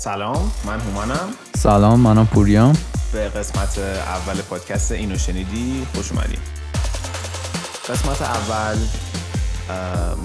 سلام 0.00 0.50
من 0.66 0.80
هومانم. 0.80 1.28
سلام 1.54 2.00
منم 2.00 2.26
پوریام 2.26 2.72
به 3.12 3.28
قسمت 3.28 3.78
اول 3.78 4.42
پادکست 4.42 4.92
اینو 4.92 5.18
شنیدی؟ 5.18 5.86
خوش 5.94 6.12
اومدیم 6.12 6.38
قسمت 7.88 8.22
اول 8.22 8.76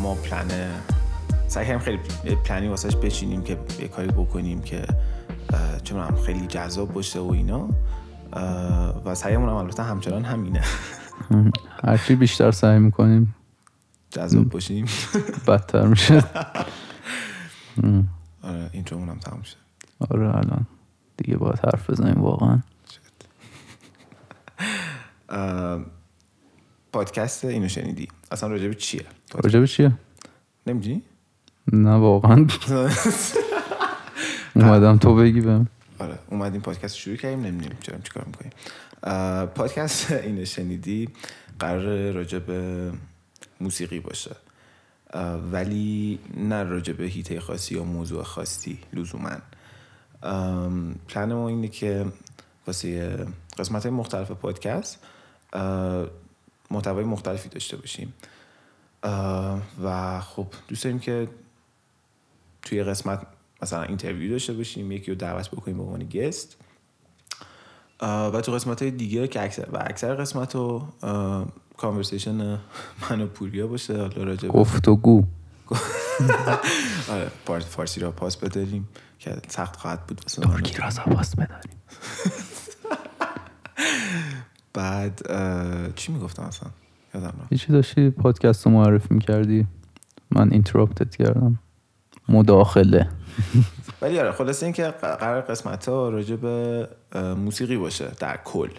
ما 0.02 0.16
پلن 0.16 0.72
سعی 1.48 1.66
کردیم 1.66 1.80
خیلی 1.80 2.00
پلنی 2.36 2.68
واسش 2.68 2.96
بچینیم 2.96 3.44
که 3.44 3.58
یه 3.80 3.88
کاری 3.88 4.08
بکنیم 4.08 4.62
که 4.62 4.86
چون 5.84 6.00
هم 6.00 6.16
خیلی 6.16 6.48
جذاب 6.48 6.94
باشه 6.94 7.20
و 7.20 7.32
اینا. 7.32 7.70
و 9.06 9.16
سعیمون 9.16 9.50
هم 9.50 9.56
البته 9.56 9.84
همچنان 9.84 10.26
همینه. 10.26 10.62
هرچی 11.86 12.16
بیشتر 12.16 12.52
سعی 12.52 12.80
می‌کنیم 12.80 13.36
جذاب 14.10 14.50
باشیم. 14.50 14.86
بدتر 15.48 15.88
میشه. 15.88 16.24
آره 18.44 18.70
اینترومون 18.74 19.10
هم 19.10 19.20
تموم 19.20 19.42
شد 19.42 19.65
آره 20.00 20.28
الان 20.28 20.66
دیگه 21.18 21.38
باید 21.38 21.60
حرف 21.60 21.90
بزنیم 21.90 22.22
واقعا. 22.22 22.60
پادکست 26.92 27.46
اینو 27.46 27.68
شنیدی؟ 27.68 28.08
اصلا 28.32 28.50
راجب 28.50 28.74
چیه؟ 28.74 29.06
راجب 29.44 29.66
چیه؟ 29.66 29.92
نمی‌دونی؟ 30.68 31.02
نه 31.74 31.96
واقعا. 31.96 32.46
اومدم 34.56 34.98
تو 34.98 35.16
بگی 35.16 35.42
بهم. 35.42 35.68
آره 36.00 36.20
اومدیم 36.30 36.62
پادکست 36.62 36.96
شروع 36.96 37.16
کردیم 37.16 37.40
نمی‌دونیم 37.40 37.78
چرا 37.82 37.98
چیکار 37.98 38.26
می‌کنیم. 38.26 38.52
پادکست 39.46 40.12
اینو 40.26 40.46
شنیدی 40.46 41.10
قرار 41.60 42.12
راجع 42.12 42.31
به 42.31 42.44
موسیقی 43.62 44.00
باشه. 44.00 44.36
ولی 45.52 46.20
نه 46.38 46.64
راجع 46.64 46.94
به 46.94 47.04
حیطه 47.04 47.40
خاصی 47.40 47.76
یا 47.76 47.84
موضوع 47.84 48.24
خاصی 48.24 48.80
لزوما. 48.94 49.38
پلن 51.08 51.34
ما 51.34 51.48
اینه 51.48 51.68
که 51.68 52.06
واسه 52.68 53.18
قسمت 53.58 53.84
های 53.84 53.92
مختلف 53.92 54.32
پادکست 54.32 55.00
محتوای 56.72 57.04
مختلفی 57.04 57.50
داشته 57.50 57.78
باشیم. 57.78 58.14
و 59.84 60.20
خب 60.22 60.48
دوست 60.68 60.84
داریم 60.84 61.00
که 61.00 61.28
توی 62.62 62.84
قسمت 62.84 63.28
مثلا 63.62 63.84
interview 63.84 64.32
داشته 64.32 64.54
باشیم 64.54 64.92
یکی 64.92 65.12
رو 65.12 65.18
دعوت 65.18 65.50
بکنیم 65.52 65.78
به 65.78 65.84
عنوان 65.84 66.04
guest. 66.04 66.58
و 68.02 68.42
تو 68.42 68.52
قسمت 68.52 68.82
های 68.82 68.92
دیگه 68.92 69.28
که 69.28 69.44
اکثر 69.44 69.68
و 69.74 69.78
اکثر 69.82 70.16
قسمت 70.16 70.56
رو 70.56 70.88
conversation 71.78 72.60
من 73.10 73.22
و 73.22 73.28
پوریا 73.28 73.68
باشه 73.68 73.98
حالا 73.98 74.36
گفتگو 74.36 75.24
آره 77.10 77.32
فارسی 77.60 78.00
را 78.00 78.12
پاس 78.12 78.38
بداریم 78.38 78.90
که 79.20 79.36
سخت 79.48 79.76
خواهد 79.76 80.08
بود 80.08 80.18
ترکی 80.18 80.78
را 80.78 80.90
پاس 81.16 81.36
بداریم. 81.36 81.78
بعد 84.74 85.22
چی 85.96 86.12
می‌گفتم 86.12 86.44
اصلا؟ 86.44 86.70
یادم 87.14 87.34
چی 87.58 87.72
داشتی 87.72 88.10
پادکست 88.10 88.66
رو 88.66 88.72
معرفی 88.72 89.14
می‌کردی؟ 89.14 89.68
من 90.32 90.52
interrupt 90.52 91.09
ت 91.09 91.16
کردم. 91.16 91.60
مداخله. 92.30 93.10
ولی 94.02 94.20
آره 94.20 94.32
خلاصه 94.32 94.66
این 94.66 94.74
که 94.74 94.84
قرار 95.02 95.42
قسمت 95.42 95.90
ها 95.90 96.10
راجع 96.10 96.36
به 96.36 96.88
موسیقی 97.16 97.78
باشه 97.78 98.12
در 98.20 98.38
کل. 98.38 98.70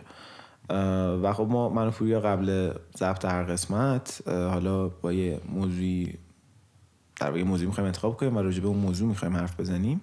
و 1.23 1.33
خب 1.33 1.47
ما 1.51 1.69
من 1.69 1.87
و 1.87 2.21
قبل 2.21 2.73
ضبط 2.99 3.25
هر 3.25 3.43
قسمت 3.43 4.23
حالا 4.27 4.89
با 4.89 5.13
یه 5.13 5.41
موضوعی 5.49 6.19
در 7.17 7.37
یه 7.37 7.45
موضوع 7.45 7.67
می‌خوایم 7.67 7.87
انتخاب 7.87 8.17
کنیم 8.17 8.37
و 8.37 8.43
راجع 8.43 8.61
به 8.61 8.69
اون 8.69 8.79
موضوع 8.79 9.09
می‌خوایم 9.09 9.37
حرف 9.37 9.61
بزنیم. 9.61 10.01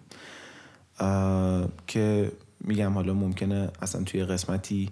که 1.88 2.32
میگم 2.60 2.94
حالا 2.94 3.14
ممکنه 3.14 3.72
اصلا 3.82 4.04
توی 4.04 4.26
قسمتی 4.26 4.90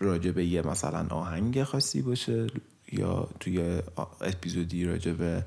راجع 0.00 0.30
به 0.30 0.44
یه 0.44 0.62
مثلا 0.62 1.06
آهنگ 1.10 1.62
خاصی 1.62 2.02
باشه 2.02 2.46
یا 2.92 3.28
توی 3.40 3.82
اپیزودی 4.20 4.84
راجع 4.84 5.12
به 5.12 5.44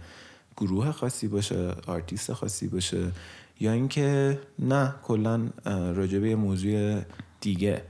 گروه 0.58 0.92
خاصی 0.92 1.28
باشه 1.28 1.72
آرتیست 1.88 2.34
خاصی 2.34 2.68
باشه 2.68 3.12
یا 3.60 3.72
اینکه 3.72 4.40
نه 4.60 4.94
کلا 5.04 5.50
راجع 5.66 6.20
به 6.20 6.30
یه 6.30 6.36
موضوع 6.36 7.02
دیگه 7.42 7.82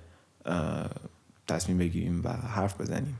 تصمیم 1.48 1.78
بگیریم 1.78 2.22
و 2.24 2.30
حرف 2.30 2.82
بزنیم. 2.82 3.18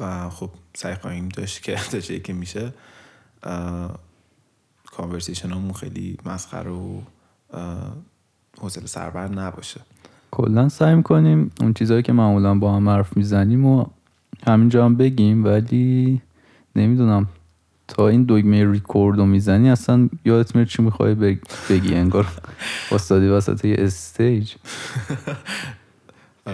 و 0.00 0.30
خب 0.30 0.50
سعی 0.74 0.94
خواهیم 0.94 1.28
داشت 1.28 1.62
که 1.62 1.74
تا 1.92 1.98
جایی 1.98 2.20
که 2.20 2.32
میشه 2.32 2.72
conversation 4.92 5.50
همون 5.50 5.72
خیلی 5.72 6.16
مسخره 6.26 6.70
و 6.70 7.00
حوصله 8.58 8.86
سربر 8.86 9.28
نباشه. 9.28 9.80
کلا 10.30 10.68
سعی 10.68 10.94
می‌کنیم 10.94 11.50
اون 11.60 11.74
چیزهایی 11.74 12.02
که 12.02 12.12
معمولا 12.12 12.54
با 12.54 12.76
هم 12.76 12.88
حرف 12.88 13.16
می‌زنیم 13.16 13.66
و 13.66 13.86
همینجا 14.46 14.84
هم 14.84 14.96
بگیم 14.96 15.44
ولی 15.44 16.20
نمی‌دونم. 16.76 17.28
تا 17.88 18.08
این 18.08 18.22
دوگمه 18.22 18.70
ریکورد 18.72 19.18
رو 19.18 19.26
می‌زنی 19.26 19.70
اصلا 19.70 20.08
یادت 20.24 20.56
میره 20.56 20.68
چی 20.68 20.82
می‌خوای 20.82 21.14
بگی؟ 21.14 21.94
انگار 21.94 22.26
ایستادی 22.92 23.26
وسط 23.26 23.64
یه 23.64 23.76
stage 23.78 24.54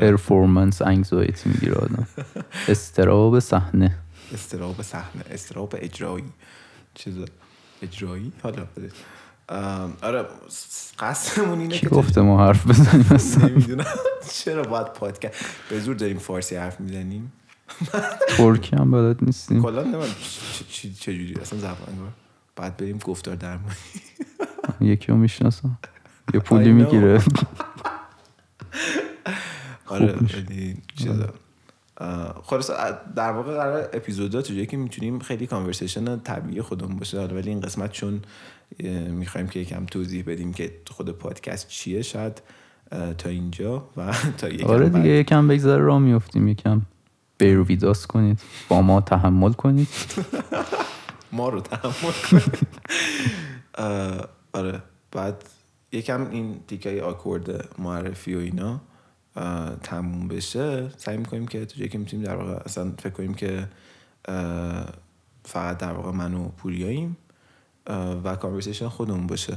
performance 0.01 0.83
anxiety 0.83 1.49
می‌گیره 1.51 1.75
آدم. 1.75 2.07
استراب 2.69 3.39
صحنه. 3.39 3.99
اضطراب 4.35 4.83
صحنه 4.83 5.25
اضطراب 5.31 5.75
اجرایی. 5.79 6.25
چیز 6.95 7.15
اجرایی؟ 7.83 8.33
حالا 8.43 8.67
آره 10.03 10.25
قصدمون 10.99 11.61
اینه 11.61 11.79
که 11.79 11.89
گفته 11.89 12.21
ما 12.21 12.47
حرف 12.47 12.67
بزنیم 12.67 13.07
اصلا 13.11 13.49
نمی‌دونم. 13.49 13.85
چرا 14.45 14.63
باید 14.63 14.87
پادکست؟ 14.87 15.45
به 15.71 15.81
زور 15.81 15.95
داریم 15.97 16.19
فارسی 16.19 16.57
حرف 16.57 16.81
می‌زنیم. 16.81 17.33
ترکی 18.29 18.77
هم 18.77 18.91
بلد 18.91 19.17
نیستیم. 19.23 19.63
کلا 19.63 19.83
نمی‌دونم 19.83 20.05
چجوری؟ 21.01 21.35
اصلا 21.43 21.59
زبان 21.59 22.13
بعد 22.57 22.77
بریم 22.77 22.99
گفتار 22.99 23.35
درمانی. 23.35 23.77
یکی 24.81 25.07
رو 25.13 25.19
می‌شناسم. 25.19 25.79
یه 26.35 26.41
پولی 26.41 26.73
می‌گیره. 26.73 27.23
آره 29.87 30.15
چیزا. 30.97 31.29
خلاص 32.43 32.71
در 33.17 33.33
واقع 33.33 33.57
قرار 33.57 33.89
اپیزودا 33.93 34.43
تو 34.43 34.65
که 34.65 34.77
می‌تونیم 34.77 35.19
خیلی 35.19 35.47
کانورسیشن 35.47 36.21
طبیعی 36.21 36.63
خودمون 36.63 36.97
باشه 36.97 37.21
ولی 37.21 37.49
این 37.49 37.61
قسمت 37.61 37.93
چون 37.93 38.23
می‌خوایم 39.11 39.49
که 39.49 39.61
یکم 39.61 39.87
توضیح 39.87 40.25
بدیم 40.27 40.53
که 40.53 40.73
خود 40.91 41.11
پادکست 41.11 41.69
چیه 41.69 42.03
شاید 42.03 42.43
تا 43.19 43.29
اینجا 43.29 43.89
و 43.97 44.15
تا 44.39 44.49
یکم 44.49 44.67
آره 44.67 44.89
دیگه 44.89 45.09
یکم 45.09 45.49
بگذره 45.49 45.83
را 45.83 45.99
میفتیم 45.99 46.49
یکم 46.49 46.83
بیرو 47.39 47.65
ویداس 47.65 48.07
کنید 48.07 48.41
با 48.69 48.83
ما 48.83 49.01
تحمل 49.01 49.53
کنید. 49.53 49.89
ما 51.33 51.49
رو 51.49 51.61
تحمل 51.61 52.13
کنید. 52.31 52.67
آره. 54.59 54.83
بعد 55.13 55.45
یکم 55.93 56.31
این 56.31 56.61
تیکای 56.69 57.01
آکورد 57.01 57.69
معرفی 57.79 58.35
و 58.35 58.39
اینا. 58.39 58.81
تموم 59.83 60.29
بشه 60.29 60.89
سعی 60.97 61.17
می‌کنیم 61.17 61.47
که 61.47 61.65
تو 61.67 61.77
جایی 61.77 61.89
که 61.89 61.99
می‌تونیم 61.99 62.27
در 62.27 62.35
واقع 62.37 62.53
اصلا 62.65 62.93
فکر 62.99 63.11
کنیم 63.11 63.35
که 63.35 63.69
فقط 65.45 65.79
در 65.79 65.93
واقع 65.93 66.11
من 66.11 66.35
و 66.35 66.49
پوریاییم 66.49 67.17
و 68.25 68.37
conversation 68.37 68.89
خودمون 68.89 69.27
باشه. 69.27 69.57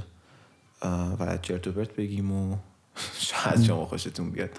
و 1.19 1.37
چرت 1.41 1.67
و 1.67 1.71
پرت 1.71 1.95
بگیم 1.95 2.31
و 2.31 2.55
شاید 3.19 3.61
شما 3.61 3.85
خوشتون 3.85 4.29
بیاد. 4.29 4.49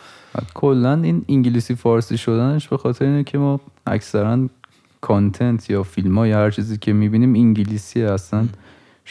کلا 0.54 1.02
این 1.02 1.24
انگلیسی 1.28 1.74
فارسی 1.74 2.18
شدنش 2.18 2.68
به 2.68 2.76
خاطر 2.76 3.04
اینه 3.04 3.24
که 3.24 3.38
ما 3.38 3.60
اکثرا 3.86 4.48
content 5.00 5.70
یا 5.70 5.82
فیلم 5.82 6.18
ها 6.18 6.26
یا 6.26 6.38
هر 6.38 6.50
چیزی 6.50 6.78
که 6.78 6.92
می‌بینیم 6.92 7.34
انگلیسی 7.34 8.02
اصلا. 8.02 8.48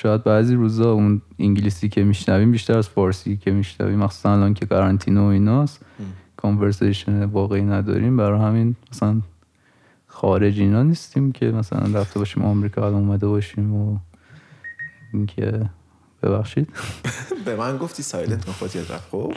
شاید 0.01 0.23
بعضی 0.23 0.55
روزا 0.55 0.91
اون 0.91 1.21
انگلیسی 1.39 1.89
که 1.89 2.03
میشنویم 2.03 2.51
بیشتر 2.51 2.77
از 2.77 2.89
فارسی 2.89 3.37
که 3.37 3.51
میشنویم 3.51 3.99
مخصوصا 3.99 4.33
الان 4.33 4.53
که 4.53 4.65
قرنطینه 4.65 5.21
و 5.21 5.23
ایناست 5.23 5.79
conversation 6.37 7.23
واقعی 7.23 7.61
نداریم. 7.61 8.17
برای 8.17 8.39
همین 8.39 8.75
مثلا 8.91 9.21
خارج 10.07 10.59
اینا 10.59 10.83
نیستیم 10.83 11.31
که 11.31 11.45
مثلا 11.45 11.99
رفته 11.99 12.19
باشیم 12.19 12.45
آمریکا 12.45 12.85
الان 12.85 13.03
اومده 13.03 13.27
باشیم 13.27 13.75
و 13.75 13.97
اینکه 15.13 15.69
ببخشید. 16.23 16.69
به 17.45 17.55
من 17.55 17.77
گفتی 17.77 18.03
سایلنت 18.03 18.49
خودت 18.49 18.75
یاد 18.75 18.91
رفت 18.91 19.09
خب؟ 19.09 19.33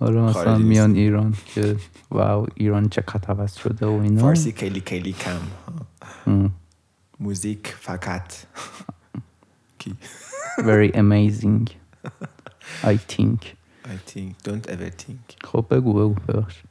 آره 0.00 0.20
مثلا 0.20 0.58
میان 0.58 0.94
ایران 0.94 1.34
که 1.54 1.76
واو 2.10 2.46
ایران 2.54 2.88
چه 2.88 3.04
عوض 3.28 3.54
شده 3.54 3.86
و 3.86 4.00
اینا. 4.02 4.20
فارسی 4.20 4.52
کلی 4.52 4.80
کلی 4.80 5.12
کم. 5.12 6.50
موزیک 7.20 7.66
فقط. 7.66 8.32
کی؟ 9.78 9.94
Very 10.58 10.90
amazing. 10.96 11.66
I 12.92 12.96
think. 13.12 13.40
I 13.84 13.96
think. 14.10 14.30
Don't 14.48 14.66
ever 14.74 14.90
think. 15.02 15.44
خب 15.44 15.66
بگو 15.70 15.92
بگو 15.92 16.14
ببخش. 16.28 16.62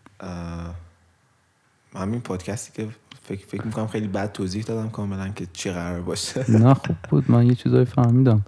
همین 1.96 2.20
پادکستی 2.22 2.72
که 2.84 2.90
فکر, 3.24 3.46
فکر 3.48 3.66
می‌کنم 3.66 3.88
خیلی 3.88 4.08
بد 4.08 4.32
توضیح 4.32 4.64
دادم 4.64 4.90
کاملا 4.90 5.30
که 5.30 5.48
چی 5.54 5.72
قرار 5.72 6.02
باشه. 6.02 6.52
نه 6.52 6.74
خوب 6.74 6.96
بود. 7.10 7.32
من 7.32 7.48
یه 7.48 7.56
چیزایی 7.56 7.86
فهمیدم. 7.86 8.46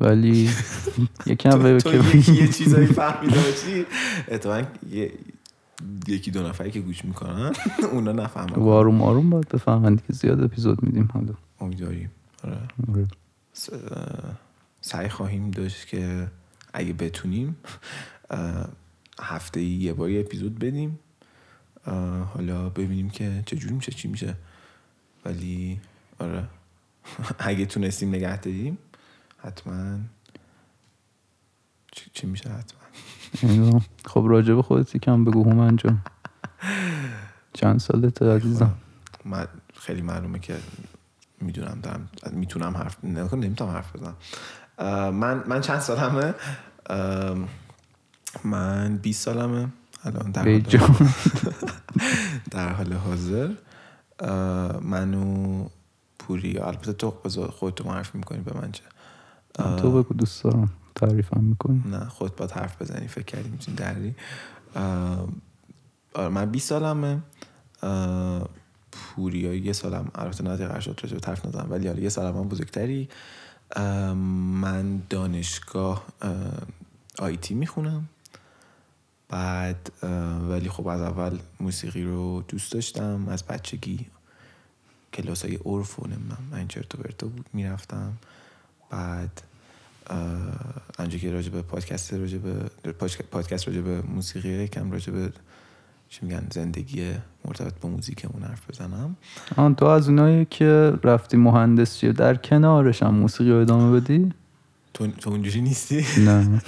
ولی 0.00 0.50
یکم 1.26 1.78
تو 1.78 2.16
یکی 2.16 2.32
یه 2.32 2.48
چیزایی 2.48 2.86
فهمیده 2.86 3.36
باشی. 3.40 3.86
اتفاقا 4.28 4.62
یه- 4.90 5.12
یکی 6.08 6.30
دو 6.30 6.48
نفری 6.48 6.70
که 6.70 6.80
گوش 6.80 7.04
می‌کنن 7.04 7.52
اونا 7.92 8.12
نفهمن. 8.12 8.52
آروم 8.54 9.02
آروم 9.02 9.30
باید 9.30 9.48
بفهمن 9.48 9.94
دیگه. 9.94 10.12
زیاد 10.14 10.42
اپیزود 10.42 10.82
میدیم 10.82 11.08
حالا. 11.14 11.34
امیدواریم. 11.60 12.10
آره. 12.44 13.06
سعی 14.80 15.08
خواهیم 15.08 15.50
داشت 15.50 15.86
که 15.86 16.30
اگه 16.72 16.92
بتونیم 16.92 17.56
هفته 19.20 19.62
یه 19.62 19.92
باری 19.92 20.20
اپیزود 20.20 20.58
بدیم. 20.58 20.98
حالا 22.34 22.68
ببینیم 22.68 23.10
که 23.10 23.42
چجوری 23.46 23.74
میشه 23.74 23.92
چی 23.92 24.08
میشه. 24.08 24.34
ولی 25.24 25.80
آره. 26.18 26.44
اگه 27.38 27.66
تونستیم 27.66 28.08
نگه 28.08 28.40
داریم 28.40 28.78
حتما. 29.38 29.98
چی, 31.92 32.26
میشه 32.26 32.50
حتما. 32.50 33.80
خب 34.04 34.24
راجع 34.28 34.54
به 34.54 34.62
خودت 34.62 34.94
یکم 34.94 35.24
بگو 35.24 35.44
هومن 35.44 35.76
جان. 35.76 36.02
چند 37.58 37.80
سالته 37.80 38.36
عزیزم؟ 38.36 38.74
من 39.24 39.48
خیلی 39.74 40.02
معلومه 40.02 40.38
که 40.38 40.56
می‌دونم 41.40 41.78
دارم 41.82 42.08
می‌تونم 42.32 42.76
حرف 42.76 43.04
نمی‌تونم 43.04 43.70
حرف 43.70 43.96
بزنم. 43.96 44.16
من 45.10 45.44
من 45.46 45.60
چند 45.60 45.80
سالمه؟ 45.80 46.34
من 48.44 48.96
20 48.96 49.24
سالمه. 49.24 49.68
الان 50.04 50.30
در 50.30 50.42
حال, 50.42 50.60
در 52.50 52.72
حال 52.72 52.92
حاضر. 52.92 53.50
اه، 54.20 54.80
من 54.80 55.14
و 55.14 55.68
پوری 56.18 56.58
البته 56.58 56.92
تو 56.92 57.10
بذار 57.10 57.50
خودتو 57.50 57.84
معرفی 57.84 58.18
می‌کنی 58.18 58.38
به 58.38 58.54
من 58.60 58.72
چه؟ 58.72 58.82
تو 59.76 60.02
بگو 60.02 60.14
دوست 60.14 60.44
دارم 60.44 60.70
تعریفم 60.94 61.40
می‌کنی. 61.44 61.82
نه 61.86 62.04
خود 62.08 62.36
باید 62.36 62.50
حرف 62.50 62.82
بزنی 62.82 63.08
فکر 63.08 63.24
کردی 63.24 63.48
می‌تونی 63.48 63.76
دری 63.76 64.14
آره 66.14 66.28
من 66.28 66.50
20 66.50 66.68
سالمه. 66.68 67.22
پوریا 68.98 69.54
یه 69.54 69.72
سالم 69.72 70.10
البته 70.14 70.44
نه 70.44 70.56
دقیقه 70.56 70.80
شد 70.80 71.00
راجع 71.02 71.18
به 71.18 71.26
حرف 71.26 71.46
نزنم 71.46 71.70
ولی 71.70 71.86
حالا 71.86 72.00
یه 72.00 72.08
سالم 72.08 72.36
هم 72.36 72.48
بزرگتری 72.48 73.08
من 74.60 75.02
دانشگاه 75.10 76.06
اه، 76.22 76.32
آیتی 77.18 77.54
می‌خونم. 77.54 78.08
بعد 79.28 79.92
ولی 80.48 80.68
خب 80.68 80.86
از 80.86 81.00
اول 81.00 81.38
موسیقی 81.60 82.02
رو 82.02 82.44
دوست 82.48 82.72
داشتم. 82.72 83.28
از 83.28 83.44
بچگی 83.44 84.06
کلاس 85.12 85.44
های 85.44 85.58
عرف 85.64 85.98
و 85.98 86.06
من 86.50 86.68
چرت 86.68 86.94
و 86.94 87.26
بود 87.26 87.46
می‌رفتم. 87.52 88.12
بعد 88.90 89.42
انجا 90.98 91.18
که 91.18 91.32
راجع 91.32 91.50
به 91.50 91.62
پادکست 91.62 92.14
پادک- 92.92 93.22
پادکست 93.22 93.68
راجع 93.68 93.80
به 93.80 94.02
موسیقی 94.02 94.48
یکم 94.48 94.90
راجع 94.90 95.12
به 95.12 95.32
چی 96.08 96.26
میگن 96.26 96.46
زندگی 96.52 97.12
مرتبط 97.44 97.80
با 97.80 97.88
موزیکمون 97.88 98.42
حرف 98.42 98.70
بزنم. 98.70 99.16
آن 99.56 99.74
تو 99.74 99.86
از 99.86 100.08
اونایی 100.08 100.44
که 100.50 100.92
رفتی 101.04 101.36
مهندسی 101.36 102.12
در 102.12 102.34
کنارش 102.34 103.02
هم 103.02 103.14
موسیقی 103.14 103.50
رو 103.50 103.56
ادامه 103.56 104.00
بدی؟ 104.00 104.32
تو, 104.94 105.06
تو 105.06 105.30
اونجوری 105.30 105.60
نیستی؟ 105.60 106.06
نه. 106.18 106.62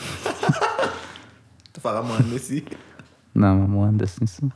تو 1.75 1.81
فقط 1.81 2.05
مهندسی؟ 2.05 2.63
نه 3.37 3.53
من 3.53 3.67
مهندس 3.67 4.23
نیستم. 4.23 4.53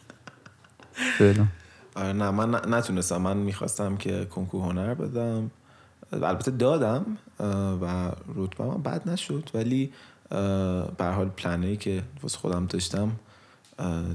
فعلا. 1.19 1.47
آره 1.95 2.13
نه 2.13 2.31
من 2.31 2.61
نتونستم. 2.75 3.17
من 3.17 3.37
می‌خواستم 3.37 3.97
که 3.97 4.25
کنکور 4.25 4.65
هنر 4.65 4.95
بدم. 4.95 5.51
البته 6.13 6.51
دادم 6.51 7.07
و 7.81 8.13
رتبه 8.37 8.65
من 8.65 8.83
بد 8.83 9.09
نشد. 9.09 9.51
ولی 9.55 9.93
به 10.99 11.05
حال 11.05 11.29
پلنایی 11.29 11.77
که 11.77 12.03
واسه 12.23 12.39
خودم 12.39 12.67
داشتم 12.67 13.13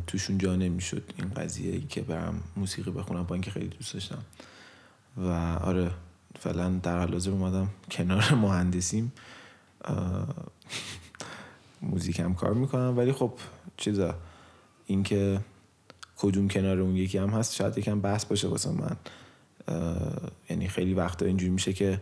توشون 0.08 0.38
جا 0.38 0.56
نمی‌شد 0.56 1.04
این 1.18 1.30
قضیه 1.30 1.74
ای 1.74 1.82
که 1.82 2.02
برم 2.02 2.44
موسیقی 2.58 2.92
بخونم 2.92 3.24
با 3.24 3.36
اینکه 3.36 3.52
خیلی 3.52 3.68
دوست 3.68 3.94
داشتم. 3.94 4.24
و 5.18 5.28
آره 5.64 5.92
فعلا 6.40 6.70
در 6.70 6.98
حال 7.00 7.14
حاضر 7.14 7.32
اومدم 7.32 7.70
کنار 7.92 8.34
مهندسیم. 8.44 9.14
موزیکم 11.82 12.34
کار 12.34 12.54
می‌کنم. 12.54 12.98
ولی 12.98 13.12
خب 13.12 13.34
چیزا 13.78 14.16
اینکه 14.86 15.40
کدوم 16.18 16.48
کنار 16.48 16.80
اون 16.80 16.96
یکی 16.96 17.18
هم 17.18 17.30
هست 17.30 17.56
شاید 17.56 17.78
یکم 17.78 18.02
بحث 18.02 18.26
باشه 18.26 18.48
واسه 18.48 18.70
من. 18.72 18.98
یعنی 20.50 20.68
خیلی 20.68 20.94
وقتا 20.94 21.26
اینجوری 21.26 21.52
میشه 21.52 21.74
که 21.74 22.02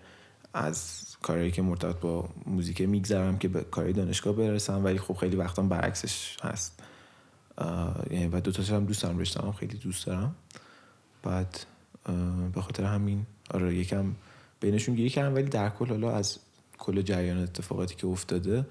از 0.54 1.04
کارهایی 1.21 1.51
که 1.51 1.62
مرتبط 1.62 2.00
با 2.00 2.30
موزیک 2.45 2.81
میگذرم 2.81 3.38
که 3.38 3.48
به 3.48 3.63
کارهای 3.63 3.94
دانشگاه 3.94 4.33
برسم 4.36 4.86
ولی 4.86 4.98
خب 4.98 5.13
خیلی 5.13 5.36
وقتا 5.36 5.62
برعکسش 5.62 6.38
هست. 6.44 6.83
یعنی 8.12 8.27
و 8.27 8.39
دو 8.39 8.51
تاشو 8.51 8.75
هم 8.75 8.86
دوست 8.86 9.04
دارم 9.04 9.18
رشته‌ام 9.19 9.51
خیلی 9.51 9.77
دوست 9.77 10.06
دارم. 10.06 10.36
بعد 11.24 11.65
به 12.54 12.62
خاطر 12.62 12.83
همین 12.83 13.25
آره 13.51 13.75
یکم 13.75 14.13
بینشون 14.59 14.95
گیری 14.95 15.09
کردم 15.09 15.36
ولی 15.36 15.50
در 15.50 15.69
کل 15.69 15.88
حالا 15.88 16.12
از 16.12 16.39
کل 16.77 17.01
جریان 17.01 17.38
اتفاقاتی 17.38 17.95
که 17.95 18.07
افتاده 18.07 18.65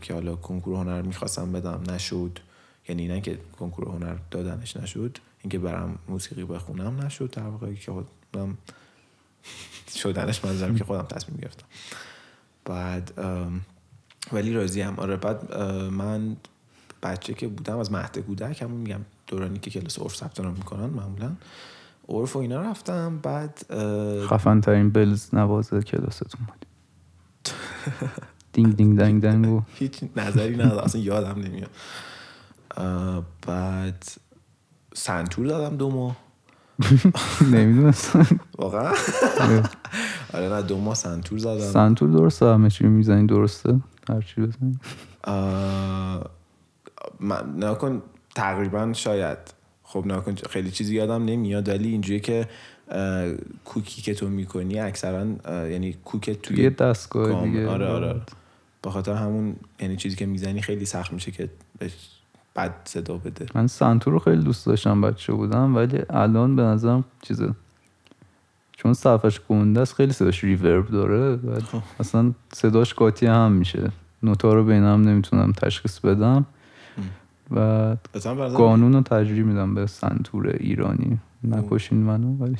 که 0.00 0.14
حالا 0.14 0.36
کنکور 0.36 0.76
هنر 0.76 1.02
می‌خواستم 1.02 1.52
بدم 1.52 1.82
نشد. 1.90 2.38
یعنی 2.88 3.08
نه 3.08 3.20
که 3.20 3.38
کنکور 3.58 3.88
هنر 3.88 4.16
دادنش 4.30 4.76
نشد 4.76 5.18
اینکه 5.42 5.58
برم 5.58 5.98
موسیقی 6.08 6.44
بخونم 6.44 7.00
نشد 7.00 7.30
در 7.30 7.42
واقع 7.42 7.74
که 7.74 7.92
خودم 7.92 8.58
شدنش 10.02 10.44
منظورم 10.44 10.76
که 10.76 10.84
خودم 10.84 11.02
تصمیم 11.02 11.38
گرفتم. 11.42 11.66
بعد 12.64 13.12
ولی 14.32 14.52
راضی 14.52 14.80
هم 14.80 14.98
آره 14.98 15.16
بعد 15.16 15.56
من 15.72 16.36
بچه 17.02 17.34
که 17.34 17.48
بودم 17.48 17.78
از 17.78 17.92
مهد 17.92 18.18
کودک 18.18 18.62
همون 18.62 18.80
میگم 18.80 19.00
دورانی 19.26 19.58
که 19.58 19.70
کلاس 19.70 19.98
عرف 19.98 20.16
ثبت 20.16 20.40
نام 20.40 20.54
می‌کنن 20.54 20.86
معمولا. 20.86 21.32
عرف 22.08 22.36
و 22.36 22.38
اینا 22.38 22.60
رفتم 22.60 23.18
بعد 23.18 23.66
خفن 24.26 24.60
ترین 24.60 24.90
بلز 24.90 25.34
نوازه 25.34 25.82
کلاستون 25.82 26.46
بود. 26.46 26.66
دینگ 28.52 28.76
دینگ 28.76 28.98
دنگ 28.98 29.22
دنگ 29.22 29.48
و 29.48 29.62
هیچ 29.78 30.04
نظری 30.16 30.56
ندارم 30.56 30.84
اصلا 30.84 31.00
یادم 31.00 31.40
نمیاد. 31.40 31.70
بعد 33.46 34.04
سنتور 34.94 35.46
دادم 35.46 35.76
دو 35.76 35.90
ماه 35.90 36.16
نمی‌دونستم 37.52 38.26
واقعا؟ 38.58 38.92
آره 40.34 40.48
نه 40.48 40.62
دو 40.62 40.78
ماه 40.78 40.94
سنتور 40.94 41.38
زدم. 41.38 41.58
سنتور 41.58 42.10
درسته 42.10 42.46
همه 42.46 42.70
چی 42.70 42.84
می‌زنی 42.86 43.26
درسته؟ 43.26 43.80
هرچی 44.08 44.40
بزنی. 44.40 44.78
نکن 47.56 48.02
تقریبا 48.34 48.92
شاید 48.92 49.38
خب 49.82 50.06
نکن 50.06 50.34
خیلی 50.34 50.70
چیزی 50.70 50.94
یادم 50.94 51.24
نمیاد 51.24 51.68
ولی 51.68 51.88
اینجوری 51.88 52.20
که 52.20 52.48
کوکی 53.64 54.02
که 54.02 54.14
تو 54.14 54.28
می‌کنی 54.28 54.80
اکثرا 54.80 55.26
یعنی 55.68 55.92
کوکت 56.04 56.42
توی 56.42 56.70
دستگاه. 56.70 57.44
دیگه. 57.44 57.68
آره 57.68 57.86
آره. 57.86 58.20
به 58.82 58.90
خاطر 58.90 59.14
همون 59.14 59.56
یعنی 59.80 59.96
چیزی 59.96 60.16
که 60.16 60.26
می‌زنی 60.26 60.62
خیلی 60.62 60.84
سخت 60.84 61.12
میشه 61.12 61.30
که 61.30 61.48
بد 62.56 62.74
صدا 62.84 63.16
بده. 63.16 63.46
من 63.54 63.66
سنتور 63.66 64.12
رو 64.12 64.18
خیلی 64.18 64.42
دوست 64.42 64.66
داشتم 64.66 65.00
بچه 65.00 65.32
بودم 65.32 65.76
ولی 65.76 65.98
الان 66.10 66.56
به 66.56 66.62
نظرم 66.62 67.04
چیزه. 67.22 67.54
چون 68.72 68.92
صفحش 68.92 69.40
گنده 69.48 69.80
است 69.80 69.94
خیلی 69.94 70.12
صداش 70.12 70.44
ریورب 70.44 70.90
داره 70.90 71.36
و 71.36 71.60
اصلا 72.00 72.32
صداش 72.52 72.94
قاطی 72.94 73.26
هم 73.26 73.52
میشه. 73.52 73.90
نوتا 74.22 74.54
رو 74.54 74.64
بین 74.64 74.82
هم 74.82 75.02
نمی‌تونم 75.02 75.52
تشخیص 75.52 75.98
بدم. 75.98 76.46
و 77.50 77.96
قانون 78.56 78.92
رو 78.92 79.00
تجریب 79.02 79.46
میدم 79.46 79.74
به 79.74 79.86
سنتور 79.86 80.48
ایرانی. 80.48 81.18
نکشین 81.44 81.98
منو 81.98 82.36
ولی. 82.36 82.56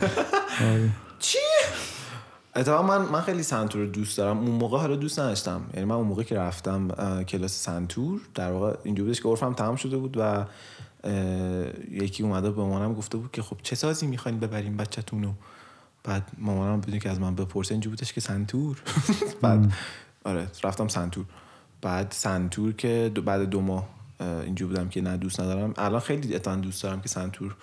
آره. 0.72 0.90
اتفاقا 2.56 2.82
من 2.98 3.08
من 3.08 3.20
خیلی 3.20 3.42
سنتور 3.42 3.82
رو 3.82 3.88
دوست 3.88 4.18
دارم. 4.18 4.38
اون 4.38 4.50
موقع 4.50 4.78
حالا 4.78 4.96
دوست 4.96 5.18
نداشتم. 5.18 5.60
یعنی 5.74 5.84
من 5.86 5.94
اون 5.94 6.06
موقع 6.06 6.22
که 6.22 6.34
رفتم 6.34 6.88
کلاس 7.24 7.62
سنتور 7.64 8.20
در 8.34 8.52
واقع 8.52 8.76
اینجوری 8.84 9.06
بودش 9.06 9.20
که 9.20 9.28
عرفم 9.28 9.52
تمام 9.52 9.76
شده 9.76 9.96
بود 9.96 10.16
و 10.18 10.44
یکی 11.90 12.22
اومده 12.22 12.50
به 12.50 12.60
مامانم 12.62 12.94
گفته 12.94 13.18
بود 13.18 13.30
که 13.32 13.42
خب 13.42 13.56
چه 13.62 13.76
سازی 13.76 14.06
می‌خواین 14.06 14.40
ببریم 14.40 14.76
بچه‌تون 14.76 15.22
رو 15.22 15.32
بعد 16.04 16.22
مامانم 16.38 16.80
بدون 16.80 16.98
که 16.98 17.10
از 17.10 17.20
من 17.20 17.34
بپرسه 17.34 17.72
اینجوری 17.72 17.96
بودش 17.96 18.12
که 18.12 18.20
سنتور. 18.20 18.82
بعد 19.42 19.72
آره 20.24 20.46
رفتم 20.64 20.88
سنتور. 20.88 21.24
بعد 21.82 22.06
سنتور 22.16 22.72
که 22.72 23.10
دو- 23.14 23.22
بعد 23.22 23.42
دو 23.42 23.60
ماه 23.60 23.88
اه، 24.22 24.40
اینجوری 24.40 24.74
بودم 24.74 24.88
که 24.88 25.00
نه 25.00 25.16
دوست 25.16 25.40
ندارم. 25.40 25.74
الان 25.76 26.00
خیلی 26.00 26.34
اتفاقا 26.34 26.56
دوست 26.56 26.82
دارم 26.82 27.00
که 27.00 27.08
سنتور 27.08 27.56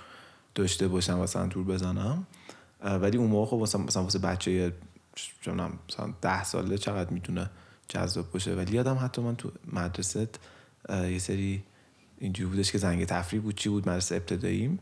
داشته 0.55 0.87
باشم 0.87 1.19
و 1.19 1.27
سنتور 1.27 1.63
بزنم. 1.63 2.27
ولی 2.83 3.17
اون 3.17 3.27
موقع 3.27 3.49
خب 3.51 3.57
مثلا 3.57 4.03
واسه 4.03 4.19
بچه 4.19 4.73
چه 5.15 5.51
می‌دونم، 5.51 5.71
مثلا 5.89 6.13
ده 6.21 6.43
ساله 6.43 6.77
چقدر 6.77 7.09
می‌تونه 7.09 7.49
جذاب 7.87 8.31
باشه. 8.31 8.55
ولی 8.55 8.75
یادم 8.75 8.97
حتی 9.01 9.21
من 9.21 9.35
تو 9.35 9.51
مدرسه 9.73 10.27
یه 10.89 11.19
سری 11.19 11.63
اینجوری 12.19 12.49
بودش 12.49 12.71
که 12.71 12.77
زنگ 12.77 13.05
تفریح 13.05 13.41
بود. 13.41 13.55
چی 13.55 13.69
بود؟ 13.69 13.89
مدرسه 13.89 14.15
ابتداییم. 14.15 14.79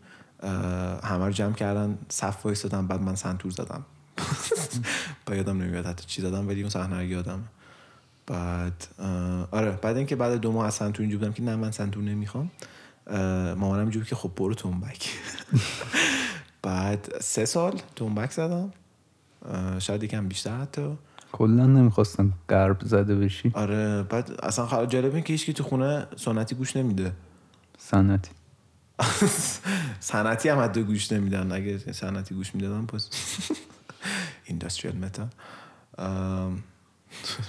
همه 1.04 1.26
رو 1.26 1.32
جمع 1.32 1.54
کردن. 1.54 1.98
صف 2.10 2.46
وایسادن 2.46 2.88
بعد 2.88 3.02
من 3.02 3.16
سنتور 3.16 3.52
زدم. 3.52 3.86
با 5.26 5.36
یادم 5.36 5.62
نمیاد 5.62 5.86
حتی 5.86 6.06
چی 6.08 6.22
زدم 6.22 6.48
ولی 6.48 6.62
اون 6.62 6.70
صحنه 6.70 6.96
رو 6.96 7.04
یادم 7.04 7.44
بعد 8.28 8.88
آره 9.52 9.72
بعد 9.72 9.98
اینکه 9.98 10.16
بعد 10.16 10.34
دو 10.34 10.52
ماه 10.52 10.68
از 10.68 10.74
سنتور 10.74 11.02
اینجور 11.02 11.20
بودم 11.20 11.34
که 11.34 11.44
نه 11.44 11.56
من 11.56 11.72
سنتور 11.72 12.04
نمی‌خوام 12.04 12.52
مامانم 13.58 13.82
اینجور 13.82 14.04
که 14.04 14.16
خب 14.16 14.32
برو 14.36 14.54
تنبک. 14.54 15.10
بعد 16.62 17.16
سه 17.22 17.46
سال 17.46 17.82
تنبک 17.96 18.32
زدم 18.32 18.74
شاید 19.80 20.04
یکم 20.04 20.28
بیشتر 20.28 20.58
حتی. 20.58 20.98
کلا 21.32 21.66
نمی‌خواستن 21.66 22.34
غرب 22.50 22.78
زده 22.82 23.16
بشی. 23.16 23.52
آره 23.54 24.04
بعد 24.04 24.32
اصلا 24.44 24.68
خیلی 24.68 24.88
جالب 24.88 25.14
این 25.14 25.24
که 25.24 25.34
هیچکی 25.34 25.54
تو 25.54 25.64
خونه 25.64 26.08
سنتی 26.16 26.56
گوش 26.56 26.76
نمیده. 26.76 27.12
سنتی. 27.78 28.32
سنتی 30.00 30.50
هم 30.50 30.64
حتی 30.64 30.84
گوش 30.84 31.12
نمیدن 31.12 31.52
اگه 31.52 31.78
سنتی 31.78 32.36
گوش 32.36 32.56
می‌دادن 32.56 32.86
پس 32.86 33.10
اینداستریال 34.46 34.96
متال 34.96 35.28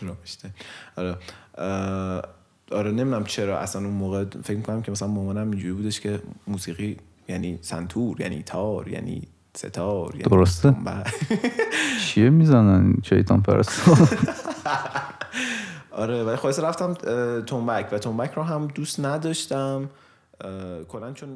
رامشته 0.03 0.51
آره. 0.97 1.17
آره 2.73 2.91
نمی‌دونم 2.91 3.25
چرا. 3.25 3.59
اصلا 3.59 3.83
اون 3.83 3.95
موقع 3.95 4.25
فکر 4.45 4.57
می‌کنم 4.57 4.83
که 4.83 4.91
مثلا 4.91 5.09
مامانم 5.09 5.51
اینجوری 5.51 5.73
بودش 5.73 6.01
که 6.01 6.21
موسیقی 6.47 6.97
یعنی 7.29 7.59
سنتور 7.63 8.21
یعنی 8.21 8.43
تار 8.43 8.89
یعنی 8.89 9.23
ستار 9.57 10.11
یعنی 10.11 10.23
درسته. 10.23 10.71
تنبک. 10.71 11.15
چیه 12.01 12.31
می‌زنن 12.31 12.95
شیطان 13.03 13.43
پرست 13.43 13.83
آره 15.91 16.25
ولی 16.25 16.37
خلاص 16.37 16.59
رفتم 16.61 16.95
تنبک 17.43 17.93
و 17.93 17.99
تنبک 17.99 18.31
رو 18.31 18.43
هم 18.43 18.67
دوست 18.67 19.01
نداشتم. 19.01 19.91
کلا 20.89 21.13
چون 21.13 21.29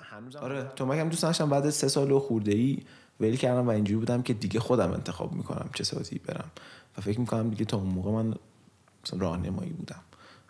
هنوزم 0.00 0.38
آره. 0.38 0.66
تنبک 0.76 0.98
هم 0.98 1.08
دوست 1.08 1.24
نداشتم 1.24 1.50
بعد 1.50 1.66
از 1.66 1.74
سه 1.74 1.88
سال 1.88 2.12
و 2.12 2.18
خورده 2.18 2.54
ای 2.54 2.78
ول 3.20 3.36
کردم 3.36 3.66
و 3.66 3.70
اینجوری 3.70 3.98
بودم 3.98 4.22
که 4.22 4.34
دیگه 4.34 4.60
خودم 4.60 4.92
انتخاب 4.92 5.32
می‌کنم 5.32 5.70
چه 5.74 5.84
ساعتی 5.84 6.18
برم. 6.18 6.50
و 6.98 7.00
فکر 7.00 7.20
می‌کنم 7.20 7.50
دیگه 7.50 7.64
تا 7.64 7.76
اون 7.76 7.88
موقع 7.88 8.10
من 8.10 8.34
راهنمایی 9.18 9.70
بودم. 9.70 10.00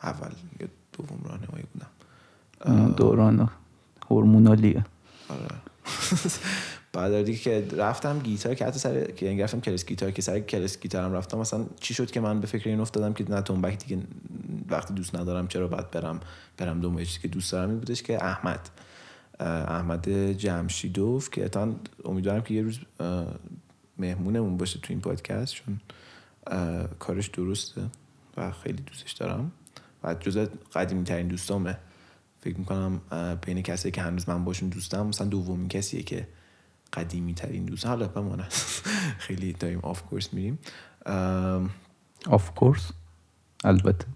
اول 0.02 0.30
یا 0.60 0.68
دوم 0.92 1.20
راهنمایی 1.24 1.64
بودم. 1.72 2.92
دوران 2.92 3.50
هورمونالیه. 4.10 4.84
آره. 5.28 5.48
بعد 6.92 7.22
دیگه 7.22 7.38
که 7.38 7.68
رفتم 7.76 8.18
گیتار 8.18 8.54
که 8.54 8.66
حتی 8.66 8.78
سر 8.78 9.10
که 9.10 9.26
یعنی 9.26 9.42
رفتم 9.42 9.60
کلاس 9.60 9.86
گیتار 9.86 10.10
که 10.10 10.22
سر 10.22 10.40
کلاس 10.40 10.80
گیتارم 10.80 11.12
رفتم 11.12 11.38
مثلا 11.38 11.66
چی 11.80 11.94
شد 11.94 12.10
که 12.10 12.20
من 12.20 12.40
به 12.40 12.46
فکر 12.46 12.68
این 12.68 12.80
افتادم 12.80 13.12
که 13.12 13.30
نه 13.30 13.40
تنبک 13.40 13.78
دیگه 13.78 14.02
وقتی 14.68 14.94
دوست 14.94 15.14
ندارم 15.14 15.48
چرا 15.48 15.68
باید 15.68 15.90
برم 15.90 16.20
برم 16.56 16.80
دنبال 16.80 17.04
چیزی 17.04 17.20
که 17.20 17.28
دوست 17.28 17.52
دارم 17.52 17.70
این 17.70 17.78
بودش 17.78 18.02
که 18.02 18.24
احمد. 18.24 18.60
احمد 19.40 20.08
جمشیدوف 20.32 21.30
که 21.30 21.44
اتان 21.44 21.80
امیدوارم 22.04 22.42
که 22.42 22.54
یه 22.54 22.62
روز 22.62 22.78
مهمونمون 23.98 24.56
باشه 24.56 24.78
تو 24.78 24.86
این 24.88 25.00
پادکست 25.00 25.54
چون 25.54 25.80
کارش 26.98 27.26
درسته 27.28 27.82
و 28.36 28.52
خیلی 28.52 28.82
دوستش 28.82 29.12
دارم. 29.12 29.52
و 30.04 30.14
جزء 30.14 30.46
قدیمی 30.74 31.04
ترین 31.04 31.28
دوستامه. 31.28 31.78
فکر 32.40 32.58
می‌کنم 32.58 33.00
بین 33.46 33.62
کسی 33.62 33.90
که 33.90 34.02
هنوز 34.02 34.28
من 34.28 34.44
باشون 34.44 34.68
دوستم 34.68 35.06
مثلا 35.06 35.26
دومین 35.26 35.68
کسیه 35.68 36.02
که 36.02 36.28
قدیمی 36.92 37.34
ترین 37.34 37.64
دوست 37.64 37.86
حالا 37.86 38.08
بماند. 38.08 38.46
خیلی 39.26 39.52
داریم 39.52 39.78
off 39.78 40.02
course 40.02 40.34
میریم. 40.34 40.58
of 42.26 42.50
course 42.54 42.90
البته. 43.64 44.06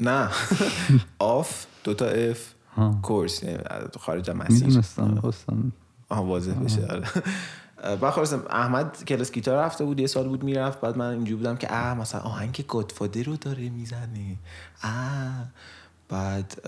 نه. 0.00 0.30
off 1.18 1.66
دوتا 1.84 2.06
f. 2.06 2.54
course 3.02 3.42
یعنی 3.42 3.58
خارج 4.00 4.30
از 4.30 4.36
مسیر. 4.36 4.66
می‌دونستم 4.66 5.72
آها 6.08 6.24
واضح 6.24 6.52
بشه 6.52 6.86
آره. 6.86 7.08
بعد 7.96 8.10
خلاصه 8.10 8.32
احمد 8.32 9.04
کلاس 9.04 9.32
گیتار 9.32 9.64
رفته 9.64 9.84
بود 9.84 10.00
یه 10.00 10.06
سال 10.06 10.28
بود 10.28 10.42
می‌رفت. 10.44 10.80
بعد 10.80 10.98
من 10.98 11.10
اینجوری 11.10 11.34
بودم 11.34 11.56
که 11.56 11.74
اه 11.74 11.94
مثلا 11.94 12.20
آهنگ 12.20 12.64
Godfather 12.68 13.22
رو 13.22 13.36
داره 13.36 13.68
می‌زنه. 13.68 14.36
اه. 14.82 15.46
بعد 16.08 16.62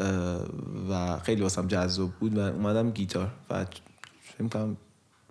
و 0.91 1.19
خیلی 1.19 1.43
واسم 1.43 1.67
جذاب 1.67 2.11
بود 2.11 2.39
و 2.39 2.41
اومدم 2.41 2.91
گیتار. 2.91 3.31
و 3.51 3.65
فکر 4.23 4.49
کنم 4.49 4.77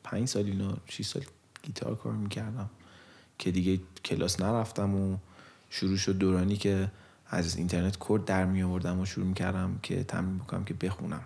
پنج 0.04 0.28
سال 0.28 0.46
اینا 0.46 0.74
6 0.86 1.06
سال 1.06 1.24
گیتار 1.64 1.96
کار 1.96 2.14
می‌کردم 2.14 2.70
که 3.38 3.52
دیگه 3.52 3.80
کلاس 4.06 4.42
نرفتم 4.42 4.96
و 4.96 5.18
شروع 5.70 5.98
شد 5.98 6.18
دورانی 6.18 6.56
که 6.56 6.92
از 7.34 7.58
اینترنت 7.58 7.98
کد 8.00 8.26
در 8.26 8.46
می 8.46 8.64
آوردم 8.64 9.00
و 9.00 9.06
شروع 9.06 9.28
می‌کردم 9.28 9.80
که 9.84 10.04
تمرین 10.04 10.38
بکنم 10.38 10.64
که 10.64 10.74
بخونم. 10.74 11.22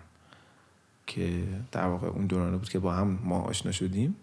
که 1.06 1.42
در 1.72 1.86
واقع 1.86 2.06
اون 2.06 2.26
دورانه 2.26 2.56
بود 2.56 2.68
که 2.68 2.78
با 2.78 2.94
هم 2.94 3.18
ما 3.24 3.40
آشنا 3.40 3.72
شدیم. 3.72 4.16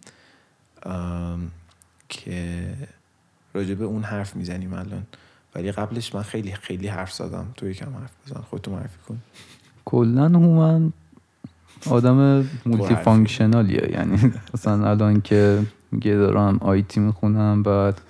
که 2.10 2.74
راجع 3.54 3.74
به 3.74 3.86
اون 3.86 4.04
حرف 4.04 4.36
می‌زنیم 4.36 4.74
الان. 4.74 5.04
ولی 5.56 5.72
قبلش 5.72 6.16
من 6.16 6.22
خیلی 6.22 6.54
خیلی 6.54 6.88
حرف 6.88 7.14
زدم. 7.14 7.48
تو 7.56 7.70
یکم 7.70 7.96
حرف 7.96 8.12
بزن. 8.26 8.42
خودتو 8.42 8.72
معرفی 8.72 8.98
کن. 9.08 9.22
کلا 9.86 10.30
هومن 10.30 10.94
آدم 11.90 12.50
multifunctional 12.66 12.96
یه 12.96 13.92
یعنی 13.92 14.34
مثلا 14.54 14.90
الان 14.90 15.22
که 15.22 15.66
میگه 15.92 16.16
دارم 16.16 16.58
IT 16.58 17.00
می‌خونم 17.00 17.64
بعد 17.64 18.02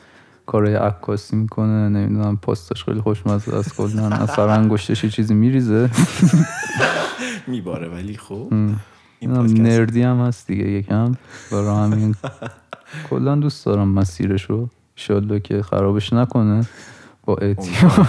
کارهای 0.46 0.76
عکاسی 0.76 1.36
می‌کنه 1.36 1.90
نمی‌دونم 1.90 2.38
پاستاش 2.38 2.84
خیلی 2.84 3.02
خوشمزه 3.02 3.56
است 3.56 3.76
کلا 3.76 4.08
از 4.08 4.30
سر 4.30 4.48
انگشتش 4.48 5.04
یه 5.04 5.10
چیزی 5.10 5.34
میریزه. 5.34 5.90
میباره 7.48 7.88
ولی 7.90 8.18
خب 8.18 8.54
nerd 9.22 9.86
ی 9.86 10.02
هم 10.02 10.20
هست 10.20 10.48
دیگه 10.48 10.70
یکم. 10.70 11.12
برای 11.52 11.76
همین. 11.92 12.16
کلا 13.10 13.36
دوست 13.36 13.66
دارم 13.66 13.88
مسیرشو. 13.88 14.70
ایشالله 14.98 15.40
که 15.40 15.62
خرابش 15.62 16.14
نکنه. 16.14 16.68
با 17.24 17.36
اعتیاد. 17.36 17.92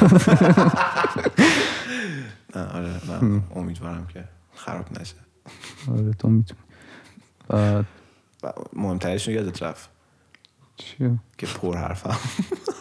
نه 2.57 2.63
آره 2.63 3.01
من 3.09 3.43
امیدوارم 3.57 4.07
که 4.15 4.25
خراب 4.55 5.01
نشه. 5.01 5.15
آره 5.93 6.13
تو 6.13 6.29
می‌تونی. 6.29 6.61
بعد. 7.49 7.85
مهمترش 8.73 9.29
رو 9.29 9.35
یادت 9.35 9.63
رفت. 9.63 9.96
چیه؟ 10.77 11.11
که 11.39 11.47
پر 11.47 11.77
حرفم. 11.77 12.17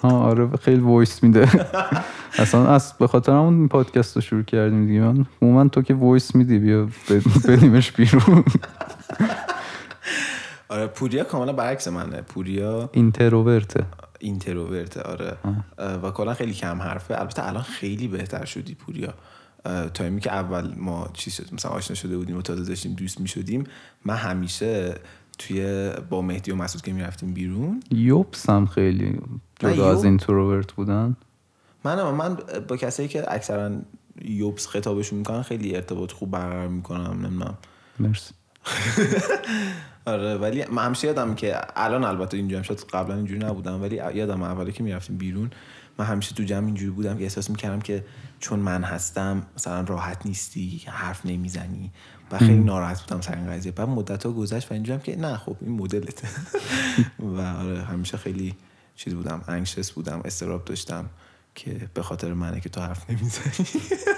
آره 0.04 0.50
خیلی 0.58 0.82
voice 0.82 1.24
میده. 1.24 1.50
اصلا 2.40 2.68
از 2.68 2.94
به 3.00 3.08
خاطر 3.08 3.32
همون 3.32 3.68
پادکست 3.68 4.16
رو 4.16 4.22
شروع 4.22 4.44
کردیم 4.44 4.88
دیگه. 4.88 5.02
من 5.02 5.26
عموما 5.42 5.68
تو 5.68 5.82
که 5.82 5.94
voice 5.94 6.36
میدی 6.36 6.60
بیا 6.60 6.90
بدیمش 7.48 7.92
بیرون. 7.98 8.44
آره 10.70 10.88
پوریا 10.88 11.24
کاملا 11.24 11.54
برعکس 11.54 11.88
منه. 11.88 12.22
پوریا 12.22 12.90
اینتروورته. 12.94 13.86
introvert 14.20 14.93
ه 14.93 15.02
آره. 15.02 15.38
و 16.04 16.12
کلا 16.12 16.34
خیلی 16.34 16.54
کم 16.54 16.82
حرفه. 16.82 17.20
البته 17.20 17.48
الان 17.48 17.64
خیلی 17.64 18.08
بهتر 18.08 18.46
شدی 18.46 18.76
پوریا. 18.76 19.14
تایمی 19.94 20.22
که 20.22 20.32
اول 20.34 20.74
ما 20.78 21.10
چی 21.14 21.32
شد 21.32 21.54
مثلا 21.54 21.72
آشنا 21.72 21.96
شده 21.96 22.18
بودیم 22.18 22.38
و 22.38 22.42
تازه 22.42 22.64
داشتیم 22.64 22.94
دوست 22.94 23.20
می 23.20 23.28
شدیم 23.28 23.64
من 24.06 24.16
همیشه 24.16 24.96
توی 25.38 25.92
با 26.10 26.22
مهدی 26.22 26.52
و 26.52 26.56
مسعود 26.56 26.84
که 26.84 26.94
می‌رفتیم 26.94 27.34
بیرون. 27.34 27.84
یبس 27.92 28.50
هم 28.50 28.66
خیلی 28.66 29.20
جدا 29.60 29.92
از 29.92 30.04
introvert 30.04 30.72
بودن. 30.72 31.16
من 31.84 32.12
من 32.12 32.38
با 32.68 32.78
کسایی 32.78 33.10
که 33.10 33.34
اکثرا 33.34 33.72
یوبس 34.22 34.68
خطابشون 34.68 35.20
می‌کنن 35.20 35.42
خیلی 35.42 35.76
ارتباط 35.76 36.12
خوب 36.12 36.32
برقرار 36.32 36.68
می‌کنم 36.68 37.26
نمی‌دونم. 37.26 37.58
مرسی. 38.00 38.34
آره 40.06 40.38
ولی 40.38 40.66
من 40.72 40.86
همیشه 40.86 41.08
یادم 41.08 41.36
که 41.36 41.56
الان 41.76 42.04
البته 42.04 42.38
هم 42.38 42.62
شد 42.62 42.80
قبلا 42.80 43.16
اینجوری 43.16 43.40
نبودم 43.40 43.82
ولی 43.82 43.96
یادم 43.96 44.42
اولی 44.42 44.72
که 44.72 44.84
می‌رفتیم 44.84 45.18
بیرون 45.18 45.52
من 45.98 46.06
همیشه 46.06 46.36
تو 46.36 46.44
جمع 46.44 46.66
اینجوری 46.66 46.92
بودم 46.92 47.18
که 47.18 47.24
احساس 47.24 47.50
می‌کردم 47.50 47.80
که 47.80 48.06
چون 48.40 48.60
من 48.60 48.84
هستم 48.84 49.44
مثلا 49.56 49.82
راحت 49.82 50.26
نیستی 50.26 50.82
حرف 50.86 51.26
نمی‌زنی. 51.26 51.92
و 52.32 52.38
خیلی 52.38 52.64
ناراحت 52.64 53.02
بودم 53.02 53.22
سر 53.22 53.36
این 53.36 53.48
قضیه. 53.48 53.72
بعد 53.72 53.90
مدت 53.90 54.26
ها 54.26 54.32
گذشت 54.32 54.72
و 54.72 54.74
اینجوری 54.74 55.00
که 55.00 55.16
نه 55.16 55.38
خب 55.38 55.56
این 55.62 55.72
مدلته 55.72 56.28
و 57.20 57.42
آره 57.42 57.82
همیشه 57.84 58.18
خیلی 58.18 58.56
چیز 58.96 59.14
بودم 59.14 59.42
انگشس 59.48 59.92
بودم 59.92 60.22
استراب 60.26 60.66
داشتم 60.66 61.10
که 61.56 61.90
به 61.94 62.02
خاطر 62.02 62.34
منه 62.34 62.60
که 62.60 62.70
تو 62.70 62.82
حرف 62.82 63.10
نمی‌زنی. 63.10 63.68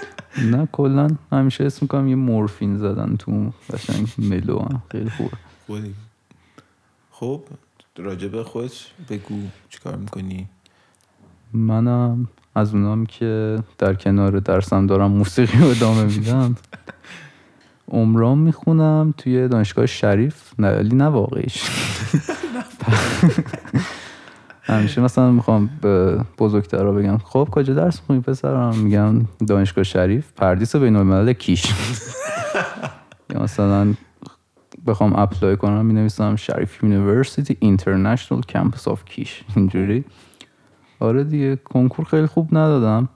نه 0.52 0.68
کلا 0.72 1.08
همیشه 1.32 1.64
اسم 1.64 1.78
می‌کنم 1.82 2.08
یه 2.08 2.14
مورفین 2.14 2.78
زدن 2.78 3.16
تو 3.16 3.52
قشنگ 3.72 4.08
ملو 4.18 4.58
هم. 4.58 4.82
خیلی 4.90 5.10
خودی 5.66 5.94
خب 7.10 7.42
راجع 7.96 8.28
به 8.28 8.44
خود 8.44 8.72
بگو 9.08 9.42
چیکار 9.68 9.96
می‌کنی؟ 9.96 10.48
منم 11.52 12.28
از 12.54 12.74
اونام 12.74 13.06
که 13.06 13.58
در 13.78 13.94
کنار 13.94 14.38
درسم 14.38 14.86
دارم 14.86 15.10
موسیقی 15.10 15.58
رو 15.58 15.66
ادامه 15.66 16.04
میدم. 16.04 16.56
عمران 17.88 18.38
می‌خونم 18.38 19.14
توی 19.18 19.48
دانشگاه 19.48 19.86
شریف. 19.86 20.52
نه 20.58 20.76
ولی 20.76 20.96
نه 20.96 21.04
واقعیش. 21.04 21.62
همیشه 24.62 25.00
مثلا 25.00 25.30
می‌خوام 25.30 25.70
به 25.80 26.18
بزرگترها 26.38 26.92
بگم 26.92 27.18
خب 27.18 27.48
کجا 27.52 27.74
درس 27.74 28.00
می‌خونی 28.00 28.20
پسرم؟ 28.20 28.76
میگم 28.76 29.14
دانشگاه 29.46 29.84
شریف 29.84 30.32
پردیس 30.32 30.76
بین 30.76 30.96
الملل 30.96 31.32
کیش. 31.32 31.72
یا 33.34 33.42
مثلا 33.42 33.94
بخوام 34.86 35.16
apply 35.16 35.56
کنم 35.56 35.86
می 35.86 35.94
نویسم 35.94 36.36
Sharif 36.36 36.84
University 36.84 37.56
International 37.60 38.40
Campus 38.40 38.88
of 38.88 39.04
Kish. 39.04 39.42
اینجوری. 39.56 40.04
آره 41.00 41.24
دیگه 41.24 41.56
کنکور 41.56 42.04
خیلی 42.04 42.26
خوب 42.26 42.48
ندادم. 42.52 43.08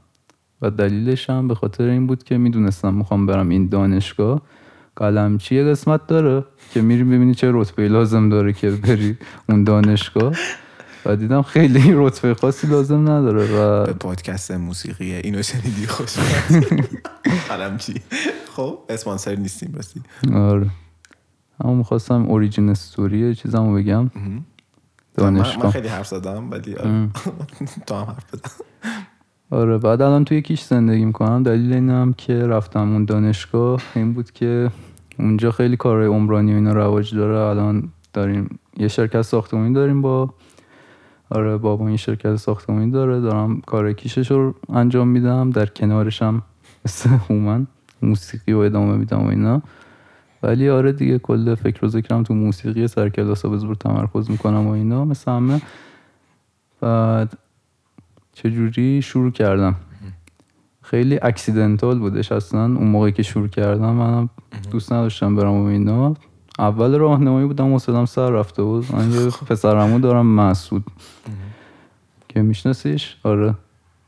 و 0.62 0.70
دلیلش 0.70 1.30
هم 1.30 1.48
به 1.48 1.54
خاطر 1.54 1.84
این 1.84 2.06
بود 2.06 2.22
که 2.22 2.38
می‌دونستم 2.38 2.94
می‌خوام 2.94 3.26
برم 3.26 3.48
این 3.48 3.68
دانشگاه. 3.68 4.42
قلمچی 4.96 5.54
یه 5.54 5.64
قسمت 5.64 6.06
داره؟ 6.06 6.44
که 6.74 6.82
میری 6.82 7.04
ببینی 7.04 7.34
چه 7.34 7.50
رتبه 7.52 7.88
لازم 7.88 8.28
داره 8.28 8.52
که 8.52 8.70
بری 8.70 9.18
اون 9.48 9.64
دانشگاه. 9.64 10.32
و 11.06 11.16
دیدم 11.16 11.42
خیلی 11.42 11.92
رتبه 11.94 12.34
خاصی 12.34 12.66
لازم 12.66 13.00
نداره 13.10 13.44
و 13.44 13.86
به 13.86 13.92
پادکست 13.92 14.50
موسیقی 14.50 15.12
اینو 15.12 15.42
شنیدی 15.42 15.86
خوش 15.86 16.14
قلم 17.48 17.76
چی؟ 17.76 17.94
خب 18.56 18.78
اسپانسر 18.88 19.34
نیستیم 19.34 19.72
راستی. 19.74 20.02
آره. 20.34 20.70
اما 21.60 21.74
می‌خواستم 21.74 22.26
اوریجین 22.26 22.68
استوری 22.68 23.34
چیزمو 23.34 23.74
بگم. 23.74 24.00
من, 24.02 24.10
من 24.14 24.42
دانشگاه. 25.34 25.70
خیلی 25.70 25.88
حرف 25.88 26.06
زدم 26.06 26.50
ولی 26.50 26.74
آره. 26.74 27.08
تو 27.86 27.94
هم 27.94 28.04
حرف 28.04 28.34
بزن. 28.34 28.64
آره 29.52 29.78
بعد 29.78 30.02
الان 30.02 30.24
توی 30.24 30.42
کیش 30.42 30.62
زندگی 30.62 31.04
می‌کنم. 31.04 31.42
دلیل 31.42 31.72
اینم 31.72 32.12
که 32.12 32.46
رفتم 32.46 32.92
اون 32.92 33.04
دانشگاه. 33.04 33.82
این 33.94 34.12
بود 34.12 34.30
که 34.30 34.70
اونجا 35.18 35.50
خیلی 35.50 35.76
کارهای 35.76 36.06
عمرانی 36.06 36.52
و 36.52 36.54
اینا 36.54 36.72
رواج 36.72 37.14
داره. 37.14 37.38
الان 37.38 37.88
داریم 38.12 38.58
یه 38.76 38.88
شرکت 38.88 39.22
ساختمانی 39.22 39.74
داریم 39.74 40.02
با 40.02 40.34
آره 41.30 41.56
بابا 41.56 41.88
این 41.88 41.96
شرکت 41.96 42.36
ساختمانی 42.36 42.90
داره. 42.90 43.20
دارم 43.20 43.60
کار 43.60 43.92
کیشش 43.92 44.30
رو 44.30 44.54
انجام 44.68 45.08
میدم. 45.08 45.50
در 45.50 45.66
کنارش 45.66 46.22
هم 46.22 46.42
موسیقی 48.02 48.52
و 48.52 48.58
ادامه 48.58 48.96
میدم 48.96 49.20
و 49.20 49.28
اینا. 49.28 49.62
ولی 50.42 50.68
آره 50.68 50.92
دیگه 50.92 51.18
کل 51.18 51.54
فکر 51.54 51.84
و 51.84 51.88
ذکرم 51.88 52.22
تو 52.22 52.34
موسیقی 52.34 52.88
سر 52.88 53.08
کلاس 53.08 53.44
ها 53.44 53.74
تمرکز 53.74 54.30
می‌کنم 54.30 54.66
و 54.66 54.70
اینا. 54.70 55.04
مثل 55.04 55.30
همه. 55.30 55.60
بعد 56.80 57.38
چجوری 58.32 59.02
شروع 59.02 59.30
کردم؟ 59.30 59.76
خیلی 60.82 61.18
اکسیدنتال 61.22 61.98
بودش 61.98 62.32
اصلا. 62.32 62.64
اون 62.64 62.86
موقعی 62.86 63.12
که 63.12 63.22
شروع 63.22 63.48
کردم 63.48 63.92
منم 63.92 64.30
دوست 64.70 64.92
نداشتم 64.92 65.36
برم 65.36 65.52
و 65.52 65.64
اینا. 65.64 66.14
اول 66.58 66.98
راهنمایی 66.98 67.46
بودم 67.46 67.72
حوصلم 67.72 68.04
سر 68.04 68.30
رفته 68.30 68.62
بود. 68.62 68.86
من 68.92 69.10
یه 69.10 69.26
پسرمو 69.26 69.98
دارم 69.98 70.26
مسعود. 70.26 70.84
که 72.28 72.42
میشناسیش؟ 72.42 73.16
آره. 73.24 73.54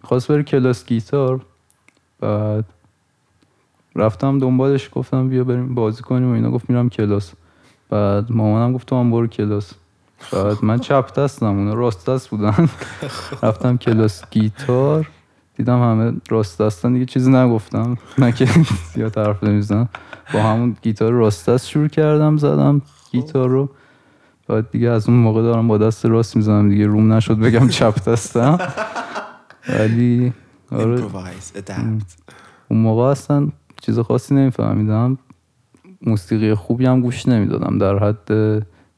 خواست 0.03 0.33
بری 0.33 0.43
کلاس 0.43 0.87
گیتار. 0.87 1.41
بعد 2.21 2.65
رفتم 3.97 4.39
دنبالش 4.39 4.91
گفتم 4.93 5.29
بیا 5.29 5.45
بریم 5.45 5.75
بازی 5.75 6.03
کنیم 6.03 6.31
و 6.31 6.35
اینا. 6.35 6.51
گفت 6.51 6.71
میرم 6.71 6.89
کلاس. 6.89 7.33
بعد 7.91 8.33
مامانم 8.33 8.73
گفت 8.73 8.89
تو 8.89 8.97
هم 8.97 9.11
برو 9.11 9.27
کلاس. 9.27 9.73
بعد 10.33 10.65
من 10.65 10.79
چپ 10.79 11.19
دستم 11.19 11.47
اونا 11.47 11.75
راست 11.75 12.11
دست 12.11 12.29
بودن. 12.29 12.69
رفتم 13.43 13.77
کلاس 13.77 14.23
گیتار. 14.31 15.11
دیدم 15.57 15.83
همه 15.83 16.13
راست 16.31 16.63
دستن. 16.63 16.93
دیگه 16.93 17.05
چیزی 17.05 17.31
نگفتم. 17.31 17.97
نه 18.19 18.33
که 18.33 18.49
زیاد 18.95 19.13
طرف 19.13 19.45
نمی‌زنم. 19.45 19.89
با 20.35 20.43
همون 20.43 20.77
گیتار 20.83 21.13
راست 21.13 21.51
دست 21.51 21.69
شروع 21.69 21.89
کردم 21.89 22.37
زدم 22.37 22.83
گیتار 23.11 23.49
رو. 23.49 23.71
بعد 24.49 24.71
دیگه 24.71 24.91
از 24.91 25.09
اون 25.09 25.19
موقع 25.19 25.43
دارم 25.43 25.69
با 25.69 25.79
دست 25.79 26.07
راست 26.07 26.37
می‌زنم. 26.37 26.69
دیگه 26.69 26.87
روم 26.87 27.13
نشد 27.13 27.39
بگم 27.39 27.69
چپ 27.69 28.09
دستم 28.09 28.59
ولی 29.69 30.33
آره. 30.73 31.03
اون 32.69 32.81
موقع 32.81 33.03
اصلا 33.03 33.49
چیز 33.83 33.99
خاصی 33.99 34.35
نمیفهمیدم. 34.35 35.19
موسیقی 36.03 36.55
خوبی 36.55 36.87
هم 36.87 37.01
گوش 37.01 37.29
نمی‌دادم. 37.29 37.79
در 37.79 37.99
حد 37.99 38.33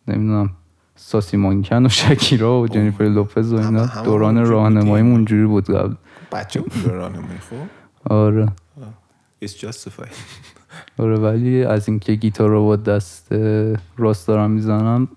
نمی‌دونم 0.09 0.50
ساسی 0.96 1.37
مانکن 1.37 1.87
و 1.87 1.88
شکیرا 1.88 2.61
و 2.61 2.68
جنیفر 2.68 3.04
لوپز 3.04 3.52
و 3.52 3.56
اینا. 3.56 3.87
دوران 4.04 4.46
راهنماییم 4.46 5.06
بودیم. 5.06 5.12
اونجوری 5.12 5.46
بود 5.46 5.70
قبل. 5.70 5.94
بچه 6.32 6.61
بود 6.61 6.72
راهنمایی 6.87 7.38
خب؟ 7.38 8.12
آره. 8.12 8.46
It's 9.44 9.48
justified. 9.48 10.14
آره 10.98 11.16
ولی 11.16 11.64
از 11.64 11.88
اینکه 11.88 12.14
گیتار 12.14 12.50
رو 12.50 12.64
با 12.64 12.76
دست 12.76 13.32
راست 13.96 14.28
دارم 14.28 14.50
می‌زنم 14.50 15.09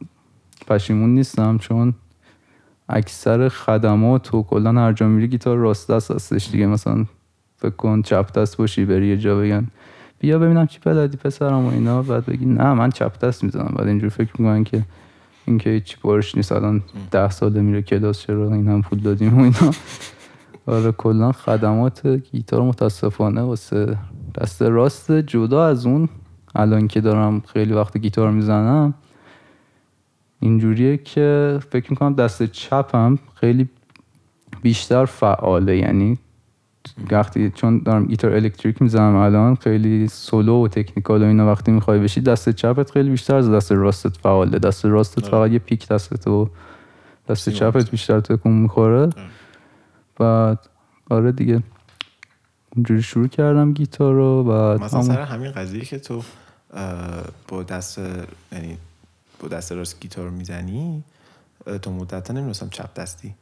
پشیمون 0.67 1.09
نیستم 1.09 1.57
چون 1.57 1.93
اکثر 2.89 3.49
خدمات 3.49 4.33
و 4.33 4.43
کلا 4.43 4.71
هر 4.71 4.93
جا 4.93 5.07
میری 5.07 5.27
گیتار 5.27 5.57
راست 5.57 5.91
دست 5.91 6.11
هستش 6.11 6.49
دیگه. 6.51 6.67
مثلا 6.67 7.05
فکر 7.57 7.75
کن 7.75 8.01
چپ 8.01 8.31
دست 8.31 8.57
باشی 8.57 8.85
بری 8.85 9.07
یه 9.07 9.17
جا 9.17 9.39
بگن 9.39 9.67
بیا 10.19 10.39
ببینم 10.39 10.67
چی 10.67 10.79
بلدی 10.85 11.17
پسرم 11.17 11.65
و 11.65 11.69
اینا. 11.69 12.01
بعد 12.01 12.25
بگی 12.25 12.45
نه 12.45 12.73
من 12.73 12.89
چپ 12.89 13.19
دست 13.19 13.43
می‌زنم. 13.43 13.73
بعد 13.77 13.87
اینجور 13.87 14.09
فکر 14.09 14.31
می‌کنن 14.39 14.63
که 14.63 14.85
اینکه 15.49 15.69
هیچ 15.69 15.97
بارش 16.01 16.35
نیست. 16.35 16.51
الان 16.51 16.83
ده 17.11 17.29
ساله 17.29 17.61
میره 17.61 17.81
کلاس 17.81 18.19
چرا 18.19 18.53
این 18.53 18.67
هم 18.67 18.81
پول 18.81 18.99
دادیم 18.99 19.37
و 19.37 19.43
اینا؟ 19.43 19.71
آره 20.65 20.91
کلا 20.91 21.31
خدمات 21.31 22.07
گیتار 22.07 22.61
متاسفانه 22.61 23.41
واسه 23.41 23.97
دست 24.41 24.61
راست 24.61 25.11
جدا 25.11 25.65
از 25.65 25.85
اون 25.85 26.09
الان 26.55 26.87
که 26.87 27.01
دارم 27.01 27.39
خیلی 27.53 27.73
وقت 27.73 27.97
گیتار 27.97 28.31
می‌زنم. 28.31 28.93
اینجوریه 30.39 30.97
که 30.97 31.59
فکر 31.69 31.91
می‌کنم 31.91 32.13
دست 32.13 32.43
چپم 32.43 33.19
خیلی 33.35 33.69
بیشتر 34.61 35.05
فعاله. 35.05 35.77
یعنی 35.77 36.17
وقتی 37.11 37.49
چون 37.49 37.79
دارم 37.85 38.05
گیتار 38.05 38.33
الکتریک 38.33 38.81
می‌زنم 38.81 39.15
الان 39.15 39.55
خیلی 39.55 40.07
سولو 40.07 40.63
و 40.63 40.67
تکنیکال 40.67 41.23
و 41.23 41.25
اینا 41.25 41.51
وقتی 41.51 41.71
می‌خوای 41.71 41.99
بشی 41.99 42.21
دست 42.21 42.49
چپت 42.49 42.91
خیلی 42.91 43.09
بیشتر 43.09 43.35
از 43.35 43.49
دست 43.49 43.71
راستت 43.71 44.17
فعاله. 44.17 44.59
دست 44.59 44.85
راستت 44.85 45.23
آره. 45.23 45.31
فقط 45.31 45.51
یه 45.51 45.59
پیک 45.59 45.87
دستت 45.87 46.27
و 46.27 46.49
دست. 47.29 47.49
چپت 47.49 47.91
بیشتر 47.91 48.19
تکون 48.19 48.51
می‌خوره. 48.51 49.09
بعد 50.17 50.59
آره 51.09 51.31
دیگه. 51.31 51.63
اونجوری 52.75 53.01
شروع 53.01 53.27
کردم 53.27 53.73
گیتار 53.73 54.13
رو 54.13 54.43
بعد 54.43 54.81
مثلا 54.81 55.01
سر 55.01 55.21
همین 55.21 55.51
قضیه 55.51 55.81
که 55.81 55.99
تو 55.99 56.23
با 57.47 57.63
دست 57.63 57.99
یعنی 58.51 58.77
با 59.39 59.47
دست 59.47 59.71
راست 59.71 59.99
گیتار 60.01 60.29
می‌زنی 60.29 61.03
تو 61.81 61.91
مدت 61.91 62.31
نمی‌دونستم 62.31 62.69
چپ 62.69 62.93
دستی. 62.93 63.33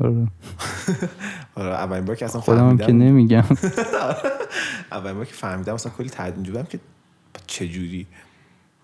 آره. 0.00 0.26
آره 1.54 1.70
اولین 1.70 2.04
بار 2.04 2.16
که 2.16 2.24
اصلا 2.24 2.40
خودم 2.40 2.76
که 2.76 2.92
نمیگم. 2.92 3.44
اولین 4.92 5.16
بار 5.16 5.24
که 5.24 5.34
فهمیدم 5.34 5.74
اصلا 5.74 5.92
کلی 5.98 6.08
تعجب 6.08 6.36
بودم 6.36 6.62
که 6.62 6.80
چه 7.46 7.68
جوری 7.68 8.06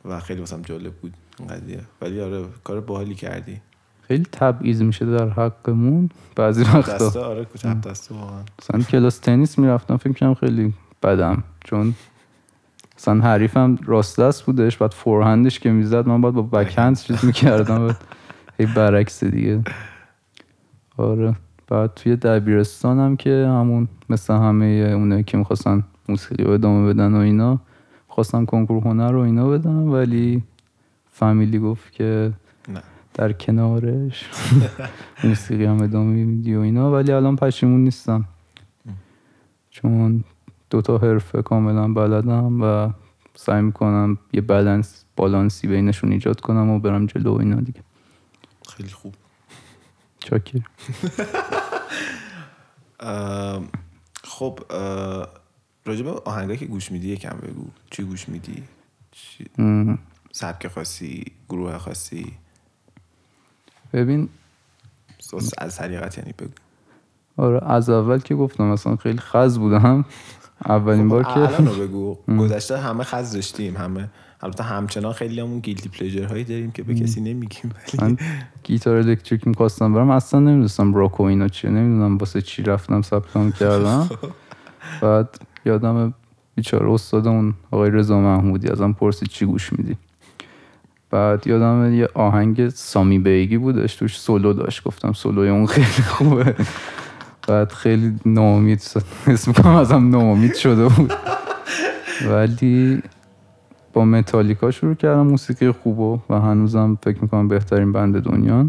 و 0.04 0.20
خیلی 0.20 0.40
واسم 0.40 0.62
جالب 0.62 0.92
بود 0.92 1.14
قضیه. 1.50 1.80
ولی 2.02 2.20
آره 2.20 2.44
کار 2.64 2.80
باحالی 2.80 3.14
کردی. 3.14 3.60
خیلی 4.08 4.26
تبعیض 4.32 4.82
میشه 4.82 5.06
در 5.06 5.28
حقمون 5.28 6.10
بعضی 6.36 6.62
وقتا. 6.62 7.08
دسته؟ 7.08 7.20
آره 7.20 7.46
چپ 7.58 7.80
دسته 7.80 8.14
واقعا. 8.14 8.42
مثلا 8.62 8.82
کلاس 8.82 9.18
تنیس 9.18 9.58
می‌رفتم 9.58 9.96
فکر 9.96 10.12
کنم 10.12 10.34
خیلی 10.34 10.74
بدم. 11.02 11.42
چون 11.64 11.94
مثلا 12.98 13.20
حریفم 13.20 13.78
راست 13.84 14.20
دست 14.20 14.42
بودش 14.42 14.76
بعد 14.76 14.90
فورهندش 14.92 15.60
که 15.60 15.70
می‌زد 15.70 16.06
من 16.06 16.20
باید 16.20 16.34
با 16.34 16.42
بکهند 16.42 16.98
چیز 16.98 17.24
می‌کردم 17.24 17.86
بعد 17.86 17.96
هی 18.58 18.66
برعکس 18.66 19.24
دیگه. 19.24 19.62
آره. 20.96 21.36
بعد 21.68 21.94
توی 21.94 22.16
دبیرستانم 22.16 23.16
که 23.16 23.46
همون 23.48 23.88
مثل 24.08 24.34
همه 24.34 24.64
اونایی 24.64 25.24
که 25.24 25.38
می‌خواستن 25.38 25.84
موسیقی 26.08 26.44
رو 26.44 26.50
ادامه 26.50 26.92
بدن 26.92 27.14
و 27.14 27.18
اینا 27.18 27.60
خواستم 28.08 28.44
کنکور 28.44 28.82
هنر 28.82 29.12
رو 29.12 29.20
اینا 29.20 29.48
بدم 29.48 29.92
ولی 29.92 30.42
فامیلی 31.12 31.58
گفت 31.58 31.92
که 31.92 32.32
نه. 32.68 32.82
در 33.14 33.32
کنارش 33.32 34.30
موسیقی 35.24 35.64
هم 35.64 35.82
ادامه 35.82 36.24
میدی 36.24 36.54
و 36.54 36.60
اینا 36.60 36.92
ولی 36.92 37.12
الان 37.12 37.36
پشیمون 37.36 37.84
نیستم. 37.84 38.24
چون 39.70 40.24
دوتا 40.70 40.98
حرفه 40.98 41.42
کاملا 41.42 41.92
بلدم 41.92 42.62
و 42.62 42.90
سعی 43.34 43.62
می‌کنم 43.62 44.18
یه 44.32 44.40
بالانس 44.40 45.04
بالانسی 45.16 45.68
بینشون 45.68 46.12
ایجاد 46.12 46.40
کنم 46.40 46.70
و 46.70 46.78
برم 46.78 47.06
جلو 47.06 47.36
و 47.36 47.38
اینا 47.38 47.60
دیگه. 47.60 47.80
خیلی 48.68 48.88
خوب. 48.88 49.14
چاکر. 50.24 50.60
ام، 53.00 53.68
خب 54.24 54.60
به 55.84 56.10
آهنگایی 56.24 56.58
که 56.58 56.66
گوش 56.66 56.92
میدی 56.92 57.08
یکم 57.08 57.36
بگو. 57.36 57.64
چی 57.90 58.02
گوش 58.02 58.28
میدی؟ 58.28 58.62
چی... 59.12 59.46
سبک 60.32 60.68
خاصی 60.68 61.24
گروه 61.48 61.78
خاصی؟ 61.78 62.32
ببین 63.92 64.28
از 65.58 65.76
طریقت 65.76 66.18
یعنی 66.18 66.32
بگو. 66.32 66.50
آره 67.36 67.70
از 67.70 67.90
اول 67.90 68.18
که 68.18 68.34
گفتم 68.34 68.64
مثلا 68.64 68.96
خیلی 68.96 69.18
خز 69.18 69.58
بودم. 69.58 70.04
اولین 70.64 71.08
بار 71.08 71.22
خب، 71.22 71.34
که 71.34 71.40
الان 71.40 71.66
رو 71.66 71.74
بگو 71.74 72.14
گذشته 72.38 72.78
همه 72.78 73.04
خز 73.04 73.32
داشتیم 73.32 73.76
همه 73.76 74.10
البته 74.42 74.64
همچنان 74.64 75.12
خیلی 75.12 75.40
همون 75.40 75.58
گیلتی 75.58 75.88
پلیجر 75.88 76.24
هایی 76.24 76.44
داریم 76.44 76.70
که 76.70 76.82
به 76.82 76.94
کسی 76.94 77.20
نمیگیم 77.20 77.72
من 78.00 78.16
گیتار 78.62 78.96
الکتریک 78.96 79.46
می‌خواستم 79.46 79.94
برم. 79.94 80.10
اصلا 80.10 80.40
نمی‌دونستم 80.40 80.94
راک 80.94 81.20
و 81.20 81.22
اینا 81.22 81.48
چیه. 81.48 81.70
نمی‌دونم 81.70 82.16
واسه 82.16 82.42
چی 82.42 82.62
رفتم 82.62 83.02
ثبت 83.02 83.54
کردم. 83.60 84.10
بعد 85.02 85.38
یادم 85.64 86.14
بیچاره 86.54 86.92
استادمون 86.92 87.54
آقای 87.70 87.90
رضا 87.90 88.20
محمودی 88.20 88.68
ازم 88.68 88.92
پرسید 88.92 89.28
چی 89.28 89.46
گوش 89.46 89.72
میدی. 89.72 89.96
بعد 91.10 91.46
یادم 91.46 91.94
یه 91.94 92.08
آهنگ 92.14 92.68
سامی 92.68 93.18
بیگی 93.18 93.58
بودش. 93.58 93.96
توش 93.96 94.18
سولو 94.20 94.52
داشت. 94.52 94.84
گفتم 94.84 95.12
سولوی 95.12 95.48
اون 95.48 95.66
خیلی 95.66 95.86
خوبه. 95.86 96.54
بعد 97.48 97.72
خیلی 97.72 98.18
ناامید 98.26 98.82
اسم 99.26 99.52
کنم 99.52 99.74
ازم 99.74 100.10
ناامید 100.10 100.54
شده 100.54 100.88
بود. 100.88 101.12
ولی 102.30 103.02
با 103.92 104.04
متالیکا 104.04 104.70
شروع 104.70 104.94
کردم 104.94 105.26
موسیقی 105.26 105.70
خوبو 105.70 106.18
و 106.30 106.40
هنوزم 106.40 106.98
فکر 107.02 107.22
می‌کنم 107.22 107.48
بهترین 107.48 107.92
band 107.92 108.20
دنیا 108.20 108.66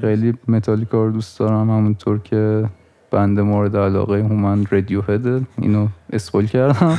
خیلی 0.00 0.34
متالیکا 0.48 1.04
رو 1.04 1.10
دوست 1.10 1.38
دارم 1.38 1.70
همونطور 1.70 2.18
که 2.18 2.64
band 3.10 3.40
مورد 3.40 3.76
علاقه 3.76 4.22
هومن 4.22 4.66
Radiohead 4.70 5.02
ه 5.02 5.40
اینو 5.58 5.88
spoil 6.12 6.46
کردم. 6.46 6.98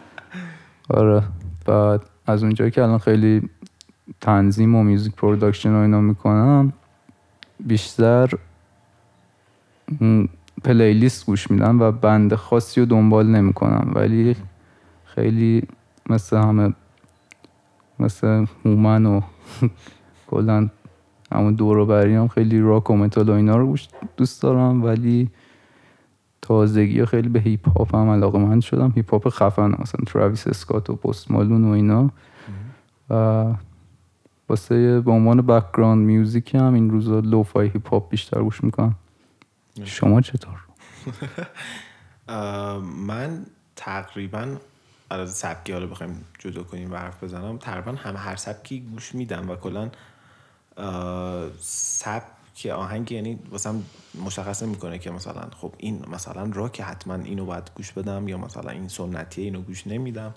آره. 0.90 1.22
بعد 1.66 2.00
از 2.26 2.42
اونجایی 2.42 2.70
که 2.70 2.82
الان 2.82 2.98
خیلی 2.98 3.48
تنظیم 4.20 4.74
و 4.74 4.82
music 4.82 5.14
production 5.14 5.72
و 5.72 5.78
اینا 5.78 6.00
می‌کنم 6.00 6.72
بیشتر 7.66 8.30
playlist 10.64 11.26
گوش 11.26 11.50
میدم 11.50 11.82
و 11.82 11.92
band 11.92 12.34
خاصی 12.34 12.80
رو 12.80 12.86
دنبال 12.86 13.26
نمی‌کنم. 13.26 13.92
ولی 13.94 14.36
خیلی 15.04 15.62
مثل 16.10 16.36
همه 16.36 16.74
مثل 17.98 18.46
هومن 18.64 19.06
و 19.06 19.20
کلا 20.30 20.68
همون 21.32 21.54
دور 21.54 22.06
هم 22.06 22.28
خیلی 22.28 22.60
راک 22.60 22.90
و 22.90 22.96
متال 22.96 23.28
و 23.28 23.32
اینا 23.32 23.56
رو 23.56 23.76
دوست 24.16 24.42
دارم 24.42 24.84
ولی 24.84 25.30
تازگی 26.42 27.04
خیلی 27.04 27.28
به 27.28 27.40
هیپ 27.40 27.78
هاپ 27.78 27.94
هم 27.94 28.08
علاقه 28.08 28.38
مند 28.38 28.60
شدم. 28.60 28.92
هیپ 28.96 29.10
هاپ 29.10 29.28
خفن 29.28 29.74
مثلا 29.78 30.04
Travis 30.06 30.46
Scott 30.46 30.90
و 30.90 30.96
Post 30.96 31.30
Malone 31.30 31.64
و 31.64 31.68
اینا. 31.68 32.10
و 33.10 33.44
واسه 34.48 35.00
به 35.00 35.10
عنوان 35.10 35.42
background 35.42 36.06
music 36.06 36.54
هم 36.54 36.74
این 36.74 36.90
روزا 36.90 37.20
lo-fi 37.20 37.68
hip 37.68 37.88
hop 37.88 38.10
بیشتر 38.10 38.42
گوش 38.42 38.64
می‌کنم. 38.64 38.94
شما 39.84 40.20
چطور؟ 40.20 40.56
من 43.06 43.46
تقریبا 43.76 44.56
از 45.10 45.34
سبکی 45.34 45.72
حالا 45.72 45.86
بخوایم 45.86 46.24
جدا 46.38 46.62
کنیم 46.62 46.92
و 46.92 46.96
حرف 46.96 47.24
بزنم 47.24 47.58
تقریبا 47.58 47.92
همه 47.92 48.18
هر 48.18 48.36
سبکی 48.36 48.80
گوش 48.80 49.14
میدم 49.14 49.50
و 49.50 49.56
کلا 49.56 49.90
سبک 51.60 52.66
آهنگ 52.74 53.12
یعنی 53.12 53.38
واسم 53.50 53.82
مشخص 54.24 54.62
می‌کنه 54.62 54.98
که 54.98 55.10
مثلا 55.10 55.48
خب 55.56 55.74
این 55.78 56.04
مثلا 56.12 56.50
راک 56.52 56.80
حتما 56.80 57.14
اینو 57.14 57.46
باید 57.46 57.70
گوش 57.74 57.92
بدم 57.92 58.28
یا 58.28 58.38
مثلا 58.38 58.70
این 58.70 58.88
سنتیه 58.88 59.44
اینو 59.44 59.60
گوش 59.60 59.86
نمیدم 59.86 60.34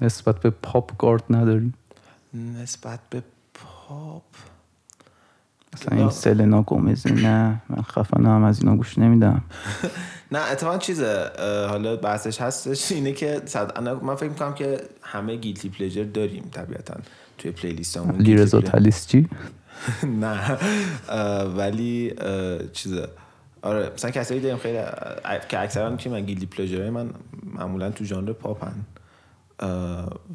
نسبت 0.00 0.40
به 0.40 0.50
پاپ 0.50 0.96
گارد 0.98 1.24
نداری؟ 1.30 1.72
نسبت 2.34 3.00
به 3.10 3.22
پاپ 3.54 4.22
مثلا 5.74 5.98
این 5.98 6.10
سلنا 6.10 6.62
گومز 6.62 7.06
نه 7.06 7.62
من 7.68 7.82
خفنه 7.82 8.28
هم 8.28 8.44
از 8.44 8.60
اینا 8.60 8.76
گوش 8.76 8.98
نمیدم. 8.98 9.42
نه 10.32 10.38
اتفاقا 10.52 10.78
چیزه 10.78 11.30
حالا 11.68 11.96
بحثش 11.96 12.40
هستش 12.40 12.92
اینه 12.92 13.12
که 13.12 13.42
من 14.02 14.14
فکر 14.14 14.28
می‌کنم 14.28 14.54
که 14.54 14.80
همه 15.02 15.36
گیلتی 15.36 15.68
پلیجر 15.68 16.04
داریم 16.04 16.44
طبیعتا 16.52 16.94
توی 17.38 17.50
پلیلیست 17.50 17.96
همون 17.96 18.16
لیرزا 18.16 18.62
چی؟ 19.06 19.28
نه 20.20 20.58
ولی 21.56 22.14
چیزه. 22.72 23.08
آره 23.62 23.90
مثلا 23.94 24.10
کسایی 24.10 24.40
داریم 24.40 24.58
خیلی 24.58 24.78
که 25.48 25.60
اکثرا 25.60 25.96
که 25.96 26.10
من 26.10 26.20
گیلتی 26.20 26.46
پلیجر 26.46 26.90
من 26.90 27.10
معمولا 27.54 27.90
تو 27.90 28.04
ژانر 28.04 28.32
پاپن. 28.32 28.72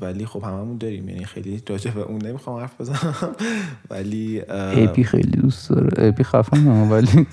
ولی 0.02 0.26
خب 0.26 0.44
هممون 0.44 0.78
داریم. 0.78 1.10
یعنی 1.10 1.26
خیلی 1.26 1.62
راجع 1.70 1.92
به 1.92 2.02
اون 2.02 2.22
نمی‌خوام 2.26 2.60
حرف 2.60 2.82
بزنم. 2.82 3.36
ولی 3.92 4.42
ابی 4.50 5.04
خیلی 5.04 5.32
دوست 5.32 5.70
داره. 5.70 6.04
ابی 6.04 6.24
خفن 6.24 6.68
ولی 6.68 7.28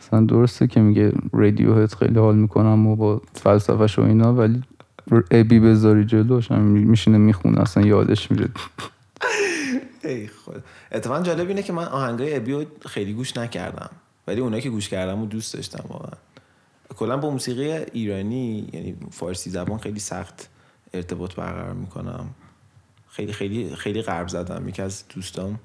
مثلا 0.00 0.20
درسته 0.20 0.66
که 0.66 0.80
میگه 0.80 1.12
Radiohead 1.32 1.94
خیلی 1.94 2.18
حال 2.18 2.36
می‌کنم 2.36 2.86
و 2.86 2.96
با 2.96 3.22
فلسفهش 3.34 3.98
و 3.98 4.02
اینا 4.02 4.34
ولی 4.34 4.62
ابی 5.30 5.60
بذاری 5.60 6.04
جلوش 6.04 6.50
هم 6.50 6.62
میشینه 6.62 7.18
می‌خونه 7.18 7.60
اصلا 7.60 7.86
یادش 7.86 8.30
میره. 8.30 8.48
ای 10.04 10.28
خود 10.28 10.62
اتفاقا 10.92 11.22
جالب 11.22 11.48
اینه 11.48 11.62
که 11.62 11.72
من 11.72 11.84
آهنگای 11.84 12.36
ابی 12.36 12.66
خیلی 12.86 13.12
گوش 13.12 13.36
نکردم. 13.36 13.90
ولی 14.26 14.40
اونایی 14.40 14.62
که 14.62 14.70
گوش 14.70 14.88
کردم 14.88 15.22
و 15.22 15.26
دوست 15.26 15.54
داشتم 15.54 15.84
واقعا. 15.88 16.12
کلا 16.96 17.16
با 17.16 17.30
موسیقی 17.30 17.72
ایرانی 17.72 18.68
یعنی 18.72 18.96
فارسی 19.10 19.50
زبان 19.50 19.78
خیلی 19.78 20.00
سخت 20.00 20.48
ارتباط 20.92 21.34
برقرار 21.34 21.72
می‌کنم. 21.72 22.28
خیلی 23.08 23.32
خیلی 23.32 23.76
خیلی 23.76 24.02
غرب 24.02 24.28
زدم. 24.28 24.68
یکی 24.68 24.82
از 24.82 25.04
دوستام 25.08 25.58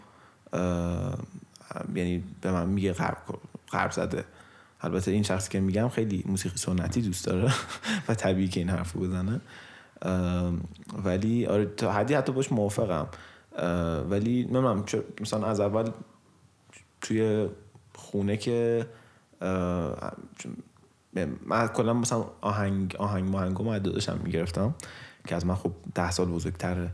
یعنی 1.95 2.23
به 2.41 2.51
من 2.51 2.69
میگه 2.69 2.93
غرب 2.93 3.17
غرب 3.71 3.91
زده. 3.91 4.25
البته 4.81 5.11
این 5.11 5.23
شخصی 5.23 5.49
که 5.49 5.59
میگم 5.59 5.89
خیلی 5.89 6.23
موسیقی 6.27 6.57
سنتی 6.57 7.01
دوست 7.01 7.25
داره 7.25 7.53
و 8.07 8.15
طبیعی 8.15 8.47
که 8.47 8.59
این 8.59 8.69
حرفو 8.69 8.99
بزنه. 8.99 9.41
ولی 11.03 11.45
آره 11.45 11.65
تا 11.65 11.91
حدی 11.91 12.13
حتی 12.13 12.31
باش 12.31 12.51
موافقم. 12.51 13.07
ولی 14.09 14.43
نمی‌دونم 14.43 14.85
مثلا 15.21 15.47
از 15.47 15.59
اول 15.59 15.89
توی 17.01 17.47
خونه 17.95 18.37
که 18.37 18.85
من 21.13 21.67
کلا 21.67 21.93
مثلا 21.93 22.25
آهنگ 22.41 22.95
آهنگ 22.95 23.29
ماهنگو 23.29 23.63
ما 23.63 23.79
داداشم 23.79 24.19
می‌گرفتم 24.23 24.75
که 25.27 25.35
از 25.35 25.45
من 25.45 25.55
خب 25.55 25.71
ده 25.95 26.11
سال 26.11 26.27
بزرگتره 26.27 26.91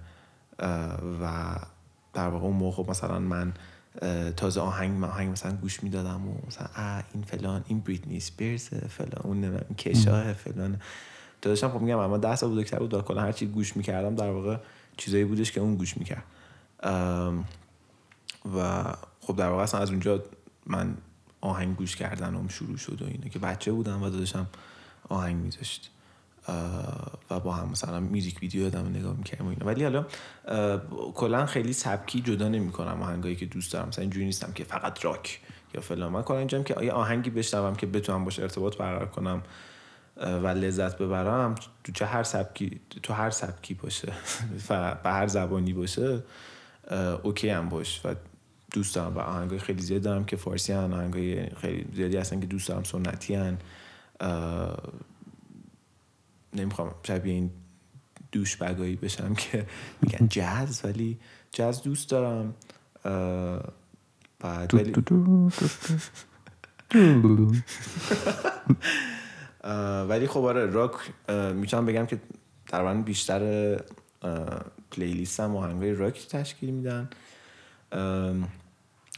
و 1.22 1.56
در 2.14 2.28
واقع 2.28 2.46
اون 2.46 2.56
موقع 2.56 2.84
مثلا 2.90 3.20
من 3.20 3.54
تازه 4.38 4.62
آهنگ 4.62 5.04
آهنگ 5.04 5.32
مثلا 5.32 5.52
گوش 5.52 5.84
می‌دادم 5.84 6.28
و 6.28 6.34
مثلا 6.48 6.68
این 7.14 7.24
فلان 7.24 7.64
این 7.68 7.80
بریتنی 7.80 8.20
سپیرز 8.20 8.68
فلان 8.68 9.22
اون 9.24 9.42
نمی‌دونم 9.42 9.76
کشاه 9.76 10.34
فلان. 10.34 10.82
داداشم 11.42 11.70
خب 11.70 11.82
میگم 11.82 11.98
اما 11.98 12.18
ده 12.18 12.36
سال 12.36 12.52
بزرگتر 12.52 12.80
بود 12.80 13.02
کلا 13.02 13.22
هر 13.22 13.32
چی 13.32 13.46
گوش 13.46 13.78
می‌کردم 13.78 14.16
در 14.16 14.32
واقع 14.32 14.58
چیزایی 14.98 15.26
بودش 15.26 15.52
که 15.52 15.62
اون 15.62 15.76
گوش 15.76 15.98
می‌کرد. 15.98 16.24
و 18.58 18.84
خب 19.22 19.36
در 19.36 19.50
واقع 19.50 19.64
اصلا 19.64 19.80
از 19.80 19.90
اونجا 19.90 20.24
من 20.66 20.98
آهنگ 21.46 21.76
گوش 21.76 21.96
کردنم 21.96 22.48
شروع 22.48 22.78
شد 22.78 23.02
و 23.02 23.06
اینه 23.06 23.30
که 23.30 23.40
بچه 23.40 23.72
بودم 23.72 24.04
و 24.04 24.10
داداشم 24.10 24.48
آهنگ 25.10 25.36
میذاشت. 25.36 25.92
و 27.30 27.40
با 27.40 27.54
هم 27.54 27.70
مثلا 27.70 28.00
میوزیک 28.00 28.40
ویدیو 28.42 28.70
دادم 28.70 28.90
نگاه 28.90 29.16
می‌کردم 29.18 29.48
اینا. 29.48 29.66
ولی 29.66 29.84
حالا 29.84 30.06
کلا 31.14 31.46
خیلی 31.46 31.74
سبکی 31.74 32.22
جدا 32.22 32.48
نمی‌کنم 32.48 33.02
آهنگایی 33.02 33.36
که 33.36 33.46
دوست 33.46 33.74
دارم. 33.74 33.88
مثلا 33.88 34.02
اینجوری 34.02 34.26
نیستم 34.26 34.52
که 34.52 34.64
فقط 34.64 35.06
راک 35.06 35.42
یا 35.74 35.82
فلان. 35.82 36.12
من 36.12 36.22
کلا 36.22 36.38
اینجام 36.38 36.64
که 36.64 36.74
آیا 36.74 36.94
آهنگی 36.94 37.30
بشنوم 37.30 37.76
که 37.76 37.86
بتونم 37.86 38.26
باشه 38.26 38.42
ارتباط 38.42 38.78
برقرار 38.78 39.10
کنم 39.10 39.42
و 40.18 40.48
لذت 40.48 40.98
ببرم. 40.98 41.56
تو 41.84 41.92
چه 41.92 42.06
هر 42.06 42.24
سبکی 42.24 42.82
تو 43.04 43.14
هر 43.14 43.30
سبکی 43.30 43.74
باشه 43.74 44.14
و 44.70 44.96
به 45.04 45.10
هر 45.10 45.28
زبانی 45.28 45.74
باشه 45.74 46.24
اوکی 47.24 47.50
هم 47.50 47.70
باش. 47.70 48.02
و 48.06 48.16
دوست 48.76 48.96
دارم 48.96 49.16
و 49.16 49.20
آهنگای 49.20 49.60
خیلی 49.60 49.82
زیاد 49.82 50.02
دارم 50.02 50.26
که 50.26 50.36
فارسی 50.36 50.74
هن 50.74 50.94
آهنگای 50.94 51.50
خیلی 51.50 51.86
زیادی 51.94 52.18
هستن 52.18 52.40
که 52.40 52.46
دوست 52.46 52.68
دارم 52.68 52.84
سنتی 52.84 53.36
هن. 53.36 53.58
نمی‌خوام 56.54 56.96
شبیه 57.04 57.34
این 57.34 57.52
دوش 58.32 58.56
بگایی 58.56 58.96
بشم 58.96 59.34
که 59.34 59.66
میگن 60.02 60.28
جاز 60.28 60.86
ولی 60.86 61.20
جاز 61.52 61.84
دوست 61.84 62.10
دارم. 62.10 62.54
بعد 64.40 64.74
ولی 64.74 64.94
ولی 70.10 70.28
خب 70.28 70.40
آره 70.40 70.66
راک 70.66 70.92
می‌تونم 71.54 71.86
بگم 71.86 72.06
که 72.06 72.20
در 72.68 72.94
بیشتر 72.94 73.76
playlist 74.92 75.40
هم 75.40 75.56
آهنگای 75.56 75.94
راک 75.94 76.28
تشکیل 76.28 76.70
میدن. 76.70 77.10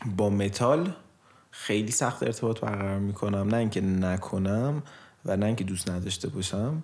با 0.06 0.30
متال 0.30 0.92
خیلی 1.52 1.92
سخت 1.92 2.24
ارتباط 2.24 2.60
برقرار 2.60 3.00
می‌کنم. 3.00 3.48
نه 3.48 3.58
اینکه 3.58 3.82
نکنم 3.82 4.84
و 5.26 5.38
نه 5.38 5.46
اینکه 5.46 5.64
دوست 5.64 5.90
نداشته 5.90 6.30
باشم. 6.30 6.84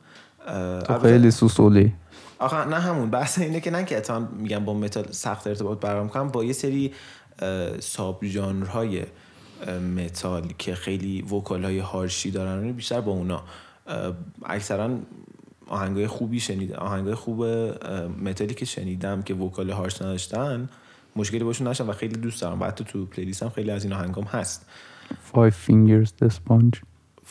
تو 0.88 1.00
خیلی 1.00 1.32
سوسولی 1.32 1.94
آخه 2.40 2.66
نه 2.66 2.80
همون 2.80 3.10
بحث 3.10 3.40
اینه 3.40 3.60
که 3.60 3.72
نه 3.72 3.86
که 3.86 3.98
الان 3.98 4.30
میگم 4.38 4.66
با 4.66 4.74
متال 4.74 5.12
سخت 5.12 5.48
ارتباط 5.48 5.80
برقرار 5.80 6.04
می‌کنم 6.04 6.28
با 6.28 6.44
یه 6.44 6.54
سری 6.54 6.94
subgenre 7.80 8.26
های 8.26 9.04
متال 9.96 10.54
که 10.58 10.76
خیلی 10.76 11.22
vocal 11.22 11.66
های 11.66 11.80
harsh 11.80 12.23
ی 12.23 12.32
دارن 12.32 12.72
بیشتر 12.72 13.02
با 13.02 13.12
اونا. 13.12 13.44
اکثرا 14.46 14.90
آهنگای 15.68 16.08
خوبی 16.08 16.40
شنیدم 16.40 16.76
آهنگای 16.76 17.16
خوب 17.16 17.46
متالی 18.24 18.54
که 18.54 18.66
شنیدم 18.66 19.22
که 19.22 19.34
vocal 19.34 19.70
harsh 19.70 20.02
نداشتن 20.02 20.70
مشکلی 21.16 21.44
باشون 21.44 21.68
نشم 21.68 21.90
و 21.90 21.92
خیلی 21.92 22.16
دوست 22.16 22.42
دارم. 22.42 22.62
و 22.62 22.66
حتی 22.66 22.84
تو 22.84 23.06
playlist 23.06 23.44
هم 23.44 23.50
خیلی 23.50 23.72
از 23.72 23.84
این 23.84 23.94
آهنگام 23.94 24.24
هست. 24.24 24.66
Five 25.34 25.54
Fingers 25.68 26.10
Death 26.24 26.38
Punch. 26.50 26.78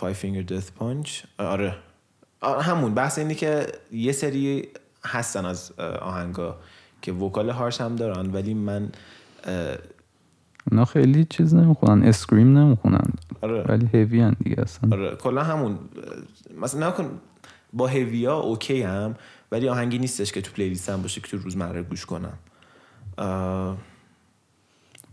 Five 0.01 0.16
Finger 0.23 0.51
Death 0.51 0.81
Punch. 0.81 1.11
آره. 1.38 1.77
همون. 2.42 2.95
بحث 2.95 3.18
اینه 3.18 3.35
که 3.35 3.66
یه 3.92 4.12
سری 4.12 4.68
هستن 5.05 5.45
از 5.45 5.73
آهنگا 6.01 6.57
که 7.03 7.12
vocal 7.12 7.51
harsh 7.51 7.81
هم 7.81 7.97
دارن 7.97 8.31
ولی 8.31 8.55
من 8.55 8.92
اونا 10.71 10.85
خیلی 10.85 11.25
چیز 11.25 11.55
نمی‌خونن. 11.55 12.03
scream 12.03 12.59
نمی‌خونن. 12.59 13.12
آره. 13.40 13.62
ولی 13.62 13.88
هیوی 13.92 14.21
هن 14.21 14.37
دیگه 14.45 14.61
اصلا. 14.62 14.90
آره. 14.97 15.16
کلا 15.16 15.42
همون. 15.42 15.79
مثلا 16.61 16.88
نکن 16.88 17.21
با 17.73 17.87
heavy 17.87 18.37
ا 18.37 18.46
okay 18.46 18.83
ام 18.83 19.15
ولی 19.53 19.68
آهنگی 19.68 19.99
نیستش 19.99 20.33
که 20.33 20.40
تو 20.40 20.53
playlist 20.53 20.88
هم 20.90 21.03
باشه 21.03 21.21
که 21.21 21.29
تو 21.29 21.38
روزمره 21.38 21.83
گوش 21.83 22.07
کنم. 22.07 22.38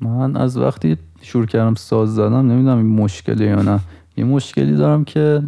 من 0.02 0.38
از 0.38 0.58
وقتی 0.58 0.98
شروع 1.22 1.46
کردم 1.46 1.76
ساز 1.76 2.16
زدم 2.16 2.52
نمی‌دونم 2.52 2.78
این 2.78 2.96
مشکلی 2.96 3.46
یا 3.46 3.62
نه. 3.62 3.80
یه 4.18 4.26
مشکلی 4.26 4.76
دارم 4.76 5.04
که 5.04 5.44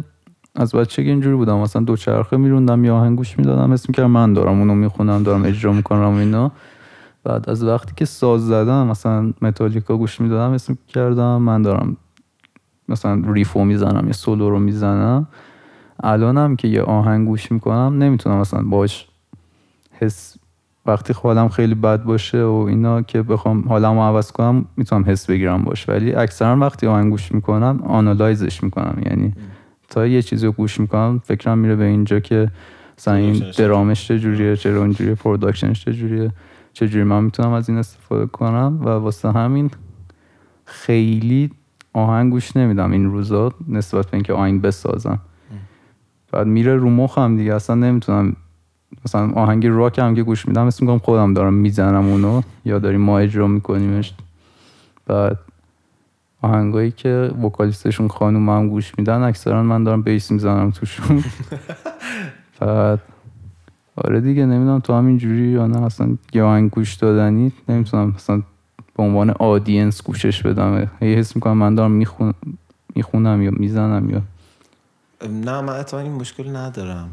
از 0.54 0.74
بچگی 0.74 1.10
اینجوری 1.10 1.36
بودم. 1.36 1.58
مثلا 1.58 1.82
دوچرخه 1.82 2.36
میروندم 2.36 2.84
یا 2.84 2.96
آهنگ 2.96 3.16
گوش 3.18 3.38
می‌دادم 3.38 3.72
حسم 3.72 3.92
که 3.92 4.02
من 4.02 4.32
دارم 4.32 4.58
اونو 4.58 4.74
می‌خونم 4.74 5.22
دارم 5.22 5.44
اجرا 5.44 5.72
می‌کنم 5.72 6.14
اینا. 6.14 6.52
بعد 7.24 7.50
از 7.50 7.64
وقتی 7.64 7.92
که 7.96 8.04
ساز 8.04 8.46
زدم 8.46 8.86
مثلا 8.86 9.32
متالیکا 9.42 9.96
گوش 9.96 10.20
می‌دادم 10.20 10.52
اسم 10.52 10.78
کردم 10.88 11.42
من 11.42 11.62
دارم 11.62 11.96
مثلا 12.88 13.22
ریفو 13.26 13.64
می‌زنم 13.64 14.06
یا 14.06 14.12
سولو 14.12 14.50
رو 14.50 14.58
می‌زنم. 14.58 15.26
الانم 16.02 16.56
که 16.56 16.68
یه 16.68 16.82
آهنگ 16.82 17.28
گوش 17.28 17.52
می‌کنم 17.52 18.02
نمی‌تونم 18.02 18.38
مثلا 18.38 18.62
باش 18.62 19.08
حس 19.92 20.36
وقتی 20.86 21.12
حالم 21.12 21.48
خیلی 21.48 21.74
بد 21.74 22.02
باشه 22.02 22.42
و 22.44 22.64
اینا 22.68 23.02
که 23.02 23.22
بخوام 23.22 23.68
حالم 23.68 23.94
رو 23.94 24.00
عوض 24.00 24.32
کنم 24.32 24.64
می‌تونم 24.76 25.04
حس 25.06 25.26
بگیرم 25.26 25.62
باش. 25.62 25.88
ولی 25.88 26.14
اکثرا 26.14 26.56
وقتی 26.56 26.86
آهنگ 26.86 27.10
گوش 27.10 27.32
می‌کنم 27.32 27.80
آنالایزش 27.86 28.62
می‌کنم. 28.62 29.02
یعنی 29.06 29.32
تا 29.88 30.06
یه 30.06 30.22
چیزی 30.22 30.46
رو 30.46 30.52
گوش 30.52 30.80
می‌کنم 30.80 31.20
فکرم 31.24 31.58
میره 31.58 31.76
به 31.76 31.84
اینجا 31.84 32.20
که 32.20 32.50
مثلا 32.98 33.14
این 33.14 33.44
درامش 33.58 34.08
چجوریه؟ 34.08 34.56
چرا 34.56 34.80
اونجوریه 34.80 35.14
production 35.14 35.72
ش 35.72 35.84
چجوریه 35.84 36.30
چجوری 36.72 37.04
من 37.04 37.24
می‌تونم 37.24 37.52
از 37.52 37.68
این 37.68 37.78
استفاده 37.78 38.26
کنم. 38.26 38.78
و 38.84 38.88
واسه 38.88 39.32
همین 39.32 39.70
خیلی 40.64 41.50
آهنگ 41.92 42.32
گوش 42.32 42.56
نمیدم 42.56 42.90
این 42.90 43.10
روزا 43.10 43.52
نسبت 43.68 44.06
به 44.06 44.14
اینکه 44.14 44.32
آهنگ 44.32 44.62
بسازم. 44.62 45.18
بعد 46.32 46.46
میره 46.46 46.76
رو 46.76 46.90
مخم 46.90 47.36
دیگه 47.36 47.54
اصلا 47.54 47.76
نمی‌تونم 47.76 48.36
مثلا 49.04 49.32
آهنگ 49.32 49.66
راک 49.66 49.98
هم 49.98 50.14
که 50.14 50.22
گوش 50.22 50.48
میدم 50.48 50.66
اسم 50.66 50.86
می‌کنم 50.86 50.98
خودم 50.98 51.34
دارم 51.34 51.54
می‌زنم 51.54 52.08
اونو 52.08 52.42
یا 52.64 52.78
داریم 52.78 53.00
ما 53.00 53.18
اجرا 53.18 53.46
میکنیمش. 53.46 54.14
بعد 55.06 55.38
آهنگایی 56.42 56.90
که 56.90 57.30
vocalist 57.42 57.86
شون 57.86 58.08
خانوم 58.08 58.48
هم 58.48 58.68
گوش 58.68 58.92
میدن 58.98 59.22
اکثرا 59.22 59.62
من 59.62 59.84
دارم 59.84 60.02
bass 60.02 60.30
می‌زنم 60.30 60.70
توشون. 60.70 61.24
بعد 62.60 63.00
آره 63.96 64.20
دیگه 64.20 64.46
نمی‌دونم 64.46 64.80
تو 64.80 64.92
همین 64.94 65.18
جوری 65.18 65.48
یا 65.48 65.66
نه 65.66 65.82
اصلا 65.82 66.16
یه 66.32 66.42
آهنگ 66.42 66.70
گوش 66.70 66.94
دادنی 66.94 67.52
نمی‌تونم 67.68 68.12
مثلا 68.16 68.42
به 68.96 69.02
عنوان 69.02 69.30
آدینس 69.30 70.02
گوشش 70.02 70.42
بدم. 70.42 70.90
هی 71.00 71.14
حس 71.14 71.36
می‌کنم 71.36 71.56
من 71.56 71.74
دارم 71.74 71.90
میخون 71.90 72.34
می‌خونم 72.94 73.42
یا 73.42 73.50
می‌زنم 73.50 74.10
یا 74.10 74.22
نه 75.28 75.60
من 75.60 75.68
اتفاقا 75.68 76.02
این 76.02 76.12
مشکل 76.12 76.56
ندارم. 76.56 77.10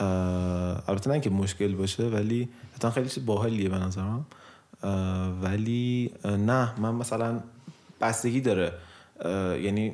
البته 0.00 1.10
نه 1.10 1.20
که 1.20 1.30
مشکل 1.30 1.74
باشه 1.74 2.02
ولی 2.02 2.48
اتفاقا 2.74 2.94
خیلی 2.94 3.08
چیز 3.08 3.26
باحالیه 3.26 3.68
به 3.68 3.78
نظرم. 3.78 4.26
ولی 5.42 6.10
نه 6.24 6.80
من 6.80 6.94
مثلا 6.94 7.40
بستگی 8.00 8.40
داره. 8.40 8.72
یعنی 9.62 9.92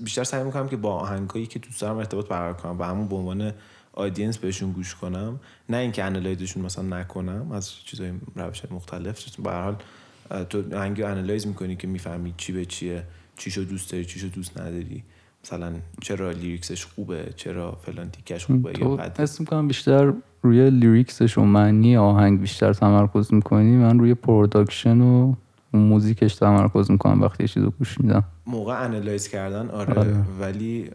بیشتر 0.00 0.24
سعی 0.24 0.44
می‌کنم 0.44 0.68
که 0.68 0.76
با 0.76 0.94
آهنگایی 0.94 1.46
که 1.46 1.58
دوست 1.58 1.80
دارم 1.80 1.96
ارتباط 1.96 2.28
برقرار 2.28 2.54
کنم 2.54 2.78
و 2.78 2.84
همون 2.84 3.08
به 3.08 3.16
عنوان 3.16 3.52
audience 3.92 4.38
بهشون 4.38 4.72
گوش 4.72 4.94
کنم. 4.94 5.40
نه 5.68 5.76
اینکه 5.76 6.04
analyze 6.04 6.42
شون 6.42 6.64
مثلا 6.64 6.98
نکنم 6.98 7.52
از 7.52 7.72
چیزای 7.84 8.12
روش 8.36 8.62
مختلف. 8.70 9.36
به 9.40 9.52
حال 9.52 9.76
تو 10.50 10.76
آهنگی 10.76 11.02
analyze 11.02 11.46
می‌کنی 11.46 11.76
که 11.76 11.86
می‌فهمی 11.86 12.34
چی 12.36 12.52
به 12.52 12.64
چیه 12.64 13.04
چیشو 13.36 13.60
دوست 13.60 13.92
داری 13.92 14.04
چیشو 14.04 14.26
دوست 14.26 14.58
نداری. 14.58 15.04
مثلا 15.44 15.72
چرا 16.02 16.30
lyrics 16.30 16.72
ش 16.72 16.86
خوبه؟ 16.86 17.32
چرا 17.36 17.72
فلان 17.72 18.10
تیکش 18.10 18.46
خوبه 18.46 18.70
یا 18.70 18.76
تو 18.76 18.96
بده؟ 18.96 19.22
حس 19.22 19.40
می‌کنم 19.40 19.68
بیشتر 19.68 20.12
روی 20.42 20.70
lyrics 20.70 21.21
ش 21.21 21.38
و 21.38 21.40
معنی 21.40 21.96
آهنگ 21.96 22.40
بیشتر 22.40 22.72
تمرکز 22.72 23.34
می‌کنی. 23.34 23.76
من 23.76 23.98
روی 23.98 24.14
production 24.14 25.00
و 25.00 25.34
موزیکش 25.72 26.34
تمرکز 26.34 26.90
می‌کنم 26.90 27.22
وقتی 27.22 27.42
یه 27.42 27.48
چیز 27.48 27.62
رو 27.62 27.70
گوش 27.70 28.00
میدم. 28.00 28.24
موقع 28.46 28.84
analyze 28.84 29.28
کردن 29.28 29.70
آره, 29.70 29.94
آره. 29.94 30.24
ولی 30.40 30.90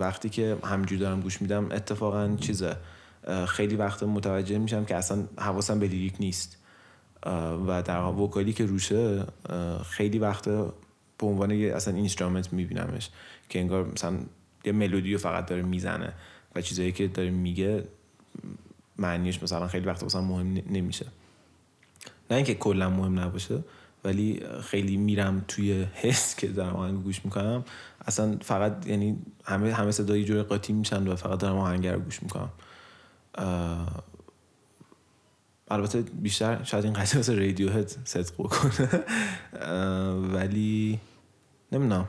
وقتی 0.00 0.28
که 0.28 0.56
همجور 0.64 0.98
دارم 0.98 1.20
گوش 1.20 1.42
میدم 1.42 1.66
اتفاقا 1.70 2.36
چیزه 2.40 2.76
خیلی 3.46 3.76
وقت 3.76 4.02
متوجه 4.02 4.58
میشم 4.58 4.84
که 4.84 4.96
اصلا 4.96 5.18
حواسم 5.38 5.78
به 5.78 5.86
lyric 5.86 6.14
نیست. 6.20 6.58
و 7.66 7.82
در 7.82 8.02
vocal 8.04 8.44
ی 8.44 8.52
که 8.52 8.66
روشه 8.66 9.24
خیلی 9.84 10.18
وقت 10.18 10.48
به 11.18 11.26
عنوان 11.26 11.52
اصلا 11.52 11.94
instrument 11.94 12.52
میبینمش. 12.52 13.10
که 13.52 13.60
انگار 13.60 13.92
مثلا 13.92 14.18
یه 14.64 14.72
ملودی 14.72 15.12
رو 15.12 15.18
فقط 15.18 15.46
داره 15.46 15.62
می‌زنه 15.62 16.12
و 16.54 16.60
چیزایی 16.60 16.92
که 16.92 17.08
داره 17.08 17.30
میگه 17.30 17.84
معنیش 18.98 19.42
مثلا 19.42 19.68
خیلی 19.68 19.86
وقت 19.86 20.04
مثلا 20.04 20.20
مهم 20.20 20.62
نمیشه. 20.70 21.06
نه 22.30 22.36
اینکه 22.36 22.54
کلا 22.54 22.90
مهم 22.90 23.18
نباشه 23.18 23.64
ولی 24.04 24.40
خیلی 24.62 24.96
میرم 24.96 25.44
توی 25.48 25.82
حس 25.94 26.36
که 26.36 26.46
دارم 26.46 26.76
آهنگ 26.76 27.02
گوش 27.02 27.24
می‌کنم. 27.24 27.64
اصلا 28.06 28.36
فقط 28.42 28.86
یعنی 28.86 29.18
همه 29.44 29.74
همه 29.74 29.90
صدای 29.90 30.20
یه 30.20 30.26
جور 30.26 30.42
قاطی 30.42 30.72
میشن 30.72 31.08
و 31.08 31.16
فقط 31.16 31.38
دارم 31.38 31.56
آهنگ 31.56 31.86
رو 31.86 32.00
گوش 32.00 32.22
می‌کنم. 32.22 32.50
البته 35.68 36.02
بیشتر 36.02 36.64
شاید 36.64 36.84
این 36.84 36.92
قضیه 36.92 37.16
واسه 37.16 37.34
رادیو 37.34 37.70
هد 37.70 37.88
صدق 38.04 38.34
بکنه. 38.34 39.04
ولی 40.34 41.00
نمی‌دونم. 41.72 42.08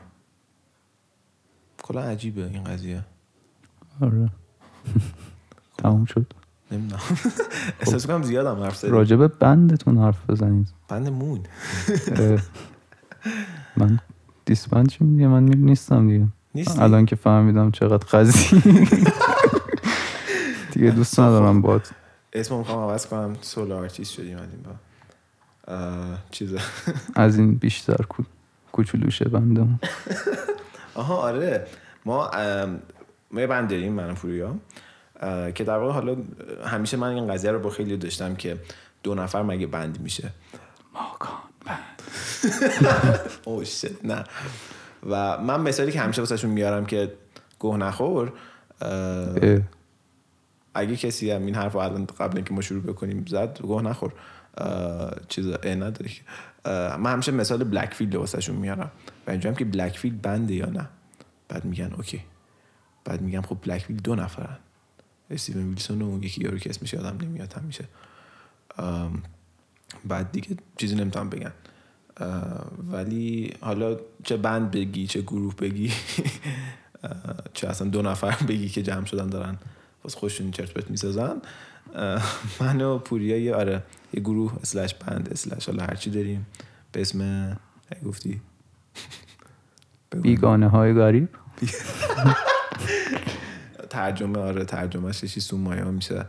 کلا 1.83 2.01
عجیبه 2.01 2.43
این 2.53 2.63
قضیه. 2.63 3.03
آره. 4.01 4.29
تموم 5.77 6.05
شد. 6.05 6.33
نمی‌دونم. 6.71 7.01
احساس 7.79 8.07
کنم 8.07 8.23
زیادم 8.23 8.63
حرف 8.63 8.77
زدیم 8.77 8.93
راجب 8.93 9.27
بندتون 9.39 9.97
حرف 9.97 10.29
بزنید. 10.29 10.67
بند 10.87 11.09
مون. 11.09 11.39
من 13.77 13.99
دیسبند 14.45 14.89
چی 14.89 15.03
میگه؟ 15.03 15.27
من 15.27 15.43
نیستم 15.45 16.07
دیگه. 16.07 16.27
الان 16.81 17.05
که 17.05 17.15
فهمیدم 17.15 17.71
چقدر 17.71 18.07
قضیه. 18.07 18.59
دیگه 20.73 20.91
دوست 20.91 21.19
ندارم 21.19 21.61
باد. 21.61 21.87
اسمو 22.33 22.57
می‌خوام 22.57 22.89
عوض 22.89 23.05
کنم. 23.05 23.35
سولو 23.41 23.75
آرتیست 23.75 24.11
شدیم 24.11 24.37
از 24.37 24.47
این 24.51 24.63
با. 24.63 24.71
چیزه. 26.31 26.59
از 27.15 27.37
این 27.37 27.55
بیشتر 27.55 28.03
کو- 28.09 28.23
کوچولوشه 28.71 29.25
بندمون. 29.29 29.79
آها 30.95 31.15
آره. 31.15 31.67
ما 32.05 32.31
ما 33.31 33.41
یه 33.41 33.47
بند 33.47 33.69
داریم 33.69 33.93
من 33.93 34.11
و 34.11 34.13
پوریا 34.13 34.55
که 35.55 35.63
در 35.63 35.77
واقع 35.77 35.93
حالا 35.93 36.17
همیشه 36.65 36.97
من 36.97 37.07
این 37.07 37.27
قضیه 37.27 37.51
رو 37.51 37.59
با 37.59 37.69
خیلی 37.69 37.97
داشتم 37.97 38.35
که 38.35 38.57
دو 39.03 39.15
نفر 39.15 39.41
مگه 39.41 39.67
band 39.67 40.01
میشه. 40.01 40.29
ماکان 40.93 41.39
بند. 41.65 42.01
oh 43.45 43.63
shit 43.63 44.05
نه. 44.05 44.23
و 45.09 45.37
من 45.37 45.61
مثالی 45.61 45.91
که 45.91 45.99
همیشه 45.99 46.21
واسهشون 46.21 46.51
میارم 46.51 46.85
که 46.85 47.13
گوه 47.59 47.77
نخور 47.77 48.33
اگه 50.75 50.95
کسی 50.95 51.31
هم 51.31 51.45
این 51.45 51.55
حرف 51.55 51.73
رو 51.73 51.79
الان 51.79 52.05
قبل 52.05 52.35
اینکه 52.35 52.53
ما 52.53 52.61
شروع 52.61 52.83
بکنیم 52.83 53.25
زد 53.27 53.59
گوه 53.61 53.81
نخور. 53.81 54.13
چیز 55.27 55.45
که. 55.47 55.63
اه، 55.63 55.91
من 56.65 57.13
همیشه 57.13 57.31
مثال 57.31 57.63
Blackfield 57.63 58.15
واسهشون 58.15 58.55
میارم. 58.55 58.91
و 59.27 59.31
اینجا 59.31 59.53
که 59.53 59.65
Blackfield 59.65 59.97
band 59.97 60.21
ه 60.21 60.53
یا 60.53 60.65
نه. 60.65 60.89
بعد 61.47 61.65
میگن 61.65 61.93
okay. 61.93 62.21
بعد 63.05 63.21
میگم 63.21 63.41
خب 63.41 63.57
Blackfield 63.61 64.01
دو 64.01 64.15
نفرن. 64.15 64.57
استیون 65.29 65.69
ویلسون 65.69 66.01
و 66.01 66.05
اون 66.05 66.23
یکی 66.23 66.43
یارو 66.43 66.57
که 66.57 66.69
اسمش 66.69 66.93
یادم 66.93 67.17
نمیاد 67.21 67.53
همیشه 67.53 67.85
بعد 70.05 70.31
دیگه 70.31 70.57
چیزی 70.77 70.95
نمی‌تونم 70.95 71.29
بگن 71.29 71.51
ولی 72.91 73.53
حالا 73.61 73.97
چه 74.23 74.37
بند 74.37 74.71
بگی 74.71 75.07
چه 75.07 75.21
گروه 75.21 75.55
بگی. 75.55 75.91
چه 77.53 77.67
اصلا 77.67 77.87
دو 77.87 78.01
نفر 78.01 78.35
بگی 78.47 78.69
که 78.69 78.83
جمع 78.83 79.05
شدن 79.05 79.27
دارن. 79.27 79.57
باز 80.03 80.15
خوششون 80.15 80.51
چرت 80.51 80.73
پرت 80.73 80.89
می‌سازن. 80.89 81.41
اه، 81.95 82.23
من 82.59 82.81
و 82.81 82.97
پوریا 82.97 83.37
یه 83.37 83.55
آره. 83.55 83.83
یه 84.13 84.19
گروه 84.19 84.53
اسلش 84.61 84.93
بند 84.93 85.29
اسلش 85.31 85.65
حالا 85.65 85.83
هرچی 85.83 86.09
داریم 86.09 86.47
به 86.91 87.01
اسم 87.01 87.57
گفتی. 88.05 88.41
بیگانه 90.21 90.67
های 90.67 90.93
غریب 90.93 91.29
ترجمه 93.89 94.39
آره 94.39 94.65
ترجمه 94.65 95.11
ششی 95.11 95.39
سومایا 95.39 95.91
میشه 95.91 96.25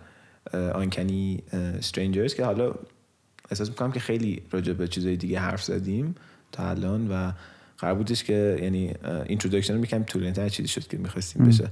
آنکنی 0.53 1.42
استرینجرز 1.53 2.35
که 2.35 2.44
حالا 2.44 2.75
احساس 3.51 3.68
می‌کنم 3.68 3.92
که 3.92 4.01
خیلی 4.01 4.42
راجع 4.51 4.73
به 4.73 4.88
چیزای 4.88 5.16
دیگه 5.16 5.38
حرف 5.38 5.62
زدیم 5.62 6.14
تا 6.53 6.68
الان 6.68 7.11
و 7.11 7.33
قرار 7.79 7.94
بودش 7.94 8.25
که 8.25 8.59
یعنی 8.62 8.94
اینترودکشن 9.27 9.77
می‌کنم 9.77 10.03
طولانی 10.03 10.33
تر 10.33 10.49
چیزی 10.49 10.68
شد 10.68 10.87
که 10.87 10.99
می‌خواستیم. 10.99 11.44
بشه 11.44 11.70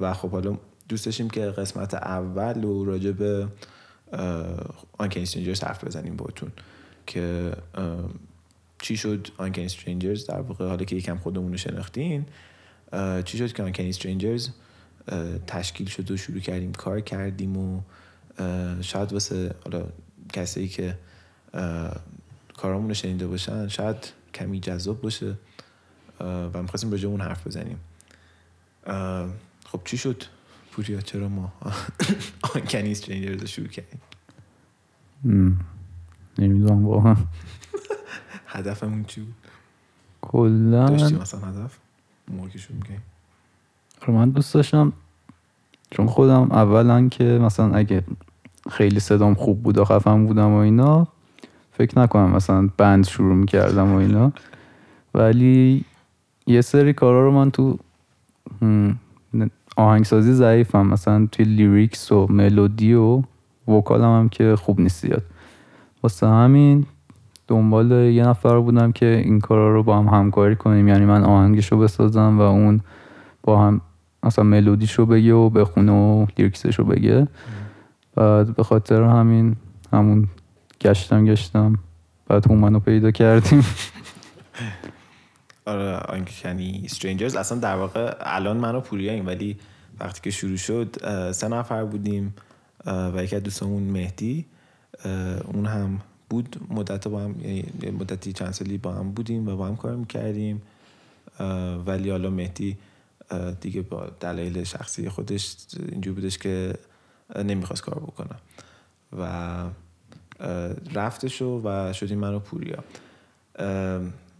و 0.00 0.14
خب 0.14 0.30
حالا 0.30 0.58
دوست 0.88 1.04
داشتیم 1.04 1.30
که 1.30 1.40
قسمت 1.40 1.94
اول 1.94 2.64
و 2.64 2.84
راجع 2.84 3.10
به 3.10 3.48
آنکن 4.98 5.20
استرینجرز 5.20 5.64
حرف 5.64 5.84
بزنیم 5.84 6.16
باتون 6.16 6.52
که 7.06 7.52
چی 8.78 8.96
شد 8.96 9.28
آنکن 9.36 9.62
استرینجرز 9.62 10.26
در 10.26 10.40
واقع؟ 10.40 10.68
حالا 10.68 10.84
که 10.84 10.96
یکم 10.96 11.18
خودمون 11.18 11.50
رو 11.50 11.56
شناختین 11.56 12.26
چی 13.24 13.38
شد 13.38 13.52
که 13.52 13.62
آنکن 13.62 13.84
استرینجرز 13.84 14.48
تشکیل 15.46 15.86
شد 15.88 16.10
و 16.10 16.16
شروع 16.16 16.40
کردیم 16.40 16.72
کار 16.72 17.00
کردیم 17.00 17.56
و 17.56 17.80
شاید 18.80 19.12
واسه 19.12 19.54
حالا 19.64 19.86
کسایی 20.32 20.68
که 20.68 20.98
کارامون 22.56 22.88
رو 22.88 22.94
شنیده 22.94 23.26
باشن 23.26 23.68
شاید 23.68 24.12
کمی 24.34 24.60
جذاب 24.60 25.00
باشه 25.00 25.34
و 26.20 26.62
می‌خواستیم 26.62 26.90
راجع 26.90 27.08
اون 27.08 27.20
حرف 27.20 27.46
بزنیم. 27.46 27.80
خب 29.66 29.80
چی 29.84 29.98
شد؟ 29.98 30.22
پوریا 30.72 31.00
چرا 31.00 31.28
ما؟ 31.28 31.52
آنکنی 32.54 32.90
استرینجرز 32.90 33.40
رو 33.40 33.46
شروع 33.46 33.68
کردیم. 33.68 34.00
نمی‌دونم 36.38 36.86
واقعا. 36.86 37.16
هدفمون 38.46 39.04
چی 39.04 39.20
بود؟ 39.20 39.34
کلا 40.20 40.88
داشتیم 40.88 41.18
مثلا 41.18 41.40
هدف؟ 41.40 41.78
که 42.52 42.58
شروع 42.58 42.80
کردیم 42.80 43.02
آره، 44.02 44.14
من 44.14 44.30
دوست 44.30 44.54
داشتم 44.54 44.92
چون 45.90 46.06
خودم 46.06 46.52
اولا 46.52 47.08
که 47.08 47.24
مثلا 47.24 47.74
اگه 47.74 48.04
خیلی 48.70 49.00
صدام 49.00 49.34
خوب 49.34 49.62
بود 49.62 49.78
و 49.78 49.84
خفن 49.84 50.26
بودم 50.26 50.48
و 50.50 50.56
اینا 50.56 51.08
فکر 51.72 51.98
نکنم 51.98 52.30
مثلا 52.30 52.68
بند 52.76 53.06
شروع 53.06 53.34
می‌کردم 53.34 53.92
و 53.92 53.96
اینا. 53.96 54.32
ولی 55.14 55.84
یه 56.46 56.60
سری 56.60 56.92
کارا 56.92 57.24
رو 57.24 57.32
من 57.32 57.50
تو 57.50 57.78
آهنگسازی 59.76 60.32
ضعیفم. 60.32 60.86
مثلا 60.86 61.28
توی 61.32 61.44
لیریکس 61.44 62.12
و 62.12 62.26
ملودی 62.30 62.94
و 62.94 63.22
وکالم 63.68 64.18
هم 64.18 64.28
که 64.28 64.56
خوب 64.56 64.80
نیست 64.80 65.06
زیاد. 65.06 65.22
واسه 66.02 66.26
همین 66.26 66.86
دنبال 67.48 67.90
یه 67.90 68.28
نفر 68.28 68.60
بودم 68.60 68.92
که 68.92 69.22
این 69.24 69.40
کارا 69.40 69.74
رو 69.74 69.82
با 69.82 69.98
هم 69.98 70.06
همکاری 70.18 70.56
کنیم. 70.56 70.88
یعنی 70.88 71.04
من 71.04 71.24
آهنگش 71.24 71.72
رو 71.72 71.78
بسازم 71.78 72.38
و 72.38 72.40
اون 72.40 72.80
با 73.42 73.62
هم 73.66 73.80
مثلا 74.22 74.44
ملودیش 74.44 74.92
رو 74.92 75.06
بگه 75.06 75.34
و 75.34 75.50
بخونه 75.50 75.92
و 75.92 76.26
لیریکسش 76.38 76.78
رو 76.78 76.84
بگه. 76.84 77.28
بعد 78.16 78.56
به 78.56 78.62
خاطر 78.62 79.02
همین 79.02 79.56
همون 79.92 80.28
گشتم 80.80 81.24
گشتم. 81.24 81.78
بعد 82.28 82.46
اون 82.48 82.58
منو 82.58 82.80
پیدا 82.80 83.10
کردیم. 83.10 83.64
آره 85.70 85.96
آنکنی 85.96 86.82
استرینجرز 86.84 87.36
اصلا 87.36 87.58
در 87.58 87.76
واقع 87.76 88.14
الان 88.20 88.56
من 88.56 88.74
و 88.74 88.80
پوریا 88.80 89.24
ولی 89.24 89.56
وقتی 90.00 90.20
که 90.20 90.30
شروع 90.30 90.56
شد 90.56 90.96
سه 91.32 91.48
نفر 91.48 91.84
بودیم 91.84 92.34
و 92.86 93.24
یکی 93.24 93.36
از 93.36 93.42
دوستامون 93.42 93.82
مهدی 93.82 94.46
اون 95.44 95.66
هم 95.66 96.00
بود. 96.30 96.56
مدت 96.70 97.08
با 97.08 97.20
هم 97.20 97.40
یعنی 97.40 97.64
مدتی 97.98 98.32
چند 98.32 98.50
سالی 98.50 98.78
با 98.78 98.92
هم 98.92 99.12
بودیم 99.12 99.48
و 99.48 99.56
با 99.56 99.66
هم 99.66 99.76
کار 99.76 99.96
می‌کردیم. 99.96 100.62
ولی 101.86 102.10
حالا 102.10 102.30
مهدی 102.30 102.76
دیگه 103.60 103.82
با 103.82 104.06
دلایل 104.20 104.64
شخصی 104.64 105.08
خودش 105.08 105.56
اینجور 105.92 106.14
بودش 106.14 106.38
که 106.38 106.74
نمی‌خواست 107.44 107.82
کار 107.82 107.98
بکنه. 107.98 108.36
و 109.18 109.22
اه، 110.40 110.72
رفتشو 110.94 111.60
و 111.64 111.92
شدیم 111.92 112.18
من 112.18 112.34
و 112.34 112.38
پوریا. 112.38 112.84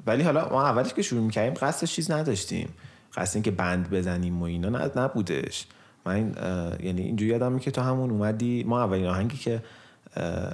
ولی 0.06 0.22
حالا 0.22 0.48
ما 0.48 0.62
اولش 0.62 0.94
که 0.94 1.02
شروع 1.02 1.22
می‌کردیم 1.22 1.54
قصدش 1.54 1.94
چیز 1.94 2.10
نداشتیم. 2.10 2.68
قصد 3.16 3.36
این 3.36 3.42
که 3.42 3.50
band 3.50 3.90
بزنیم 3.90 4.40
و 4.40 4.44
اینا 4.44 4.90
نبودش. 4.96 5.66
من 6.06 6.34
یعنی 6.82 7.02
اینجوری 7.02 7.30
یادمه 7.30 7.60
که 7.60 7.70
تو 7.70 7.80
همون 7.80 8.10
اومدی 8.10 8.64
ما 8.64 8.82
اولین 8.82 9.06
آهنگی 9.06 9.36
که 9.36 9.62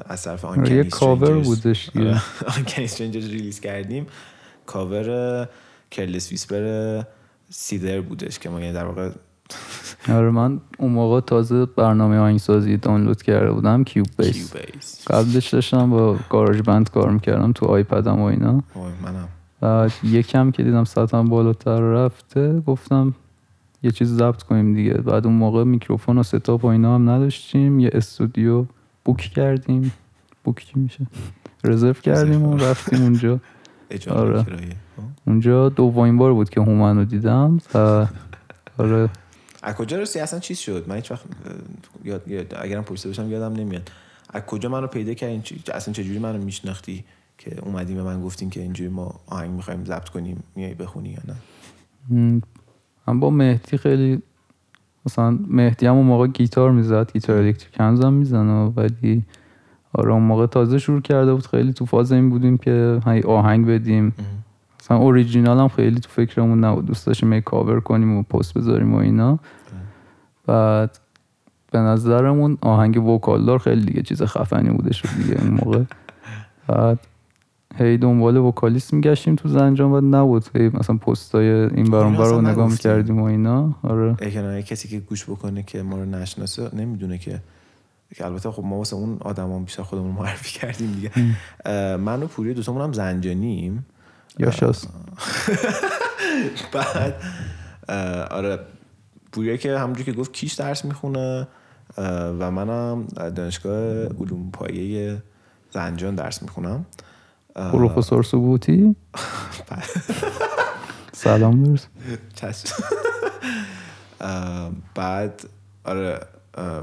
از 0.09 0.23
طرف 0.23 0.45
آره، 0.45 0.61
Uncanny 0.61 0.77
یه 0.77 0.85
کاور 0.85 1.39
بودش. 1.39 1.91
آره، 1.97 2.23
Uncanny 2.57 2.87
release 3.13 3.61
کردیم. 3.61 4.07
cover 4.67 5.49
Careless 5.91 6.31
Whisper 6.31 7.03
Seether 7.51 8.01
بودش 8.01 8.39
که 8.39 8.49
ما 8.49 8.61
یعنی 8.61 8.73
در 8.73 8.85
واقع 8.85 9.11
آره 10.09 10.31
من 10.31 10.61
اون 10.79 10.93
موقع 10.93 11.21
تازه 11.21 11.67
برنامه 11.67 12.19
آهنگسازی 12.19 12.77
دانلود 12.77 13.23
کرده 13.23 13.53
بودم 13.53 13.85
Cubase 13.85 14.53
قبلش 15.07 15.49
داشتم 15.49 15.91
با 15.91 16.17
GarageBand 16.31 16.91
کار 16.91 17.11
می‌کردم 17.11 17.53
تو 17.53 17.67
iPad 17.67 18.10
م 18.10 18.21
و 18.21 18.25
اینا. 18.25 18.63
منم. 19.03 19.29
بعد 19.61 19.93
یکم 20.03 20.51
که 20.51 20.63
دیدم 20.63 20.85
ساعتم 20.85 21.29
بالاتر 21.29 21.81
رفته 21.81 22.61
گفتم 22.61 23.15
یه 23.83 23.91
چیز 23.91 24.17
ضبط 24.17 24.43
کنیم 24.43 24.75
دیگه. 24.75 24.95
بعد 24.95 25.27
اون 25.27 25.35
موقع 25.35 25.65
میکروفون 25.65 26.19
و 26.19 26.23
ستاپ 26.23 26.65
و 26.65 26.67
اینا 26.67 26.95
هم 26.95 27.11
نداشتیم 27.11 27.81
یه 27.81 27.91
استودیو 27.93 28.67
بوک 29.05 29.17
کردیم. 29.17 29.93
بوک 30.45 30.67
چی 30.67 30.81
میشه؟ 30.81 31.07
رزرو 31.65 31.93
کردیم 31.93 32.43
و 32.43 32.57
رفتیم 32.57 33.03
اونجا. 33.03 33.41
آره. 34.11 34.43
خب. 34.43 34.49
اونجا 35.27 35.69
دومین 35.69 36.17
بار 36.17 36.35
بود 36.35 36.51
که 36.51 36.61
هومن 36.61 36.97
رو 36.97 37.05
دیدم. 37.05 37.61
و 37.75 38.07
آره. 38.79 39.09
از 39.63 39.75
کجا 39.75 39.99
رسی؟ 39.99 40.21
اصلا 40.21 40.41
چیز 40.41 40.59
شد؟ 40.59 40.85
من 40.89 40.97
هیچ 40.97 41.11
وقت 41.11 41.25
یاد, 42.05 42.57
اگرم 42.61 42.85
پرسیده 42.85 43.09
باشم 43.09 43.31
یادم 43.31 43.53
نمیاد. 43.53 43.91
از 44.31 44.43
کجا 44.43 44.69
منو 44.69 44.87
پیدا 44.87 45.15
کردین؟ 45.15 45.43
اصلا 45.75 45.95
چجوری 45.95 46.19
منو 46.19 46.39
میشناختی؟ 46.39 47.05
که 47.39 47.61
اومدیم 47.63 47.97
به 47.97 48.03
من 48.03 48.23
گفتین 48.23 48.51
که 48.51 48.61
اینجوری 48.61 48.91
ما 48.91 49.15
آهنگ 49.27 49.51
می‌خوایم 49.51 49.85
ضبط 49.85 50.09
کنیم 50.09 50.43
میای 50.57 50.75
بخونی 50.75 51.09
یا 51.09 51.21
نه؟ 51.29 51.35
م، 52.19 52.41
من 53.09 53.21
با 53.21 53.31
مهدی 53.31 53.77
خیلی 53.77 54.23
مثلا 55.07 55.39
مهدی 55.49 55.87
هم 55.87 55.95
اون 55.95 56.07
موقع 56.07 56.27
گیتار 56.27 56.71
می‌زد 56.71 57.13
گیتار 57.13 57.37
الکتریک 57.37 57.81
هم 57.81 58.13
می‌زنه 58.13 58.65
ولی 58.65 59.25
آره 59.93 60.13
اون 60.13 60.23
موقع 60.23 60.47
تازه 60.47 60.79
شروع 60.79 61.01
کرده 61.01 61.35
بود 61.35 61.47
خیلی 61.47 61.73
تو 61.73 61.87
فاز 61.87 62.13
این 62.13 62.31
بودیم 62.31 62.59
که 62.59 63.01
هی 63.07 63.23
آهنگ 63.23 63.67
بدیم. 63.67 64.15
مثلا 64.81 64.97
اوریجینال 64.97 65.59
هم 65.59 65.69
خیلی 65.69 66.01
تو 66.01 66.09
فکرمون 66.09 66.65
نبود 66.65 66.87
دوست 66.87 67.07
داشتیم 67.07 67.33
یه 67.33 67.41
کاور 67.41 67.81
کنیم 67.81 68.17
و 68.17 68.23
پست 68.23 68.55
بذاریم 68.55 68.95
و 68.95 68.97
اینا. 68.97 69.39
بعد 70.47 70.99
به 71.73 71.79
نظرمون 71.79 72.59
آهنگ 72.61 73.07
وکالدار 73.07 73.59
خیلی 73.59 73.85
دیگه 73.85 74.03
چیز 74.03 74.23
خفنی 74.23 74.71
بوده 74.71 74.93
شد 74.93 75.09
دیگه 75.17 75.41
اون 75.41 75.51
موقع. 75.51 75.83
بعد 76.69 76.99
هی 77.79 77.99
دنبال 77.99 78.37
وکالیست 78.37 78.95
میگشتیم 78.95 79.35
تو 79.35 79.49
زنجان 79.49 79.93
بعد 79.93 80.15
نبود. 80.15 80.45
هی 80.55 80.69
مثلا 80.69 80.97
پستای 80.97 81.49
این 81.49 81.91
بر 81.91 81.99
اون 81.99 82.17
بر 82.17 82.25
رو 82.25 82.41
نگاه. 82.41 82.71
می‌کردیم 82.71 83.21
و 83.21 83.25
اینا. 83.25 83.75
آره. 83.83 84.17
احیانا 84.21 84.61
کسی 84.61 84.89
که 84.89 85.01
گوش 85.01 85.25
بکنه 85.25 85.63
که 85.63 85.83
ما 85.83 85.97
رو 85.97 86.05
نشناسه 86.05 86.75
نمی‌دونه 86.75 87.19
که 87.19 87.41
که 88.15 88.27
البته 88.27 88.51
خب 88.51 88.65
ما 88.65 88.77
واسه 88.77 88.97
اون 88.97 89.19
آدما 89.21 89.59
بیشتر 89.59 89.83
خودمون 89.83 90.11
معرفی 90.11 90.59
کردیم 90.59 90.93
دیگه. 90.93 91.11
من 91.97 92.23
و 92.23 92.27
پوری 92.27 92.55
دوستمون 92.55 92.83
هم 92.83 92.93
زنجانیم. 92.93 93.87
یا 94.39 94.51
شاست. 94.51 94.89
بعد 96.73 97.15
آره 98.31 98.59
پوریا 99.33 99.57
که 99.57 99.79
همونجور 99.79 100.05
که 100.05 100.13
گفت 100.13 100.33
کیش 100.33 100.53
درس 100.53 100.85
می‌خونه 100.85 101.49
و 102.39 102.51
منم 102.51 103.05
دانشگاه 103.15 104.05
علوم 104.05 104.51
پایه 104.53 105.23
زنجان 105.71 106.15
درس 106.15 106.43
می‌خونم. 106.43 106.87
پروفسور 107.57 108.23
سبوتی 108.23 108.97
سلام 111.13 111.79
اه، 114.21 114.71
بعد 114.95 115.43
آره 115.85 116.21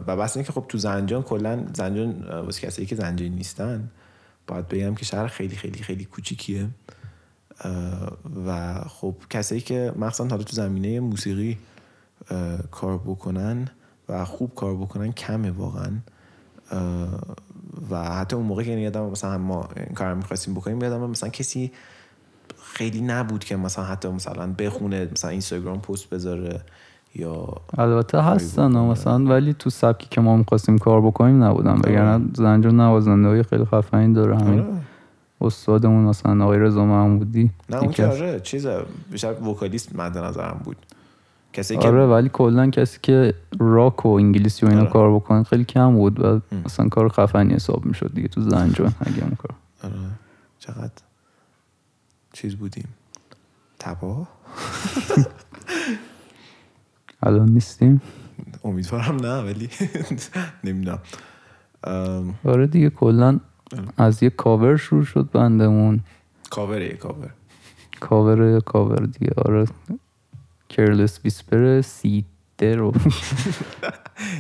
و 0.08 0.18
بس 0.18 0.38
اینکه 0.38 0.52
خب 0.52 0.66
تو 0.70 0.78
زنجان 0.78 1.24
کلا 1.24 1.66
زنجان 1.74 2.24
واسه 2.45 2.68
کسایی 2.68 2.88
که 2.88 2.95
زنجانی 2.95 3.30
نیستن 3.30 3.89
باید 4.48 4.68
بگم 4.68 4.95
که 4.95 5.06
شهر 5.06 5.28
خیلی 5.28 5.56
خیلی 5.56 5.84
خیلی 5.84 6.06
کوچیکیه. 6.06 6.70
و 8.45 8.80
خب 8.88 9.16
کسایی 9.30 9.62
که 9.62 9.93
مخصوصا 9.95 10.30
حالا 10.30 10.43
تو 10.43 10.56
زمینه 10.56 11.00
موسیقی 11.00 11.58
کار 12.72 12.98
بکنن 12.98 13.68
و 14.10 14.26
خوب 14.26 14.56
کار 14.56 14.76
بکنن 14.76 15.12
کمه 15.12 15.52
واقعا. 15.52 15.91
و 17.92 18.04
حتی 18.04 18.36
اون 18.36 18.46
موقع 18.46 18.64
که 18.64 18.72
یادم 18.72 19.06
مثلا 19.06 19.38
ما 19.38 19.70
این 19.78 19.96
کار 19.96 20.14
می‌خواستیم 20.14 20.54
بکنیم 20.54 20.82
یادم 20.82 21.10
مثلا 21.10 21.30
کسی 21.30 21.72
خیلی 22.64 23.02
نبود 23.02 23.44
که 23.44 23.56
مثلا 23.56 23.86
حتی 23.86 24.10
مثلا 24.10 24.54
بخونه 24.60 25.08
مثلا 25.12 25.30
اینستاگرام 25.30 25.82
پست 25.82 26.10
بذاره 26.10 26.62
یا 27.16 27.48
البته 27.78 28.22
هستن 28.22 28.72
مثلا 28.72 29.26
ولی 29.26 29.54
تو 29.54 29.70
سبکی 29.70 30.08
که 30.10 30.22
ما 30.22 30.38
می‌خواستیم 30.38 30.78
کار 30.78 31.02
بکنیم 31.02 31.44
نبودن. 31.44 31.76
وگرنه 31.76 32.26
زنجان 32.34 32.80
نوازنده 32.80 33.28
های 33.28 33.44
خیلی 33.44 33.66
خفنی 33.66 34.14
داره. 34.14 34.38
همین 34.38 34.60
آره. 34.60 34.74
استادمون 35.42 36.04
مثلا 36.04 36.44
آقای 36.44 36.60
رضا 36.60 36.86
محمودی 36.86 37.52
نه 37.70 37.78
اون 37.78 37.92
که 37.92 38.06
آره 38.06 38.40
چیز 38.40 38.68
بیشتر 39.12 39.34
وکالیست 39.34 39.96
مد 39.96 40.18
نظرم 40.18 40.62
بود. 40.64 40.78
کسی 41.54 41.78
که 41.78 41.88
آره 41.88 42.06
ولی 42.06 42.30
کلا 42.34 42.70
کسی 42.70 42.99
که 43.01 43.34
راک 43.60 44.06
و 44.06 44.10
انگلیسی 44.10 44.66
و 44.66 44.70
اینا 44.70 44.82
آره. 44.82 44.89
کار 44.89 45.16
بکنه 45.16 45.43
خیلی 45.43 45.64
کم 45.64 45.95
بود 45.95 46.20
و 46.26 46.41
مثلا 46.66 46.89
کار 46.89 47.10
خفنی 47.10 47.54
حساب 47.54 47.86
می‌شد 47.86 48.14
دیگه 48.14 48.28
تو 48.28 48.41
زنجان 48.41 48.93
اگه 49.06 49.24
اون 49.24 49.36
کار. 49.36 49.56
آره. 49.84 49.93
چقدر 50.60 50.91
چیز 52.34 52.56
بودیم. 52.56 52.88
تبا 53.80 54.28
الان 57.24 57.49
نیستیم. 57.49 58.01
امیدوارم 58.64 59.16
نه 59.16 59.41
ولی 59.43 59.70
نمی‌دونم. 60.64 60.99
آره 62.45 62.68
دیگه 62.68 62.89
کلا 62.89 63.39
از 63.97 64.24
یه 64.24 64.30
کاور 64.30 64.78
شروع 64.78 65.06
شد 65.06 65.30
بندمون. 65.32 65.99
کاوره 66.49 66.86
یه 66.86 66.95
کاور. 66.97 67.30
کاور 67.99 68.60
کاور 68.60 69.06
دیگه. 69.06 69.32
آره. 69.38 69.66
کرلس 70.74 71.20
ویسپر 71.24 71.82
سیده 71.82 72.76
رو 72.76 72.92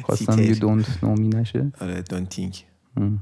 خواستم. 0.05 0.39
یه 0.39 0.55
دونت 0.55 1.03
نومی 1.03 1.27
نشه 1.27 1.71
آره 1.81 2.01
دون 2.01 2.25
تینک 2.25 2.65
ام. 2.97 3.19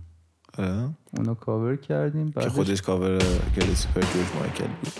آره 0.58 0.90
اونو 1.18 1.34
کاور 1.34 1.76
کردیم 1.76 2.32
که 2.32 2.50
خودش 2.50 2.82
کاور 2.82 3.18
گل 3.58 3.74
سوپر 3.74 4.02
جورج 4.02 4.28
مایکل 4.40 4.68
بود 4.68 4.94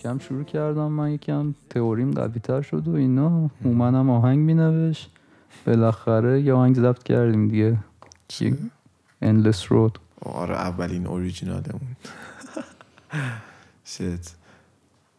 کم 0.00 0.18
شروع 0.18 0.44
کردم 0.44 0.86
من 0.92 1.10
یکم 1.10 1.54
تئوریم 1.70 2.10
قوی 2.10 2.40
تر 2.40 2.62
شد 2.62 2.88
و 2.88 2.94
اینا. 2.94 3.50
اونم 3.64 4.10
آهنگ 4.10 4.38
می 4.38 4.54
نوشت 4.54 5.10
بالاخره 5.66 6.40
یه 6.42 6.54
آهنگ 6.54 6.76
ضبط 6.76 7.02
کردیم 7.02 7.48
دیگه. 7.48 7.78
چی؟ 8.28 8.56
Endless 9.24 9.64
Road. 9.68 9.98
آره 10.22 10.54
اولین 10.54 11.06
اوریجینالمون 11.06 11.96
شت. 13.84 14.36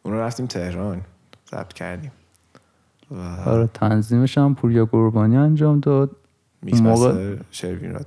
اون 0.03 0.13
رو 0.13 0.19
رفتیم 0.19 0.45
تهران. 0.45 1.01
ضبط 1.51 1.73
کردیم. 1.73 2.11
و 3.11 3.15
آره 3.45 3.67
تنظیمش 3.73 4.37
هم 4.37 4.55
پوریا 4.55 4.85
قربانی 4.85 5.37
انجام 5.37 5.79
داد. 5.79 6.15
میکس 6.61 6.81
موقع- 6.81 7.35
شروین 7.51 7.97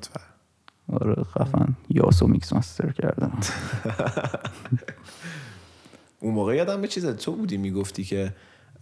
آره 0.93 1.23
خفن. 1.23 1.75
یاسو 1.89 2.27
mix 2.27 2.53
master 2.53 2.93
کردم 2.93 3.33
اون 6.25 6.35
موقع 6.35 6.57
یادم 6.57 6.81
به 6.81 6.89
چیز 6.89 7.07
تو 7.07 7.33
بودی 7.33 7.57
می‌گفتی 7.57 8.05
که 8.05 8.33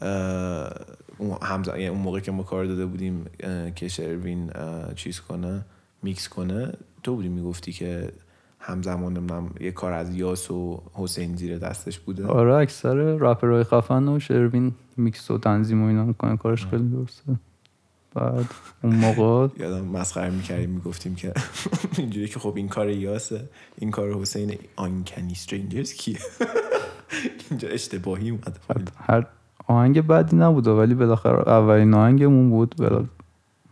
اه، 0.01 0.73
اون 1.19 1.39
همز... 1.43 1.69
یعنی 1.69 1.87
اون 1.87 2.01
موقع 2.01 2.21
که 2.21 2.33
ما 2.33 2.43
کار 2.43 2.65
داده 2.65 2.87
بودیم 2.87 3.25
که 3.77 3.89
شروین 3.89 4.51
چیز 4.95 5.21
کنه 5.21 5.65
میکس 6.03 6.29
کنه 6.29 6.73
تو 7.03 7.15
بودی 7.15 7.29
می‌گفتی 7.29 7.73
که 7.73 8.13
همزمان 8.59 9.17
نمی‌دونم 9.17 9.55
یه 9.61 9.71
کار 9.71 9.93
از 9.93 10.15
یاس 10.15 10.51
و 10.51 10.83
حسین 10.93 11.37
زیر 11.37 11.59
دستش 11.59 11.99
بوده. 11.99 12.27
آره 12.27 12.55
اکثر 12.55 12.95
رپرهای 12.95 13.65
خفن 13.65 14.09
و 14.09 14.19
شروین 14.19 14.73
میکس 14.97 15.31
و 15.31 15.39
تنظیم 15.39 15.83
و 15.83 15.87
اینا 15.87 16.05
می‌کنه 16.05 16.37
کارش 16.37 16.67
خیلی 16.67 16.89
درسته. 16.89 17.35
بعد 18.15 18.47
اون 18.83 18.95
موقع 18.95 19.49
یادم 19.59 19.85
مسخره 19.85 20.31
می‌کردیم 20.31 20.71
می‌گفتیم 20.71 21.15
که 21.15 21.33
اینجوری 21.99 22.29
که 22.29 22.39
خب 22.39 22.53
این 22.57 22.69
کار 22.69 22.91
یاسه. 22.91 23.49
این 23.79 23.91
کار 23.91 24.15
حسین 24.15 24.59
آنکنی 24.77 25.35
سترینجرز 25.35 25.93
کیه؟ 25.93 26.19
اینجا 27.51 27.69
اشتباهی 27.69 28.33
پایین. 28.33 28.89
هر 28.97 29.27
آهنگ 29.67 30.07
بدی 30.07 30.37
نبوده 30.37 30.71
ولی 30.71 30.95
بالاخره 30.95 31.49
اولین 31.49 31.95
آهنگمون 31.95 32.51
بود. 32.51 32.75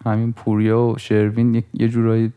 همین 0.05 0.32
پوریا 0.32 0.80
و 0.80 0.99
شروین 0.99 1.64
یه 1.74 1.88
جورایی 1.88 2.32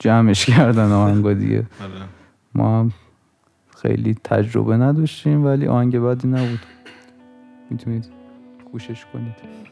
جمعش 0.00 0.46
کردن 0.46 0.92
آهنگا 0.92 1.32
دیگه. 1.32 1.58
آره. 1.82 2.08
ما 2.54 2.80
هم 2.80 2.92
خیلی 3.76 4.16
تجربه 4.24 4.76
نداشتیم 4.76 5.44
ولی 5.44 5.66
آهنگ 5.66 5.98
بدی 5.98 6.28
نبود. 6.28 6.60
می‌تونید 7.70 8.06
گوشش 8.72 9.06
کنید. 9.12 9.71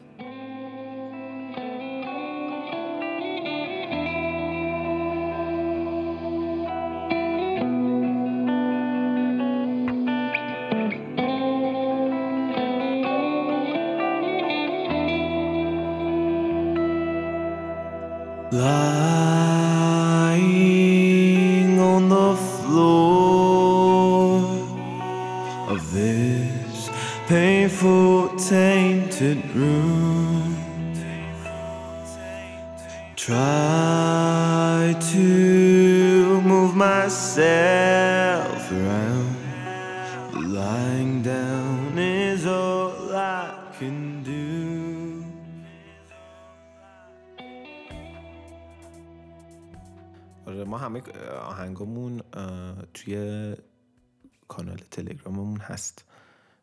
هست 55.81 56.05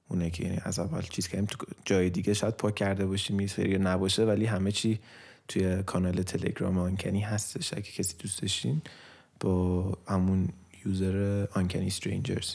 اونه 0.09 0.31
که 0.31 0.45
یعنی 0.45 0.59
از 0.65 0.79
اول 0.79 1.03
چیز 1.03 1.29
کردیم. 1.29 1.47
تو 1.47 1.67
جای 1.85 2.11
دیگه 2.11 2.35
شاید 2.35 2.55
پاک 2.55 2.75
کرده 2.75 3.07
باشیم 3.07 3.41
یه 3.41 3.47
سری 3.47 3.79
نباشه 3.79 4.25
ولی 4.25 4.47
همه 4.47 4.73
چی 4.73 4.99
توی 5.49 5.83
کانال 5.83 6.23
تلگرام 6.23 6.79
آنکنی 6.79 7.21
هستش. 7.21 7.75
اگه 7.75 7.83
کسی 7.83 8.15
دوست 8.19 8.43
داشتین 8.43 8.83
با 9.41 9.99
همون 10.09 10.49
یوزر 10.87 11.47
آنکنی 11.55 11.91
سترینجرز 11.91 12.55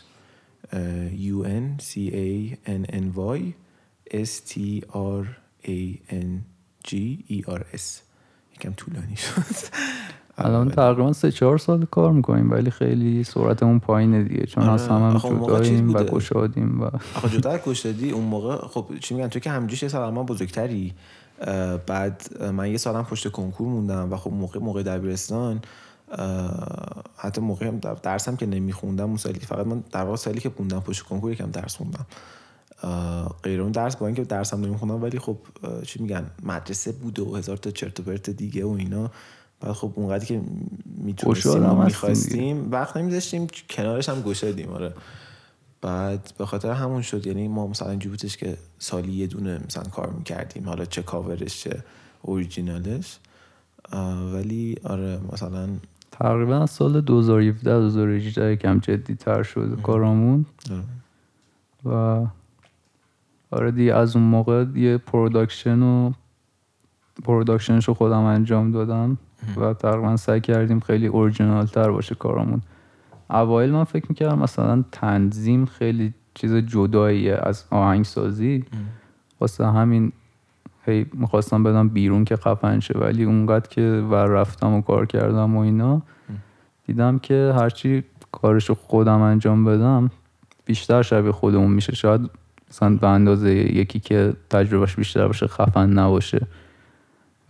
U 1.32 1.38
N 1.44 1.82
C 1.82 1.92
A 2.12 2.58
N 2.66 2.84
N 3.04 3.08
Y 3.40 3.42
S 4.28 4.32
T 4.50 4.54
R 5.20 5.24
A 5.64 5.80
N 6.12 6.32
G 6.88 6.92
E 7.30 7.38
R 7.60 7.64
S 7.76 7.86
یکم 8.56 8.74
طولانی 8.74 9.16
شد. 9.16 9.56
الان 10.38 10.70
تقریبا 10.70 11.14
سه 11.14 11.32
چهار 11.32 11.58
سال 11.58 11.86
کار 11.86 12.12
می‌کنیم 12.12 12.52
ولی 12.52 12.72
خیلی 12.72 13.24
سرعتمون 13.24 13.80
پایینه 13.80 14.24
دیگه 14.24 14.46
چون 14.46 14.64
آره. 14.64 14.74
از 14.74 14.88
هم, 14.88 15.02
هم 15.02 15.18
جداییم 15.18 15.94
و. 15.94 16.04
گشادیم 16.04 16.82
و 16.82 16.90
آخه 17.16 17.30
جدا 17.30 17.58
دادی 17.84 18.12
اون 18.12 18.24
موقع 18.24 18.56
خب 18.56 18.86
چی 19.00 19.16
میگن؟ 19.16 19.28
تو 19.28 19.40
که 19.40 19.50
همجوش 19.50 19.84
یه 19.84 19.90
سال 19.90 20.14
ما 20.14 20.24
بزرگتری. 20.24 20.94
بعد 21.88 22.44
من 22.54 22.72
یه 22.72 22.78
سالم 22.78 23.04
پشت 23.04 23.28
کنکور 23.28 23.68
موندم 23.68 24.14
و 24.14 24.18
خب 24.18 24.32
موقع 24.32 24.60
موقع 24.60 24.84
دبیرستان 24.84 25.62
حتی 27.18 27.42
موقع 27.42 27.72
درسم 28.04 28.36
که 28.36 28.46
نمیخوندم 28.46 29.08
اون 29.08 29.18
سالی 29.18 29.40
فقط 29.40 29.68
من 29.68 29.84
در 29.92 30.04
واقع 30.04 30.16
سالی 30.16 30.40
که 30.40 30.52
موندم 30.60 30.80
پشت 30.80 31.02
کنکور 31.02 31.32
یکم 31.32 31.52
درس 31.52 31.76
خوندم 31.76 32.06
غیر 33.44 33.62
اون 33.62 33.72
درس 33.72 33.96
با 33.96 34.06
اینکه 34.06 34.24
درسم 34.24 34.66
نمیخوندم 34.66 35.04
ولی 35.04 35.20
خب 35.20 35.38
چی 35.84 36.02
میگن؟ 36.02 36.26
مدرسه 36.44 36.92
بود 36.92 37.20
و 37.20 37.36
هزار 37.36 37.58
تا 37.58 37.72
چرت 37.72 38.00
و 38.00 38.04
پرت 38.04 38.30
دیگه 38.30 38.66
و 38.66 38.70
اینا. 38.70 39.12
بعد 39.64 39.72
خب 39.72 39.92
اونقدری 39.96 40.26
که 40.26 40.42
می‌تونستیم 40.98 41.66
و 41.66 41.84
می‌خواستیم 41.84 42.72
وقت 42.72 42.98
نمیذاشتیم 42.98 43.48
کنارش 43.70 44.10
هم 44.10 44.22
گشادیم 44.22 44.70
آره. 44.70 44.94
بعد 45.82 46.34
به 46.38 46.46
خاطر 46.46 46.72
همون 46.72 47.02
شد 47.02 47.28
یعنی 47.28 47.48
ما 47.48 47.68
مثلا 47.68 47.90
اینجوری 47.90 48.16
بودش 48.16 48.38
که 48.38 48.58
سالی 48.80 49.12
یه 49.12 49.28
دونه 49.28 49.60
مثلا 49.66 49.84
کار 49.84 50.10
می‌کردیم 50.10 50.70
حالا 50.70 50.86
چه 50.86 51.02
کاورش 51.02 51.64
چه 51.64 51.84
اوریجینالش 52.22 53.20
ولی 54.34 54.76
آره 54.84 55.20
مثلا 55.32 55.70
تقریبا 56.12 56.58
از 56.58 56.70
سال 56.70 57.02
2017 57.02 57.80
2018 57.80 58.54
یکم 58.54 58.80
جدی 58.80 59.16
تر 59.16 59.44
شد 59.44 59.82
کارامون. 59.84 60.46
آره. 60.72 60.84
و 61.86 62.28
آره 63.52 63.72
دیگه 63.72 63.94
از 63.94 64.16
اون 64.16 64.26
موقع 64.26 64.66
یه 64.76 64.98
production 64.98 65.82
و 65.82 66.12
production 67.24 67.77
ش 67.77 67.88
رو 67.88 67.94
خودم 67.94 68.24
انجام 68.24 68.72
دادم. 68.72 69.18
و 69.58 69.74
تقریبا 69.74 70.18
سعی 70.18 70.42
کردیم 70.42 70.80
خیلی 70.80 71.08
اورجینال 71.08 71.66
تر 71.66 71.92
باشه 71.92 72.16
کارامون. 72.16 72.62
اوایل 73.30 73.72
من 73.72 73.84
فکر 73.84 74.06
می‌کردم 74.10 74.40
مثلا 74.40 74.84
تنظیم 74.92 75.66
خیلی 75.66 76.14
چیز 76.34 76.54
جداییه 76.56 77.40
از 77.44 77.66
آهنگسازی. 77.70 78.66
واسه 79.40 79.66
همین 79.66 80.12
هی 80.86 81.06
می‌خواستم 81.14 81.64
بدم 81.64 81.90
بیرون 81.90 82.26
که 82.26 82.36
خفن 82.36 82.80
شه 82.80 83.00
ولی 83.00 83.24
اونقدر 83.24 83.68
که 83.70 83.82
ور 84.10 84.26
رفتم 84.26 84.74
و 84.74 84.82
کار 84.82 85.06
کردم 85.06 85.56
و 85.56 85.60
اینا 85.60 86.02
دیدم 86.88 87.20
که 87.20 87.54
هرچی 87.56 88.04
کارشو 88.32 88.74
خودم 88.74 89.22
انجام 89.22 89.66
بدم 89.66 90.12
بیشتر 90.66 91.02
شبیه 91.02 91.32
خودمون 91.32 91.72
میشه. 91.72 91.96
شاید 91.96 92.30
مثلا 92.70 92.96
به 92.96 93.08
اندازه 93.08 93.56
یکی 93.56 94.00
که 94.00 94.34
تجربهش 94.50 94.96
بیشتر 94.96 95.28
باشه 95.28 95.48
خفن 95.48 95.90
نباشه. 95.90 96.48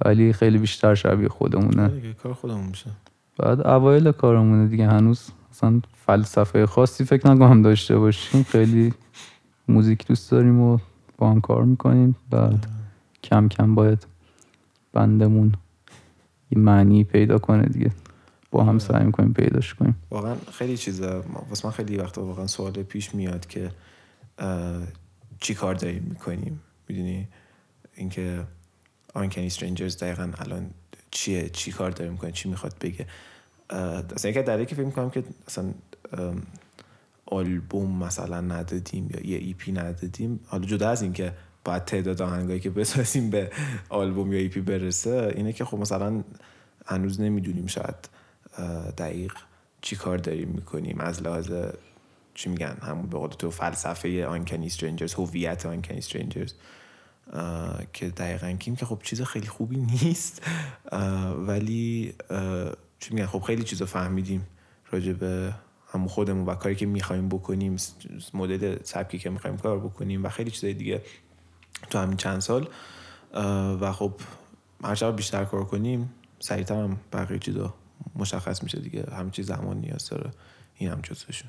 ولی 0.06 0.34
خیلی 0.34 0.58
بیشتر 0.58 0.96
شبیه 0.96 1.30
خودمونه. 1.30 2.14
کار 2.14 2.34
خودمون 2.34 2.66
میشه. 2.66 2.92
بعد 3.38 3.68
اوایل 3.68 4.12
کارمونه 4.12 4.68
دیگه 4.68 4.88
هنوز 4.88 5.30
مثلا 5.52 5.82
فلسفه 6.06 6.66
خاصی 6.66 7.06
فکر 7.06 7.32
نکنم 7.32 7.62
داشته 7.62 7.98
باشیم. 7.98 8.44
خیلی 8.44 8.94
موزیک 9.68 10.08
دوست 10.08 10.32
داریم 10.32 10.62
و 10.62 10.78
با 11.18 11.32
هم 11.32 11.42
کار 11.42 11.64
می‌کنیم. 11.64 12.16
بعد 12.30 12.68
کم 13.24 13.48
کم 13.48 13.76
باید 13.76 14.08
بندمون 14.94 15.54
یه 16.52 16.58
معنی 16.58 17.04
پیدا 17.04 17.38
کنه 17.38 17.66
دیگه. 17.66 17.92
با 18.52 18.64
هم 18.64 18.80
سعی 18.80 19.06
می‌کنیم 19.06 19.34
پیداش 19.34 19.74
کنیم. 19.74 19.96
واقعا 20.12 20.36
خیلی 20.52 20.78
چیزا 20.78 21.24
واسه 21.50 21.68
من 21.68 21.72
خیلی 21.72 21.98
وقتا 21.98 22.26
واقعا 22.26 22.48
سوال 22.48 22.72
پیش 22.72 23.16
میاد 23.16 23.48
که 23.48 23.72
چی 25.40 25.54
کار 25.54 25.76
داریم 25.76 26.08
می‌کنیم؟ 26.10 26.62
می‌دونی؟ 26.90 27.28
اینکه 27.96 28.44
Uncanny 29.14 29.46
Strangers 29.46 29.98
دقیقا 29.98 30.32
الان 30.38 30.70
چیه 31.12 31.50
چی 31.50 31.72
کار 31.72 31.92
داریم 31.92 32.12
می‌کنیم 32.12 32.34
چی 32.34 32.50
می‌خواد 32.50 32.76
بگه. 32.82 33.08
اصلا 34.16 34.32
یکی 34.32 34.42
دلیلی 34.42 34.66
که 34.66 34.76
فکر 34.76 34.86
می‌کنم 34.86 35.10
که 35.10 35.24
اصلا 35.48 35.74
آلبوم 37.26 38.04
مثلا 38.04 38.42
ندادیم 38.42 39.10
یا 39.14 39.28
یه 39.32 39.38
EP 39.38 39.72
ندادیم 39.72 40.40
حالا 40.48 40.66
جدا 40.66 40.90
از 40.90 41.02
اینکه 41.02 41.34
باید 41.66 41.86
تعداد 41.86 42.22
آهنگایی 42.22 42.60
که 42.60 42.70
بسازیم 42.70 43.30
به 43.30 43.52
آلبوم 43.90 44.34
یا 44.34 44.40
EP 44.40 44.62
برسه 44.62 45.34
اینه 45.36 45.54
که 45.54 45.66
خب 45.66 45.78
مثلا 45.78 46.24
هنوز 46.86 47.22
نمی‌دونیم 47.22 47.68
شاید 47.68 47.96
دقیق 48.98 49.34
چی 49.82 49.96
کار 49.96 50.18
داریم 50.18 50.48
می‌کنیم. 50.48 51.00
از 51.00 51.24
لحاظ 51.24 51.52
چی 52.34 52.50
میگن؟ 52.50 52.78
همون 52.82 53.06
به 53.06 53.18
قول 53.18 53.30
تو 53.30 53.52
فلسفه 53.52 54.26
Uncanny 54.26 54.66
Strangers 54.66 55.14
هویت 55.14 55.66
Uncanny 55.66 55.98
Strangers 55.98 56.54
که 57.94 58.10
دقیقا 58.10 58.52
کیم 58.52 58.76
که 58.76 58.86
خب 58.86 59.00
چیز 59.04 59.22
خیلی 59.22 59.48
خوبی 59.48 59.78
نیست. 59.78 60.42
ولی 61.38 62.14
چی 63.00 63.14
میگن؟ 63.14 63.26
خب 63.26 63.40
خیلی 63.42 63.64
چیزا 63.64 63.86
فهمیدیم 63.86 64.48
راجع 64.92 65.14
به 65.14 65.54
همون 65.92 66.08
خودمون 66.08 66.46
و 66.46 66.56
کاری 66.56 66.76
که 66.76 66.86
می‌خوایم 66.86 67.30
بکنیم 67.30 67.76
مدل 68.34 68.84
سبکی 68.84 69.20
که 69.20 69.30
می‌خوایم 69.30 69.58
کار 69.58 69.80
بکنیم 69.80 70.24
و 70.24 70.30
خیلی 70.30 70.52
چیزای 70.52 70.74
دیگه 70.74 71.02
تو 71.90 72.00
همین 72.00 72.18
چند 72.18 72.40
سال. 72.40 72.70
و 73.82 73.92
خب 73.92 74.14
هر 74.84 74.96
چقدر 74.96 75.16
بیشتر 75.16 75.46
کار 75.46 75.66
کنیم 75.66 76.14
سریعتر 76.40 76.84
هم 76.84 76.98
بقیه 77.14 77.40
چیزا 77.40 77.74
مشخص 78.16 78.64
میشه 78.64 78.80
دیگه. 78.80 79.06
همه 79.12 79.30
چیز 79.30 79.46
زمان 79.46 79.78
نیاز 79.78 80.10
داره 80.10 80.32
این 80.76 80.90
هم 80.92 81.02
جزوشه. 81.02 81.46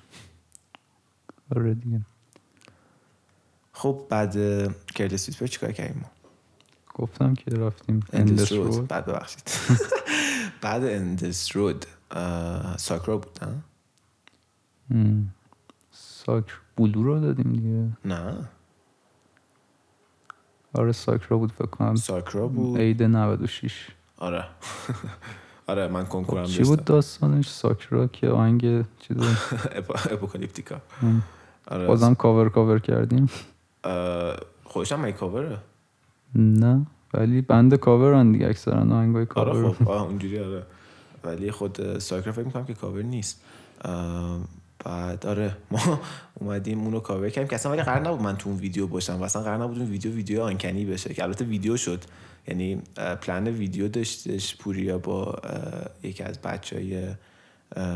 آره 1.56 1.74
دیگه. 1.74 2.00
خب 3.76 4.02
بعد 4.08 4.36
کیرلس 4.94 5.28
ویسپر 5.28 5.46
چیکار 5.46 5.72
کردیم 5.72 6.00
ما؟ 6.02 6.10
گفتم 6.94 7.34
که 7.34 7.50
رفتیم 7.50 8.00
اندس 8.12 8.52
رود. 8.52 8.88
بعد 8.88 9.06
ببخشید. 9.06 9.42
بعد 10.62 10.84
اندس 10.84 11.56
رود 11.56 11.86
ساکرا 12.76 13.16
بود 13.18 13.38
نه. 13.44 13.62
ساکر 15.90 16.54
بلو 16.76 17.02
رو 17.02 17.20
دادیم 17.20 17.52
دیگه. 17.52 17.88
نه. 18.14 18.34
آره 20.74 20.92
ساکرا 20.92 21.38
بود 21.38 21.52
فکر 21.52 21.66
کنم. 21.66 21.94
ساکرا 21.94 22.48
بود. 22.48 22.78
عید 22.78 23.02
96 23.02 23.88
آره. 24.18 24.44
آره 25.66 25.88
من 25.88 26.06
کنکورم 26.06 26.44
چی 26.44 26.62
بود 26.62 26.84
داستانش؟ 26.84 27.48
Sacra 27.48 28.06
که 28.06 28.28
آهنگ 28.28 28.84
چیز 29.00 29.16
Apocalyptica. 30.12 30.76
مم. 31.02 31.22
آره. 31.66 31.86
بازم 31.86 32.14
cover 32.14 32.48
cover 32.48 32.78
کردیم. 32.78 33.30
خودش 34.64 34.92
هم 34.92 35.12
کاوره؟ 35.12 35.58
نه 36.34 36.86
ولی 37.14 37.40
band 37.40 37.74
cover 37.74 38.22
ن 38.22 38.32
دیگه 38.32 38.46
اکثرا 38.46 38.76
آهنگای 38.76 39.26
آره 39.34 39.52
کاور. 39.52 39.72
خب 39.72 39.88
آه 39.88 40.02
اونجوری 40.08 40.38
آره. 40.38 40.62
ولی 41.24 41.50
خود 41.50 41.98
Sacra 41.98 42.32
فکر 42.32 42.44
می‌کنم 42.44 42.64
که 42.64 42.74
کاور 42.74 43.02
نیست. 43.02 43.44
بعد 44.84 45.26
آره 45.26 45.56
ما 45.70 46.00
اومدیم 46.34 46.80
اونو 46.80 47.00
کاور 47.00 47.30
کردیم 47.30 47.48
که 47.48 47.54
اصلا 47.54 47.72
ولی 47.72 47.82
قرار 47.82 48.08
نبود 48.08 48.22
من 48.22 48.36
تو 48.36 48.50
اون 48.50 48.58
ویدیو 48.58 48.86
باشم 48.86 49.20
و 49.20 49.22
اصلا 49.22 49.42
قرار 49.42 49.64
نبود 49.64 49.78
اون 49.78 49.90
ویدیو 49.90 50.12
ویدیو 50.12 50.42
Uncanny 50.42 50.84
بشه 50.84 51.14
که 51.14 51.22
البته 51.22 51.44
ویدیو 51.44 51.76
شد. 51.76 52.04
یعنی 52.48 52.82
پلن 53.20 53.48
ویدیو 53.48 53.88
داشتش 53.88 54.56
پوریا 54.56 54.98
با 54.98 55.36
یکی 56.02 56.22
از 56.22 56.38
بچه 56.38 56.76
های 56.76 57.08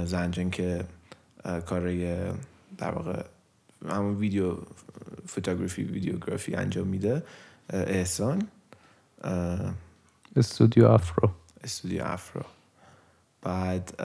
زنجان 0.07 0.51
که 0.51 0.85
کارای 1.67 2.17
در 2.79 2.91
واقع 2.91 3.23
همون 3.87 4.17
ویدیو 4.17 4.57
فوتوگرافی 5.27 5.83
ویدیوگرافی 5.83 6.55
انجام 6.55 6.87
میده 6.87 7.23
احسان. 7.71 8.49
استودیو 10.37 10.87
افرو. 10.87 11.31
استودیو 11.65 12.05
افرو. 12.05 12.43
بعد 13.43 14.03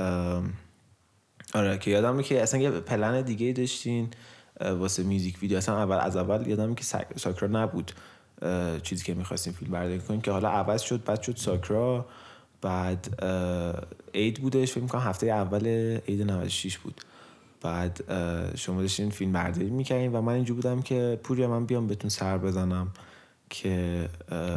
آره 1.54 1.78
که 1.78 1.92
یادمه 1.92 2.24
که 2.24 2.44
اصلا 2.44 2.60
یه 2.60 2.70
پلن 2.72 3.22
دیگه 3.22 3.54
داشتین 3.54 4.10
واسه 4.62 5.04
میوزیک 5.04 5.38
ویدیو. 5.42 5.58
اصلا 5.58 5.78
اول 5.78 5.98
از 5.98 6.16
اول 6.16 6.48
یادمه 6.48 6.76
که 6.76 6.84
ساک- 6.84 7.18
ساکرا 7.18 7.48
نبود 7.48 7.92
چیزی 8.84 9.04
که 9.04 9.14
می‌خواستیم 9.14 9.54
فیلم 9.54 9.72
برداری 9.72 10.00
کنیم. 10.00 10.22
که 10.22 10.32
حالا 10.32 10.50
عوض 10.50 10.82
شد 10.82 11.04
بعد 11.04 11.22
شد 11.22 11.38
ساکرا. 11.38 12.06
بعد 12.62 13.24
عید 14.14 14.42
بودش 14.42 14.72
فکر 14.72 14.82
می‌کنم 14.82 15.02
هفته 15.02 15.28
اول 15.28 15.68
عید 16.08 16.22
96 16.22 16.78
بود. 16.78 17.02
بعد 17.64 18.04
شما 18.56 18.82
داشتین 18.82 19.10
فیلم 19.10 19.32
برداری 19.32 19.70
می‌کردین 19.70 20.12
و 20.12 20.22
من 20.22 20.34
اینجور 20.34 20.56
بودم 20.56 20.82
که 20.82 21.20
پوریا 21.24 21.50
من 21.50 21.66
بیام 21.66 21.88
بهتون 21.88 22.10
سر 22.10 22.38
بزنم 22.38 22.88
که 23.50 24.10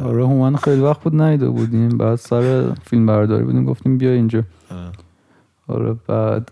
آره 0.03 0.25
هومن 0.25 0.55
خیلی 0.55 0.81
وقت 0.81 1.01
بود 1.01 1.21
نیده 1.21 1.49
بودیم. 1.49 1.89
بعد 1.89 2.15
سر 2.15 2.73
فیلم 2.73 3.05
برداری 3.05 3.43
بودیم 3.43 3.65
گفتیم 3.65 3.97
بیا 3.97 4.11
اینجا. 4.11 4.43
آره 5.67 5.95
بعد 6.07 6.51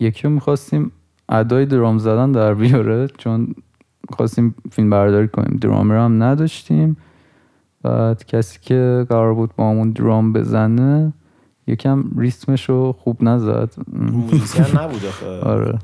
یکی 0.00 0.22
رو 0.22 0.30
می‌خواستیم 0.30 0.92
ادای 1.28 1.66
درام 1.66 1.98
زدن 1.98 2.32
در 2.32 2.54
بیاره 2.54 3.06
چون 3.06 3.54
خواستیم 4.10 4.54
فیلم 4.72 4.90
برداری 4.90 5.28
کنیم. 5.28 5.58
درامر 5.60 5.96
هم 5.96 6.22
نداشتیم. 6.22 6.96
بعد 7.82 8.26
کسی 8.26 8.58
که 8.62 9.06
قرار 9.08 9.34
بود 9.34 9.50
با 9.56 9.70
همون 9.70 9.90
درام 9.90 10.32
بزنه 10.32 11.12
یکم 11.68 12.04
ریتمش 12.16 12.68
رو 12.68 12.92
خوب 12.92 13.22
نزد. 13.22 13.74
موزیسین 13.92 14.78
نبود 14.78 15.04
آخه. 15.04 15.40
آره. 15.40 15.78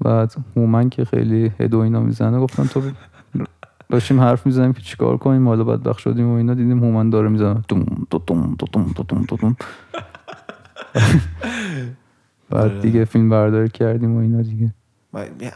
بعد 0.00 0.34
هومن 0.56 0.90
که 0.90 1.04
خیلی 1.04 1.52
هد 1.60 1.74
و 1.74 1.78
اینا 1.78 2.00
می‌زنه 2.00 2.40
گفتم 2.40 2.64
تو 2.64 2.82
داشتیم 3.90 4.20
حرف 4.20 4.46
می‌زنیم 4.46 4.72
که 4.72 4.80
چیکار 4.80 5.16
کنیم؟ 5.16 5.48
حالا 5.48 5.64
بعد 5.64 5.82
بخش 5.82 6.04
شدیم 6.04 6.30
و 6.30 6.34
اینا. 6.34 6.54
دیدیم 6.54 6.84
هومن 6.84 7.10
داره 7.10 7.28
می‌زنه. 7.28 7.62
دوم 7.68 8.06
دوم 8.10 8.56
دوم 8.58 8.92
دوم 8.96 9.24
دوم 9.28 9.56
بعد 12.50 12.64
آره. 12.64 12.80
دیگه 12.80 13.04
فیلم 13.04 13.28
برداری 13.28 13.68
کردیم 13.68 14.16
و 14.16 14.18
اینا 14.18 14.42
دیگه. 14.42 14.74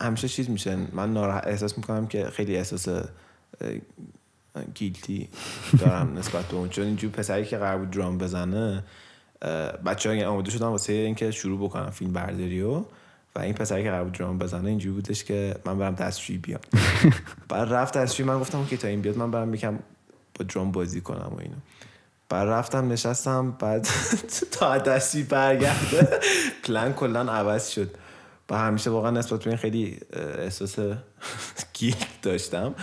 همیشه 0.00 0.28
چیز 0.28 0.50
میشه. 0.50 0.76
من 0.92 1.12
ناراحت 1.12 1.46
احساس 1.46 1.78
می‌کنم 1.78 2.06
که 2.06 2.24
خیلی 2.24 2.56
احساس 2.56 2.88
گیلتی 4.74 5.28
دارم 5.78 6.18
نسبت 6.18 6.44
به 6.44 6.54
اون. 6.54 6.68
چون 6.68 6.84
اینجور 6.84 7.10
پسری 7.10 7.44
که 7.44 7.56
قرار 7.56 7.78
بود 7.78 7.90
درام 7.90 8.18
بزنه 8.18 8.84
بچه 9.86 10.24
ها 10.24 10.30
آماده 10.30 10.50
شدن 10.50 10.66
واسه 10.66 10.92
اینکه 10.92 11.30
شروع 11.30 11.68
بکنم 11.68 11.90
فیلم 11.90 12.12
برداری 12.12 12.62
و 12.62 12.84
و 13.36 13.40
این 13.40 13.54
پسری 13.54 13.82
که 13.82 13.90
قرار 13.90 14.04
بود 14.04 14.12
درام 14.12 14.38
بزنه 14.38 14.68
اینجوری 14.68 14.94
بودش 14.94 15.24
که 15.24 15.54
من 15.64 15.78
برم 15.78 15.94
دستشویی 15.94 16.38
بیام. 16.38 16.60
بعد 17.48 17.72
رفت 17.72 17.96
دستشویی 17.96 18.28
من 18.28 18.38
گفتم 18.38 18.64
که 18.64 18.76
تا 18.76 18.88
این 18.88 19.00
بیاد 19.00 19.16
من 19.16 19.30
برم 19.30 19.54
یکم 19.54 19.78
با 20.34 20.44
درام 20.54 20.72
بازی 20.72 21.00
کنم 21.00 21.32
و 21.36 21.38
اینا 21.38 21.56
بعد 22.28 22.48
رفتم 22.48 22.92
نشستم 22.92 23.50
بعد 23.50 23.88
تا 24.58 24.78
دستی 24.78 25.22
برگرده 25.22 26.20
پلن 26.64 26.92
کلا 26.92 27.32
عوض 27.32 27.68
شد. 27.68 27.96
و 28.50 28.58
همیشه 28.58 28.90
واقعا 28.90 29.10
نسبت 29.10 29.40
به 29.44 29.50
این 29.50 29.56
خیلی 29.56 29.98
احساس 30.38 30.78
گیلت 31.78 32.22
داشتم. 32.22 32.74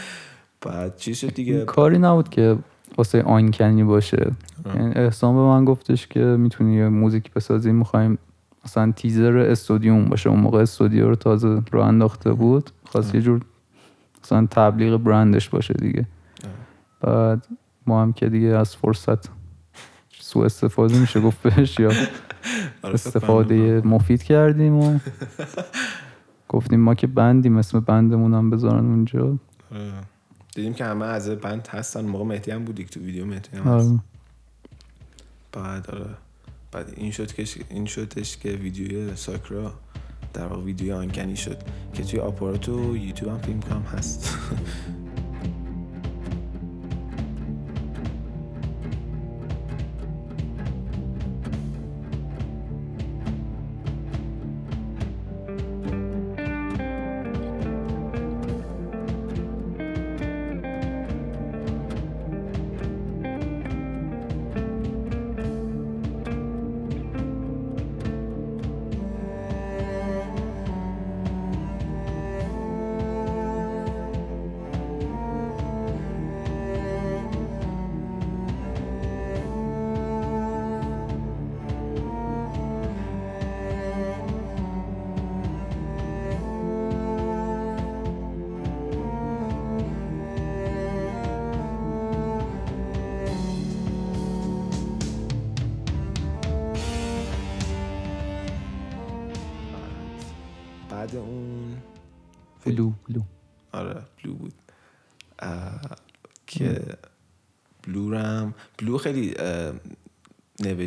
بعد 0.62 0.98
چی 0.98 1.16
شد 1.16 1.34
دیگه؟ 1.34 1.66
کاری 1.66 1.98
نبود 1.98 2.30
که 2.30 2.58
واسه 2.98 3.24
آنکنی 3.24 3.84
باشه. 3.84 4.32
یعنی 4.66 4.92
احسان 4.96 5.36
به 5.36 5.42
من 5.42 5.66
گفتش 5.66 6.08
که 6.08 6.20
می‌تونی 6.20 6.76
یه 6.76 6.88
موزیک 6.88 7.34
بسازی 7.34 7.72
می‌خوایم 7.72 8.18
مثلا 8.66 8.92
تیزر 8.92 9.38
استودیوم 9.38 10.06
باشه. 10.06 10.30
اون 10.30 10.40
موقع 10.40 10.62
استودیو 10.62 11.08
رو 11.10 11.16
تازه 11.16 11.62
رو 11.72 11.82
انداخته 11.82 12.34
بود. 12.34 12.70
خواست 12.86 13.16
یه 13.16 13.22
جور 13.22 13.42
مثلا 14.24 14.48
تبلیغ 14.52 14.98
برندش 14.98 15.50
باشه 15.50 15.74
دیگه. 15.74 16.06
بعد 17.02 17.48
ما 17.88 18.02
هم 18.02 18.14
که 18.14 18.30
دیگه 18.30 18.48
از 18.48 18.76
فرصت 18.76 19.30
سوء 20.20 20.46
استفاده 20.46 21.00
میشه 21.00 21.22
گفت 21.22 21.42
بهش 21.42 21.80
یا 21.80 21.92
آره، 22.84 22.94
استفاده. 22.94 23.82
مفید 23.86 24.24
کردیم 24.24 24.76
و 24.76 25.00
گفتیم 26.50 26.80
ما 26.80 26.96
که 26.96 27.08
بندیم 27.08 27.58
اسم 27.58 27.80
بندمون 27.80 28.34
هم 28.34 28.50
بذارن 28.50 28.86
اونجا. 28.86 29.38
دیدیم 30.56 30.74
که 30.74 30.86
همه 30.86 31.06
از 31.06 31.30
بند 31.30 31.68
هستن. 31.68 32.06
موقع 32.06 32.26
مهدی 32.26 32.52
هم 32.52 32.66
بودی 32.66 32.84
که 32.84 32.90
تو 32.90 33.00
ویدیو 33.00 33.26
مهدی 33.26 33.58
هم 33.58 33.64
هست. 33.64 33.90
آره. 33.90 34.00
بعد 35.52 35.90
آره. 35.90 36.16
بعد 36.72 36.94
این 36.98 37.12
شد 37.12 37.34
که 37.34 37.46
این 37.70 37.86
شدش 37.86 38.38
که 38.38 38.50
ویدیوی 38.50 39.16
ساکرا 39.16 39.74
در 40.34 40.46
واقع 40.46 40.64
ویدیوی 40.64 40.92
آنگنی 40.92 41.36
شد 41.36 41.58
که 41.94 42.04
توی 42.04 42.20
آپارات 42.20 42.70
و 42.70 42.98
یوتیوب 42.98 43.32
هم 43.32 43.40
فیلم 43.40 43.60
کنم 43.60 43.82
هست. 43.82 44.30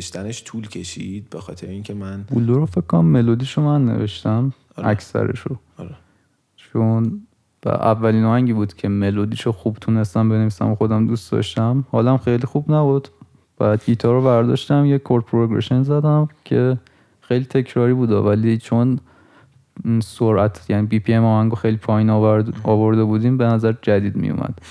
نوشتنش 0.03 0.43
طول 0.43 0.67
کشید 0.67 1.29
به 1.29 1.39
خاطر 1.39 1.67
اینکه 1.67 1.93
من 1.93 2.25
Blue 2.31 2.53
رو 2.53 2.65
فکر 2.65 2.81
کنم 2.81 3.05
ملودیشو 3.05 3.61
من 3.61 3.85
نوشتم 3.85 4.53
آره. 4.77 4.87
اکثرشو. 4.87 5.55
آره. 5.77 5.95
چون 6.55 7.21
و 7.65 7.69
اولین 7.69 8.23
آهنگی 8.23 8.53
بود 8.53 8.73
که 8.73 8.87
ملودیشو 8.87 9.51
خوب 9.51 9.77
تونستم 9.81 10.29
بنویسم 10.29 10.67
و 10.71 10.75
خودم 10.75 11.07
دوست 11.07 11.31
داشتم. 11.31 11.85
حالم 11.91 12.17
خیلی 12.17 12.45
خوب 12.47 12.71
نبود. 12.71 13.07
بعد 13.57 13.85
گیتار 13.85 14.13
رو 14.13 14.21
برداشتم 14.21 14.85
یه 14.85 14.97
chord 14.99 15.25
progression 15.25 15.83
زدم 15.83 16.27
که 16.45 16.77
خیلی 17.21 17.45
تکراری 17.45 17.93
بود. 17.93 18.11
ولی 18.11 18.57
چون 18.57 18.99
سرعت 20.03 20.65
یعنی 20.69 20.87
BPM 20.87 21.25
آهنگو 21.25 21.55
خیلی 21.55 21.77
پایین 21.77 22.09
آورد 22.09 22.53
آورده 22.63 23.03
بودیم 23.03 23.37
به 23.37 23.45
نظر 23.45 23.73
جدید 23.81 24.15
می 24.15 24.29
اومد 24.29 24.61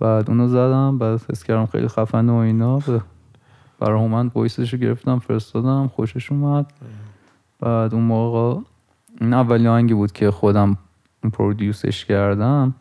بعد 0.00 0.30
اونو 0.30 0.48
زدم 0.48 0.98
بعد 0.98 1.20
حس 1.30 1.44
کردم 1.44 1.66
خیلی 1.66 1.88
خفنه 1.88 2.32
و 2.32 2.36
اینا. 2.36 2.78
به- 2.78 3.02
برای 3.84 4.00
هومن 4.00 4.30
وایسش 4.34 4.72
رو 4.72 4.78
گرفتم 4.78 5.18
فرستادم 5.18 5.88
خوشش 5.88 6.32
اومد. 6.32 6.72
بعد 7.60 7.94
اون 7.94 8.02
موقع 8.02 8.60
این 9.20 9.34
اولین 9.34 9.66
آهنگی 9.66 9.94
بود 9.94 10.12
که 10.12 10.30
خودم 10.30 10.78
پرودیوسش 11.32 12.04
کردم. 12.04 12.74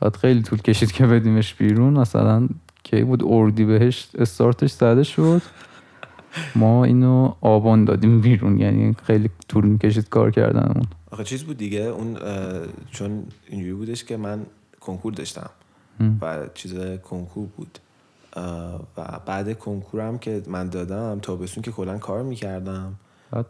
بعد 0.00 0.16
خیلی 0.16 0.42
طول 0.42 0.58
کشید 0.58 0.92
که 0.92 1.06
بدیمش 1.06 1.54
بیرون. 1.54 1.92
مثلا 1.98 2.48
کی 2.82 3.04
بود؟ 3.04 3.22
اردی 3.26 3.64
بهش 3.64 4.08
استارتش 4.18 4.70
زده 4.70 5.02
شد. 5.02 5.42
ما 6.54 6.84
اینو 6.84 7.34
آبان 7.40 7.84
دادیم 7.84 8.20
بیرون. 8.20 8.58
یعنی 8.58 8.96
خیلی 9.02 9.30
طول 9.48 9.64
می‌کشید 9.64 10.08
کار 10.08 10.30
کردنمون. 10.30 10.84
آخه 11.10 11.24
چیز 11.24 11.42
بود 11.44 11.56
دیگه. 11.56 11.80
اون 11.80 12.16
چون 12.90 13.24
اینجوری 13.48 13.72
بودش 13.72 14.04
که 14.04 14.16
من 14.16 14.46
کنکور 14.80 15.12
داشتم. 15.12 15.50
و 16.20 16.38
چیز 16.54 16.74
کنکور 17.02 17.46
بود. 17.56 17.78
و 18.96 19.20
بعد 19.26 19.58
کنکورم 19.58 20.18
که 20.18 20.42
من 20.46 20.68
دادم 20.68 21.18
تابستون 21.22 21.62
که 21.62 21.70
کلا 21.72 21.98
کار 21.98 22.22
می‌کردم. 22.22 22.94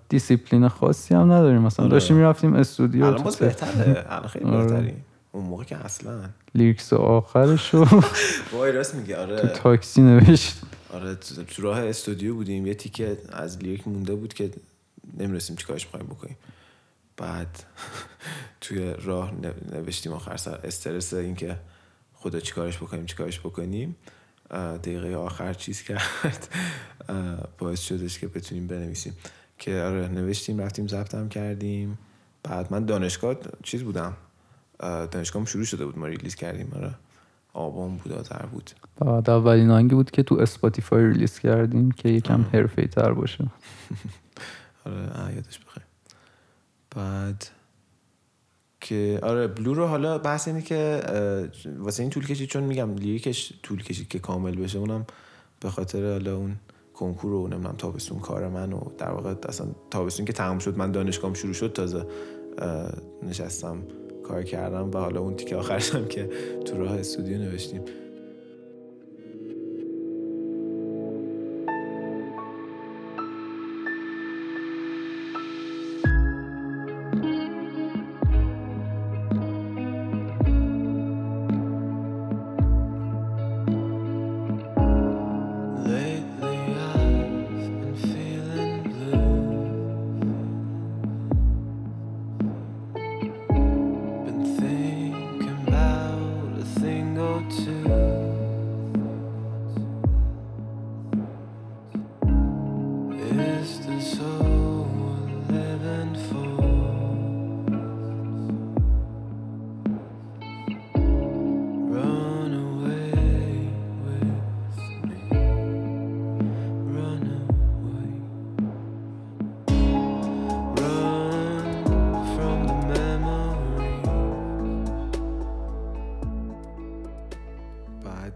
دیسیپلین 0.09 0.69
خاصی 0.69 1.15
هم 1.15 1.33
نداریم. 1.33 1.61
مثلا 1.63 1.85
آره. 1.85 1.93
داشتیم 1.93 2.17
می‌رفتیم 2.17 2.55
استودیو. 2.55 3.05
الان 3.05 3.17
تو 3.19 3.23
باز 3.25 3.37
بهتره. 3.37 4.05
الان 4.09 4.27
خیلی 4.29 4.45
آره. 4.45 4.67
بهتری 4.67 4.95
اون 5.33 5.45
موقع 5.45 5.65
که 5.65 5.77
اصلا. 5.77 6.21
lyrics 6.55 6.93
آخرش 6.93 7.75
رو 7.75 7.87
وای 8.53 8.73
راست 8.73 8.95
میگه 8.95 9.15
تو 9.15 9.21
آره 9.21 9.49
تاکسی 9.49 10.03
نوشت. 10.03 10.61
آره 10.93 11.15
تو 11.15 11.43
تو 11.43 11.63
راه 11.63 11.81
استودیو 11.81 12.35
بودیم. 12.35 12.67
یه 12.67 12.75
تیکه 12.75 13.19
از 13.33 13.59
lyric 13.59 13.89
مونده 13.89 14.15
بود 14.15 14.35
که 14.35 14.51
نمی‌رسیم 15.19 15.57
چیکارش 15.57 15.85
می‌خوایم 15.87 16.07
بکنیم. 16.07 16.37
بعد 17.17 17.65
توی 18.61 18.95
راه 19.05 19.33
نو- 19.35 19.79
نوشتیم 19.81 20.13
آخر 20.13 20.37
سر. 20.37 20.61
استرس 20.65 21.15
این 21.15 21.35
که 21.35 21.57
خدا 22.15 22.41
چیکارش 22.41 22.77
بکنیم 22.77 23.07
چیکارش 23.07 23.41
بکنیم. 23.41 23.97
دقیقه 24.53 25.17
آخر 25.17 25.55
چیز 25.55 25.83
کرد. 25.83 26.49
باعث 27.59 27.81
شدش 27.81 28.19
که 28.19 28.29
بتونیم 28.29 28.67
بنویسیم. 28.67 29.17
که 29.59 29.83
آره 29.83 30.09
نوشتیم 30.09 30.61
رفتیم 30.61 30.89
ضبطم 30.89 31.29
کردیم. 31.29 31.99
بعد 32.43 32.73
من 32.73 32.85
دانشگاه 32.85 33.37
چیز 33.63 33.83
بودم. 33.83 34.17
اه، 34.81 35.07
دانشگاهم 35.07 35.45
شروع 35.45 35.65
شده 35.65 35.87
بود 35.87 35.99
ما 35.99 36.07
release 36.07 36.35
کردیم. 36.35 36.73
آره. 36.77 36.95
آبان 37.53 37.97
بود 37.97 38.13
آذر 38.13 38.47
بود. 38.47 38.71
بعد 38.99 39.31
اولین 39.31 39.71
آهنگی 39.71 39.95
بود 39.95 40.11
که 40.11 40.23
تو 40.23 40.35
Spotify 40.35 41.07
release 41.07 41.39
کردیم 41.39 41.91
که 41.91 42.09
یکم 42.09 42.43
حرفه‌ای 42.53 42.89
تر 42.89 43.13
باشه. 43.13 43.45
آره 44.87 45.35
یادش 45.35 45.59
بخیر. 45.59 45.83
بعد 46.97 47.47
که 48.83 49.19
آره 49.23 49.47
بلو 49.47 49.75
رو 49.75 49.87
حالا 49.87 50.19
بحث 50.19 50.49
اینه 50.49 50.63
که 50.63 51.01
واسه 51.79 52.03
این 52.03 52.11
طول 52.11 52.27
کشید 52.27 52.49
چون 52.49 52.65
میگم 52.65 52.95
لیریکش 52.95 53.53
طول 53.63 53.83
کشید 53.83 54.09
که 54.09 54.19
کامل 54.19 54.55
بشه 54.55 54.79
اونم 54.79 55.07
به 55.61 55.71
خاطر 55.71 56.13
حالا 56.13 56.37
اون 56.37 56.57
کنکور 56.95 57.33
و 57.33 57.49
نمی‌دونم 57.49 57.75
تابستون 57.79 58.19
کار 58.19 58.49
من 58.49 58.73
و 58.73 58.81
در 58.99 59.11
واقع 59.11 59.35
اصلا 59.49 59.67
تابستون 59.91 60.27
که 60.27 60.33
تمام 60.33 60.59
شد 60.59 60.79
من 60.79 60.93
دانشگاهم 60.93 61.35
شروع 61.35 61.53
شد 61.53 61.73
تازه 61.73 62.07
نشستم 63.23 63.83
کار 64.23 64.43
کردم 64.43 64.91
و 64.91 64.99
حالا 64.99 65.21
اون 65.21 65.37
تیکه 65.37 65.57
آخرش 65.57 65.95
هم 65.95 66.09
که 66.09 66.31
تو 66.65 66.77
راه 66.77 66.99
استودیو 66.99 67.39
نوشتیم. 67.39 67.83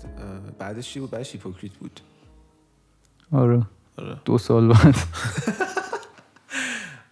بعد 0.05 0.59
بعدش 0.59 0.93
چی 0.93 1.01
بود؟ 1.01 1.11
بعدش 1.11 1.33
Hypocrite 1.33 1.73
بود. 1.73 2.01
آره 3.33 3.63
آره. 3.99 4.17
دو 4.25 4.39
سال 4.39 4.69
بعد 4.69 4.95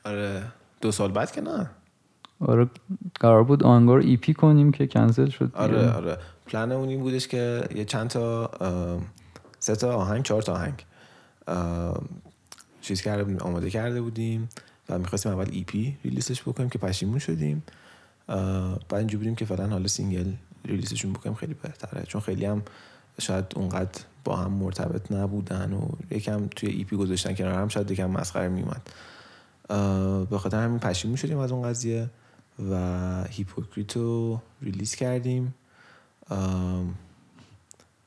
آره. 0.04 0.42
دو 0.80 0.92
سال 0.92 1.12
بعد 1.12 1.32
که 1.32 1.40
نه. 1.40 1.70
آره 2.40 2.70
قرار 3.14 3.44
بود 3.44 3.62
انگار 3.62 3.98
EP 3.98 4.34
کنیم 4.34 4.72
که 4.72 4.86
کنسل 4.86 5.28
شد 5.28 5.44
دیگه. 5.44 5.58
آره 5.58 5.90
آره. 5.90 6.18
پلن 6.46 6.72
اون 6.72 6.88
این 6.88 7.00
بودش 7.00 7.28
که 7.28 7.64
یه 7.74 7.84
چند 7.84 8.10
تا 8.10 8.50
سه 9.58 9.76
تا 9.76 9.94
آهنگ 9.94 10.22
چهار 10.22 10.42
تا 10.42 10.52
آهنگ 10.52 10.84
چیز 12.80 13.02
کرده 13.02 13.24
بودیم 13.24 13.38
آماده 13.40 13.70
کرده 13.70 14.00
بودیم 14.00 14.48
و 14.88 14.98
می‌خواستیم 14.98 15.32
اول 15.32 15.48
EP 15.52 15.64
release 15.64 15.96
ش 16.04 16.42
بکنیم 16.42 16.68
که 16.68 16.78
پشیمون 16.78 17.18
شدیم 17.18 17.62
بعد 18.28 18.94
اینجوری 18.94 19.16
بودیم 19.16 19.34
که 19.34 19.44
فعلا 19.44 19.68
حالا 19.68 19.88
single 19.88 20.32
release 20.64 20.95
شون 20.95 21.12
بکنیم 21.12 21.34
خیلی 21.34 21.54
بهتره. 21.54 22.02
چون 22.02 22.20
خیلی 22.20 22.44
هم 22.44 22.62
شاید 23.20 23.44
اونقدر 23.56 24.00
با 24.24 24.36
هم 24.36 24.52
مرتبط 24.52 25.12
نبودن 25.12 25.72
و 25.72 25.88
یکم 26.10 26.46
توی 26.46 26.68
EP 26.68 26.96
گذاشتن 26.96 27.34
کنار 27.34 27.54
هم 27.54 27.68
شاید 27.68 27.90
یکم 27.90 28.10
مسخره 28.10 28.48
میومد 28.48 28.90
به 30.30 30.38
خاطر 30.38 30.64
همین 30.64 30.78
پشیمون 30.78 31.16
شدیم 31.16 31.38
از 31.38 31.52
اون 31.52 31.68
قضیه 31.68 32.10
و 32.70 33.24
Hypocrite 33.24 33.96
رو 33.96 34.40
release 34.62 34.94
کردیم. 34.94 35.54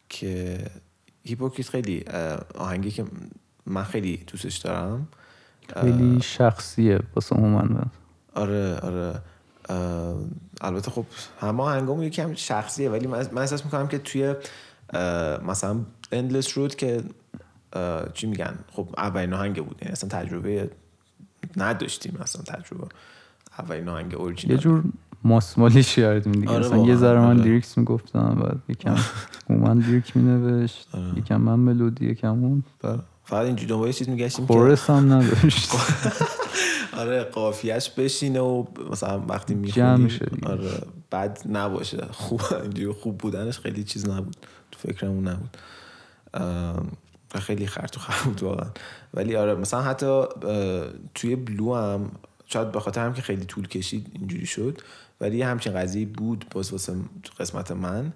که 0.09 0.65
Hypocrite 1.23 1.69
خیلی 1.69 2.05
آهنگی 2.55 2.91
که 2.91 3.05
من 3.65 3.83
خیلی 3.83 4.17
دوستش 4.17 4.57
دارم. 4.57 5.07
خیلی 5.81 6.21
شخصیه 6.21 6.99
واسه 7.15 7.37
من 7.39 7.85
آره 8.33 8.79
آره. 8.79 9.21
البته 10.61 10.91
خب 10.91 11.05
همه 11.39 11.63
آهنگامون 11.63 12.03
یکم 12.03 12.33
شخصیه 12.33 12.89
ولی 12.89 13.07
من 13.07 13.37
احساس 13.37 13.65
می‌کنم 13.65 13.87
که 13.87 13.97
توی 13.97 14.35
مثلا 15.47 15.79
Endless 16.11 16.47
Road 16.47 16.75
که 16.75 17.03
چی 18.13 18.27
میگن 18.27 18.55
خب 18.71 18.89
اولین 18.97 19.33
آهنگ 19.33 19.65
بود 19.65 19.77
یعنی 19.81 19.91
اصلا 19.91 20.09
تجربه 20.09 20.69
نداشتیم 21.57 22.17
اصلا 22.21 22.41
تجربه 22.41 22.87
اولین 23.59 23.89
آهنگ 23.89 24.13
یه 24.13 24.19
اورجینال 24.19 24.57
جور 24.57 24.83
ماسمالیش 25.23 25.95
کردیم 25.95 26.31
دیگه 26.31 26.49
آره 26.49 26.65
مثلا 26.65 26.77
یه 26.77 26.95
ذره 26.95 27.19
من 27.19 27.39
آره. 27.39 27.61
می‌گفتم 27.77 28.35
بعد 28.35 28.57
یکم 28.69 28.95
من 29.49 29.79
لیریک 29.79 30.17
مینوشت 30.17 30.87
آره. 30.93 31.17
یکم 31.17 31.41
من 31.41 31.59
ملودی 31.59 32.09
یکم 32.09 32.43
اون 32.43 32.63
بعد 32.81 32.99
فقط 33.27 33.45
اینجوری 33.45 33.67
دنبال 33.67 33.91
چیز 33.91 34.09
میگشتیم 34.09 34.47
که 34.47 34.53
کورس 34.53 34.89
هم 34.89 35.13
نداشت. 35.13 35.71
آره 36.97 37.23
قافیهش 37.23 37.89
بشینه 37.89 38.39
و 38.39 38.65
مثلا 38.91 39.19
وقتی 39.19 39.55
می‌خونیم. 39.55 40.09
آره 40.43 40.81
بد 41.11 41.39
نباشه. 41.49 42.05
خوب 42.11 42.41
اینجوری 42.61 42.91
خوب 42.91 43.17
بودنش 43.17 43.59
خیلی 43.59 43.83
چیز 43.83 44.09
نبود. 44.09 44.35
تو 44.71 44.79
فکرمون 44.79 45.27
نبود. 45.27 45.57
خیلی 47.39 47.67
خرط 47.67 47.97
و 47.97 47.99
بود 48.25 48.43
واقعا. 48.43 48.69
ولی 49.13 49.35
آره 49.35 49.55
مثلا 49.55 49.81
حتی 49.81 50.23
توی 51.15 51.35
بلو 51.35 51.75
هم 51.75 52.11
شاید 52.45 52.71
به 52.71 52.79
خاطر 52.79 53.05
هم 53.05 53.13
که 53.13 53.21
خیلی 53.21 53.45
طول 53.45 53.67
کشید 53.67 54.11
اینجوری 54.13 54.45
شد. 54.45 54.81
ولی 55.21 55.41
همچین 55.41 55.73
قضیه 55.73 56.05
بود 56.05 56.45
باز 56.51 56.71
واسه 56.71 56.95
قسمت 57.39 57.71
من 57.71 58.13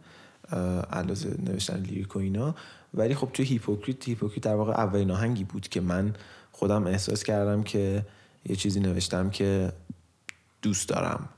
علاوه 0.91 1.17
نوشتن 1.45 1.79
lyric 1.79 2.15
و 2.15 2.19
اینا. 2.19 2.55
ولی 2.93 3.15
خب 3.15 3.29
توی 3.33 3.45
Hypocrite 3.45 4.07
Hypocrite 4.07 4.43
در 4.43 4.55
واقع 4.55 4.71
اولین 4.71 5.11
آهنگی 5.11 5.43
بود 5.43 5.67
که 5.67 5.81
من 5.81 6.13
خودم 6.51 6.87
احساس 6.87 7.23
کردم 7.23 7.63
که 7.63 8.05
یه 8.45 8.55
چیزی 8.55 8.79
نوشتم 8.79 9.29
که 9.29 9.73
دوست 10.61 10.89
دارم. 10.89 11.29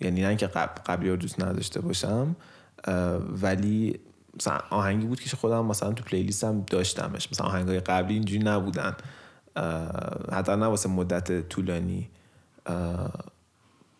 یعنی 0.00 0.20
نه 0.20 0.28
اینکه 0.28 0.46
قبل 0.46 0.82
قبلی 0.86 1.10
رو 1.10 1.16
دوست 1.16 1.42
نداشته 1.42 1.80
باشم 1.80 2.36
ولی 3.42 4.00
مثلا 4.36 4.58
آهنگی 4.70 5.06
بود 5.06 5.20
که 5.20 5.36
خودم 5.36 5.66
مثلا 5.66 5.92
تو 5.92 6.04
playlist 6.04 6.54
م 6.54 6.60
داشتمش. 6.60 7.32
مثلا 7.32 7.46
آهنگای 7.46 7.80
قبلی 7.80 8.14
اینجوری 8.14 8.44
نبودن. 8.44 8.96
حتی 10.32 10.52
نه 10.52 10.66
واسه 10.66 10.88
مدت 10.88 11.48
طولانی. 11.48 12.08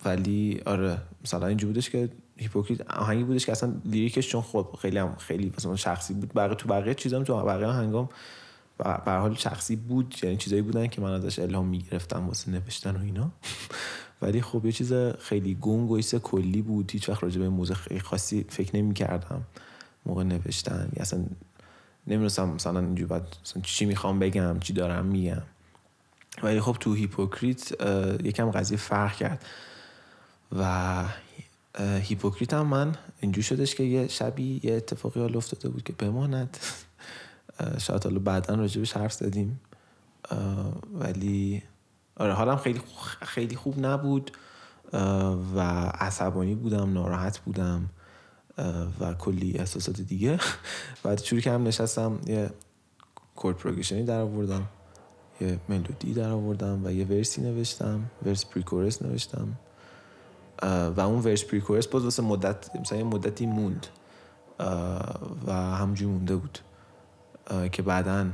ولی 0.05 0.61
آره 0.65 0.97
مثلا 1.23 1.47
اینجوری 1.47 1.73
بودش 1.73 1.89
که 1.89 2.09
هیپوکریت 2.37 2.91
آهنگی 2.91 3.23
بودش 3.23 3.45
که 3.45 3.51
اصلا 3.51 3.73
لیریکش 3.85 4.29
چون 4.29 4.41
خب 4.41 4.67
خیلی 4.81 4.97
هم 4.97 5.15
خیلی 5.15 5.53
مثلا 5.57 5.75
شخصی 5.75 6.13
بود. 6.13 6.33
بقیه 6.33 6.55
تو 6.55 6.67
بقیه 6.67 6.93
چیزام 6.93 7.23
تو 7.23 7.43
بقیه 7.43 7.67
آهنگام 7.67 8.09
به 8.77 9.11
حال 9.11 9.35
شخصی 9.35 9.75
بود. 9.75 10.15
یعنی 10.23 10.37
چیزایی 10.37 10.61
بودن 10.61 10.87
که 10.87 11.01
من 11.01 11.11
ازش 11.13 11.39
الهام 11.39 11.65
می‌گرفتم 11.67 12.27
واسه 12.27 12.51
نوشتن 12.51 12.95
و 12.95 12.99
اینا. 13.01 13.31
ولی 14.21 14.41
خب 14.41 14.65
یه 14.65 14.71
چیز 14.71 14.93
خیلی 15.19 15.57
گنگ 15.61 15.91
و 15.91 16.01
کلی 16.01 16.61
بود. 16.61 16.91
هیچ 16.91 17.09
وقت 17.09 17.23
راجع 17.23 17.39
به 17.39 17.49
موزه 17.49 17.73
خیلی 17.73 17.99
خاصی 17.99 18.45
فکر 18.49 18.75
نمی 18.75 18.93
کردم 18.93 19.41
موقع 20.05 20.23
نوشتن. 20.23 20.89
یا 20.95 21.01
اصلا 21.01 21.25
نمی‌دونستم 22.07 22.49
مثلا 22.49 22.79
اینجوری 22.79 23.13
مثلا 23.13 23.61
چی 23.63 23.85
می‌خوام 23.85 24.19
بگم 24.19 24.59
چی 24.59 24.73
دارم 24.73 25.05
میگم. 25.05 25.41
ولی 26.43 26.61
خب 26.61 26.77
تو 26.79 26.93
Hypocrite 26.93 27.71
یکم 28.23 28.51
قضیه 28.51 28.77
فرق 28.77 29.15
کرد. 29.15 29.45
و 30.59 31.03
Hypocrite 31.79 32.53
هم 32.53 32.67
من 32.67 32.95
اینجوری 33.19 33.43
شدش 33.43 33.75
که 33.75 33.83
یه 33.83 34.07
شبی 34.07 34.61
یه 34.63 34.73
اتفاقی 34.73 35.19
حال 35.19 35.37
افتاده 35.37 35.69
بود 35.69 35.83
که 35.83 35.93
بماند. 35.93 36.57
شاید 37.77 38.03
حالا 38.03 38.19
بعدا 38.19 38.55
راجبش 38.55 38.93
حرف 38.93 39.13
زدیم. 39.13 39.59
ولی 40.93 41.63
آره 42.17 42.33
حالم 42.33 42.57
خیلی 42.57 42.81
خیلی 43.21 43.55
خوب 43.55 43.85
نبود. 43.85 44.31
و 45.55 45.59
عصبانی 45.99 46.55
بودم 46.55 46.93
ناراحت 46.93 47.39
بودم 47.39 47.89
و 48.99 49.13
کلی 49.13 49.57
احساسات 49.57 50.01
دیگه. 50.01 50.39
بعد 51.03 51.21
جوری 51.21 51.41
که 51.41 51.51
هم 51.51 51.67
نشستم 51.67 52.19
یه 52.27 52.49
chord 53.35 53.57
progression 53.57 53.99
ی 53.99 54.03
در 54.03 54.19
آوردم 54.19 54.67
یه 55.41 55.59
ملودی 55.69 56.13
در 56.13 56.29
آوردم 56.29 56.85
و 56.85 56.91
یه 56.91 57.05
verse 57.05 57.35
ی 57.35 57.41
نوشتم 57.41 58.11
verse 58.25 58.45
pre-chorus 58.45 59.01
نوشتم. 59.01 59.57
و 60.63 60.99
اون 60.99 61.19
verse 61.19 61.43
pre-chorus 61.43 61.87
باز 61.87 62.03
واسه 62.03 62.23
مدت 62.23 62.75
مثلا 62.75 62.97
یه 62.97 63.03
مدتی 63.03 63.45
موند. 63.45 63.87
و 65.47 65.53
همینجوری 65.53 66.11
مونده 66.11 66.35
بود. 66.35 66.59
که 67.71 67.81
بعدا 67.81 68.25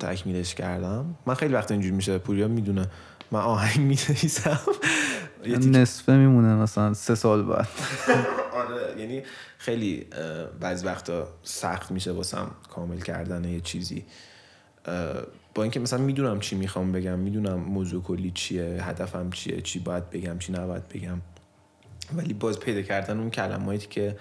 تکمیلش 0.00 0.54
کردم. 0.54 1.14
من 1.26 1.34
خیلی 1.34 1.54
وقت 1.54 1.70
اینجوری 1.70 1.94
میشه 1.94 2.18
پوریا 2.18 2.48
می‌دونه. 2.48 2.86
من 3.30 3.40
آهنگ 3.40 3.78
می‌نویسم. 3.78 4.60
نصفه 5.46 6.16
میمونه 6.16 6.54
مثلا 6.54 6.94
سه 6.94 7.14
سال 7.14 7.42
بعد. 7.42 7.68
آره 8.62 9.00
یعنی 9.00 9.22
خیلی 9.58 10.06
بعضی 10.60 10.86
وقتا 10.86 11.28
سخت 11.42 11.90
میشه 11.90 12.12
واسم 12.12 12.50
کامل 12.74 13.00
کردن 13.00 13.44
یه 13.44 13.60
چیزی. 13.60 14.04
با 15.54 15.62
اینکه 15.62 15.80
مثلا 15.80 15.98
می‌دونم 15.98 16.40
چی 16.40 16.56
می‌خوام 16.56 16.92
بگم 16.92 17.18
می‌دونم 17.18 17.54
موضوع 17.54 18.02
کلی 18.02 18.30
چیه 18.30 18.64
هدفم 18.64 19.30
چیه 19.30 19.60
چی 19.60 19.78
باید 19.78 20.10
بگم 20.10 20.38
چی 20.38 20.52
نباید 20.52 20.88
بگم. 20.88 21.18
ولی 22.16 22.34
باز 22.34 22.60
پیدا 22.60 22.82
کردن 22.82 23.18
اون 23.18 23.30
کلماتی 23.30 23.86
که 23.86 24.16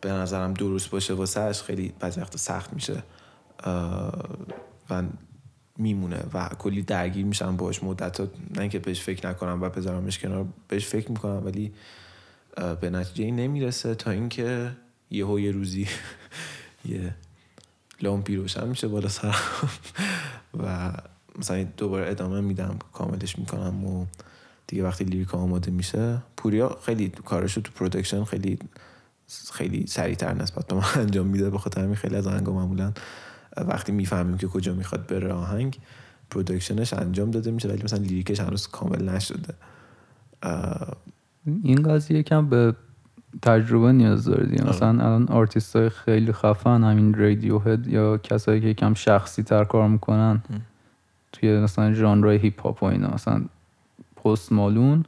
به 0.00 0.12
نظرم 0.12 0.54
درست 0.54 0.90
باشه 0.90 1.14
واسهش 1.14 1.62
خیلی 1.62 1.92
بعضی 2.00 2.20
وقتا 2.20 2.38
سخت 2.38 2.72
میشه 2.72 3.02
و 4.90 5.02
میمونه 5.78 6.24
و 6.34 6.48
کلی 6.48 6.82
درگیر 6.82 7.24
میشم 7.24 7.56
باش 7.56 7.82
مدت 7.82 8.20
نه 8.20 8.28
اینکه 8.60 8.78
بهش 8.78 9.00
فکر 9.00 9.28
نکنم 9.28 9.62
و 9.62 9.68
بذارمش 9.68 10.18
کنار 10.18 10.46
بهش 10.68 10.86
فکر 10.86 11.10
می‌کنم 11.10 11.46
ولی 11.46 11.72
به 12.80 12.90
نتیجه 12.90 13.30
نمی‌رسه 13.30 13.94
تا 13.94 14.10
اینکه 14.10 14.70
یهو 15.10 15.40
یه 15.40 15.50
روزی 15.50 15.88
یه 16.88 17.14
لامپی 18.02 18.36
روشن 18.36 18.68
میشه 18.68 18.88
بالا 18.88 19.08
سرم 19.08 19.34
و 20.64 20.92
مثلا 21.38 21.62
دوباره 21.76 22.10
ادامه 22.10 22.40
میدم 22.40 22.78
کاملش 22.92 23.38
می‌کنم 23.38 23.84
و 23.84 24.06
دیگه 24.70 24.84
وقتی 24.84 25.04
lyric 25.04 25.34
آماده 25.34 25.70
میشه 25.70 26.18
پوریا 26.36 26.76
خیلی 26.86 27.08
کارشو 27.08 27.60
تو 27.60 27.72
production 27.72 28.24
خیلی 28.24 28.58
خیلی 29.52 29.86
سریعتر 29.86 30.34
نسبت 30.34 30.66
به 30.66 30.74
من 30.74 30.82
انجام 31.02 31.26
میده 31.26 31.50
به 31.50 31.58
خاطر 31.58 31.82
همین 31.82 31.94
خیلی 31.94 32.16
از 32.16 32.26
آهنگا 32.26 32.52
معمولا 32.52 32.92
وقتی 33.56 33.92
می‌فهمیم 33.92 34.38
که 34.38 34.46
کجا 34.46 34.74
می‌خواد 34.74 35.06
بره 35.06 35.32
آهنگ 35.32 35.78
production 36.30 36.83
ش 36.83 36.94
انجام 36.94 37.30
داده 37.30 37.50
میشه 37.50 37.68
ولی 37.68 37.82
مثلا 37.82 37.98
lyric 37.98 38.28
ش 38.28 38.40
هنوز 38.40 38.68
کامل 38.68 39.08
نشده 39.08 39.54
این 41.62 41.82
قضیه 41.82 42.18
یکم 42.18 42.48
به 42.48 42.74
تجربه 43.42 43.92
نیاز 43.92 44.24
داره 44.24 44.42
آره. 44.42 44.68
مثلا 44.68 44.88
الان 44.88 45.28
آرتیست 45.28 45.76
های 45.76 45.88
خیلی 45.88 46.32
خفن 46.32 46.84
همین 46.84 47.14
Radiohead 47.14 47.86
یا 47.86 48.18
کسایی 48.18 48.60
که 48.60 48.66
یکم 48.66 48.94
شخصی 48.94 49.42
تر 49.42 49.64
کار 49.64 49.88
می‌کنن. 49.88 50.42
توی 51.32 51.60
مثلا 51.60 51.92
ژانر 51.92 52.28
هیپ 52.28 52.62
هاپ 52.62 52.82
و 52.82 52.86
اینا 52.86 53.08
مثلا 53.14 53.44
Post 54.24 54.52
Malone 54.52 55.04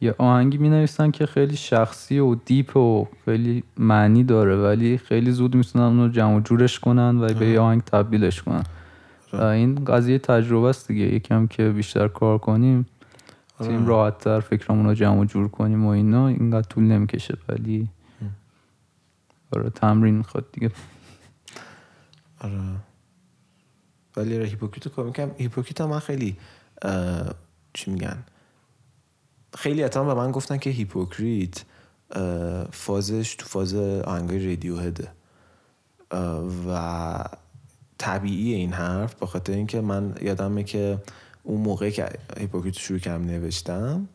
یه 0.00 0.14
آهنگی 0.18 0.58
می 0.58 0.68
نویسن 0.68 1.10
که 1.10 1.26
خیلی 1.26 1.56
شخصی 1.56 2.18
و 2.18 2.34
deep 2.34 2.76
و 2.76 3.08
خیلی 3.24 3.64
معنی 3.76 4.24
داره 4.24 4.56
ولی 4.56 4.98
خیلی 4.98 5.30
زود 5.32 5.54
می‌تونن 5.54 5.84
اونو 5.84 6.08
جمع 6.08 6.36
و 6.36 6.40
جورش 6.40 6.80
کنن 6.80 7.18
و 7.18 7.34
به 7.34 7.46
یه 7.46 7.60
آهنگ 7.60 7.82
تبدیلش 7.82 8.42
کنن. 8.42 8.64
و 9.32 9.36
آره. 9.36 9.46
این 9.46 9.84
قضیه 9.84 10.18
تجربه 10.18 10.68
است 10.68 10.88
دیگه. 10.88 11.04
یکم 11.04 11.46
که 11.46 11.68
بیشتر 11.68 12.08
کار 12.08 12.38
کنیم 12.38 12.86
آره. 13.58 13.70
می‌تونیم 13.70 13.86
راحت 13.86 14.18
تر 14.18 14.40
فکرمون 14.40 14.86
رو 14.86 14.94
جمع 14.94 15.20
و 15.20 15.24
جور 15.24 15.48
کنیم 15.48 15.86
و 15.86 15.88
اینا 15.88 16.28
اینقدر 16.28 16.68
طول 16.68 16.84
نمی‌کشه. 16.84 17.38
ولی 17.48 17.88
آره 19.52 19.70
تمرین 19.70 20.14
می‌خواد 20.14 20.52
دیگه. 20.52 20.70
آره. 22.40 22.60
ولی 24.16 24.44
Hypocrite 24.44 24.86
رو 24.86 24.92
فکر 24.92 25.04
می‌کنم. 25.04 25.30
Hypocrite 25.38 25.80
من 25.80 25.98
خیلی 25.98 26.36
چی 27.78 27.90
میگن؟ 27.90 28.24
خیلیا 29.56 29.82
هم 29.82 30.06
به 30.06 30.14
من 30.14 30.30
گفتن 30.30 30.58
که 30.58 30.70
Hypocrite 30.70 31.64
فازش 32.72 33.34
تو 33.34 33.46
فاز 33.46 33.74
آهنگای 33.74 34.48
Radiohead 34.48 34.76
ه 34.76 35.08
و 36.68 37.24
طبیعی 37.98 38.54
این 38.54 38.72
حرف 38.72 39.14
به 39.14 39.26
خاطر 39.26 39.52
اینکه 39.52 39.80
من 39.80 40.14
یادمه 40.22 40.64
که 40.64 40.98
اون 41.42 41.60
موقع 41.60 41.90
که 41.90 42.08
Hypocrite 42.38 42.74
رو 42.74 42.80
شروع 42.80 42.98
کردم 42.98 43.24
نوشتم 43.24 44.08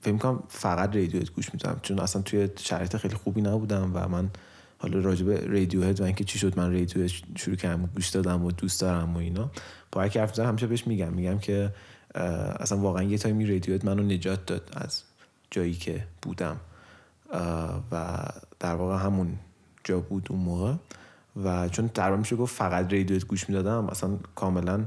فکر 0.00 0.12
می‌کنم 0.12 0.42
فقط 0.48 0.96
رادیو 0.96 1.22
گوش 1.36 1.54
میدم 1.54 1.80
چون 1.82 1.98
اصلا 1.98 2.22
توی 2.22 2.48
شرایط 2.58 2.96
خیلی 2.96 3.14
خوبی 3.14 3.42
نبودم 3.42 3.90
و 3.94 4.08
من 4.08 4.30
حالا 4.78 5.00
راجع 5.00 5.24
به 5.24 5.46
Radiohead 5.46 6.00
و 6.00 6.04
اینکه 6.04 6.24
چی 6.24 6.38
شد 6.38 6.58
من 6.58 6.72
رادیو 6.72 7.08
شروع 7.36 7.56
کردم 7.56 7.90
گوش 7.94 8.08
دادم 8.08 8.44
و 8.44 8.50
دوست 8.50 8.80
دارم 8.80 9.14
و 9.14 9.18
اینا. 9.18 9.50
با 9.94 10.02
هر 10.02 10.08
کی 10.08 10.18
حرف 10.18 10.38
همیشه 10.38 10.66
بهش 10.66 10.86
میگم. 10.86 11.12
میگم 11.12 11.38
که 11.38 11.72
اصلا 12.60 12.78
واقعا 12.78 13.02
یه 13.02 13.18
time 13.18 13.46
ی 13.46 13.74
Radiohead 13.74 13.86
منو 13.86 14.02
نجات 14.02 14.46
داد 14.46 14.70
از 14.76 15.02
جایی 15.50 15.74
که 15.74 16.06
بودم. 16.22 16.56
و 17.92 18.18
در 18.60 18.74
واقع 18.74 19.04
همون 19.04 19.38
جا 19.84 20.00
بود 20.00 20.26
اون 20.30 20.40
موقع. 20.40 20.74
و 21.44 21.68
چون 21.68 21.90
در 21.94 22.16
میشه 22.16 22.36
گفت 22.36 22.56
فقط 22.56 22.92
رادیو 22.92 23.16
هد 23.16 23.24
گوش 23.24 23.48
می‌دادم 23.48 23.88
اصلا 23.88 24.18
کاملا 24.34 24.84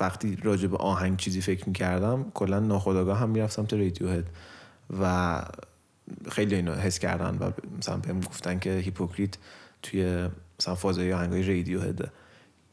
وقتی 0.00 0.38
راجع 0.42 0.68
به 0.68 0.76
آهنگ 0.76 1.16
چیزی 1.16 1.40
فکر 1.40 1.66
می‌کردم 1.66 2.30
کلا 2.34 2.60
ناخودآگاه 2.60 3.18
هم 3.18 3.30
می‌رفتم 3.30 3.62
سمت 3.62 3.72
رادیو 3.72 4.08
هد 4.08 4.24
و 5.00 5.42
خیلی 6.30 6.54
اینو 6.54 6.74
حس 6.74 6.98
کردن 6.98 7.38
و 7.38 7.50
مثلا 7.78 7.96
بهم 7.96 8.20
گفتن 8.20 8.58
که 8.58 8.70
هیپوکریت 8.70 9.36
توی 9.82 10.28
مثلا 10.60 10.74
فازای 10.74 11.12
آهنگای 11.12 11.56
رادیو 11.56 11.80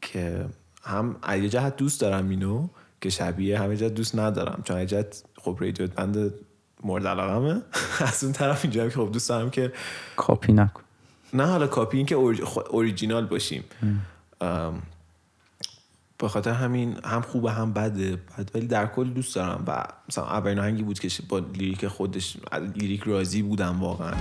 که 0.00 0.46
هم 0.82 1.16
یه 1.28 1.48
جهت 1.48 1.76
دوست 1.76 2.00
دارم 2.00 2.28
اینو 2.28 2.68
که 3.00 3.10
شبیه 3.10 3.58
همه 3.58 3.76
جهت 3.76 3.94
دوست 3.94 4.18
ندارم. 4.18 4.62
چون 4.64 4.86
جهت 4.86 5.24
خب 5.42 5.58
رادیو 5.60 5.86
بند 5.86 6.34
مورد 6.82 7.06
علاقمه. 7.06 7.62
از 8.08 8.24
اون 8.24 8.32
طرف 8.32 8.64
اینجا 8.64 8.88
که 8.88 8.96
خب 8.96 9.12
دوست 9.12 9.28
دارم 9.28 9.50
که 9.50 9.72
کاپی 10.16 10.52
نکن. 10.52 10.82
نه 11.34 11.46
حالا 11.46 11.66
کاپی 11.66 11.96
این 11.96 12.06
که 12.06 12.14
اوریجینال 12.70 13.26
باشیم. 13.26 13.64
به 16.18 16.28
خاطر 16.28 16.50
همین 16.50 16.96
هم 17.04 17.20
خوبه 17.20 17.52
هم 17.52 17.72
بده. 17.72 18.16
بد 18.16 18.50
ولی 18.54 18.66
در 18.66 18.86
کل 18.86 19.10
دوست 19.10 19.34
دارم. 19.34 19.64
و 19.66 19.84
مثلا 20.08 20.24
اولین 20.24 20.58
آهنگی 20.58 20.82
بود 20.82 20.98
که 20.98 21.08
با 21.28 21.38
lyric 21.38 21.86
خودش 21.86 22.36
lyric 22.76 23.02
راضی 23.02 23.42
بودم 23.42 23.80
واقعا. 23.80 24.14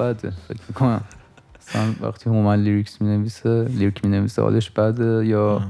بده 0.00 0.30
فکر 0.30 0.60
می‌کنم. 0.68 1.00
مثلا 1.60 1.94
وقتی 2.00 2.30
هومن 2.30 2.58
lyrics 2.58 3.00
می 3.00 3.08
نویسه 3.16 3.64
lyric 3.64 4.04
می 4.04 4.10
نویسه 4.10 4.42
حالش 4.42 4.70
بده 4.70 5.26
یا 5.26 5.62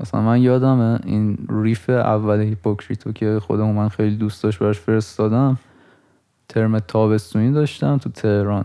مثلا 0.00 0.20
من 0.20 0.42
یادمه 0.42 0.98
این 1.04 1.46
riff 1.48 1.90
اول 1.90 2.40
Hypocrite 2.40 3.05
و 3.05 3.12
که 3.12 3.40
خود 3.40 3.60
هومن 3.60 3.88
خیلی 3.88 4.16
دوست 4.16 4.42
داشت 4.42 4.58
براش 4.58 4.78
فرستادم 4.78 5.58
ترم 6.48 6.78
تابستونی 6.78 7.52
داشتم 7.52 7.98
تو 7.98 8.10
تهران. 8.10 8.64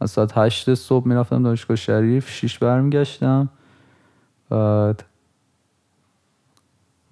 از 0.00 0.10
ساعت 0.10 0.38
هشت 0.38 0.74
صبح 0.74 1.08
می‌رفتم 1.08 1.42
دانشگاه 1.42 1.76
شریف 1.76 2.30
شیش 2.30 2.58
برمیگشتم. 2.58 3.48
بعد 4.50 5.04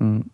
اون 0.01 0.25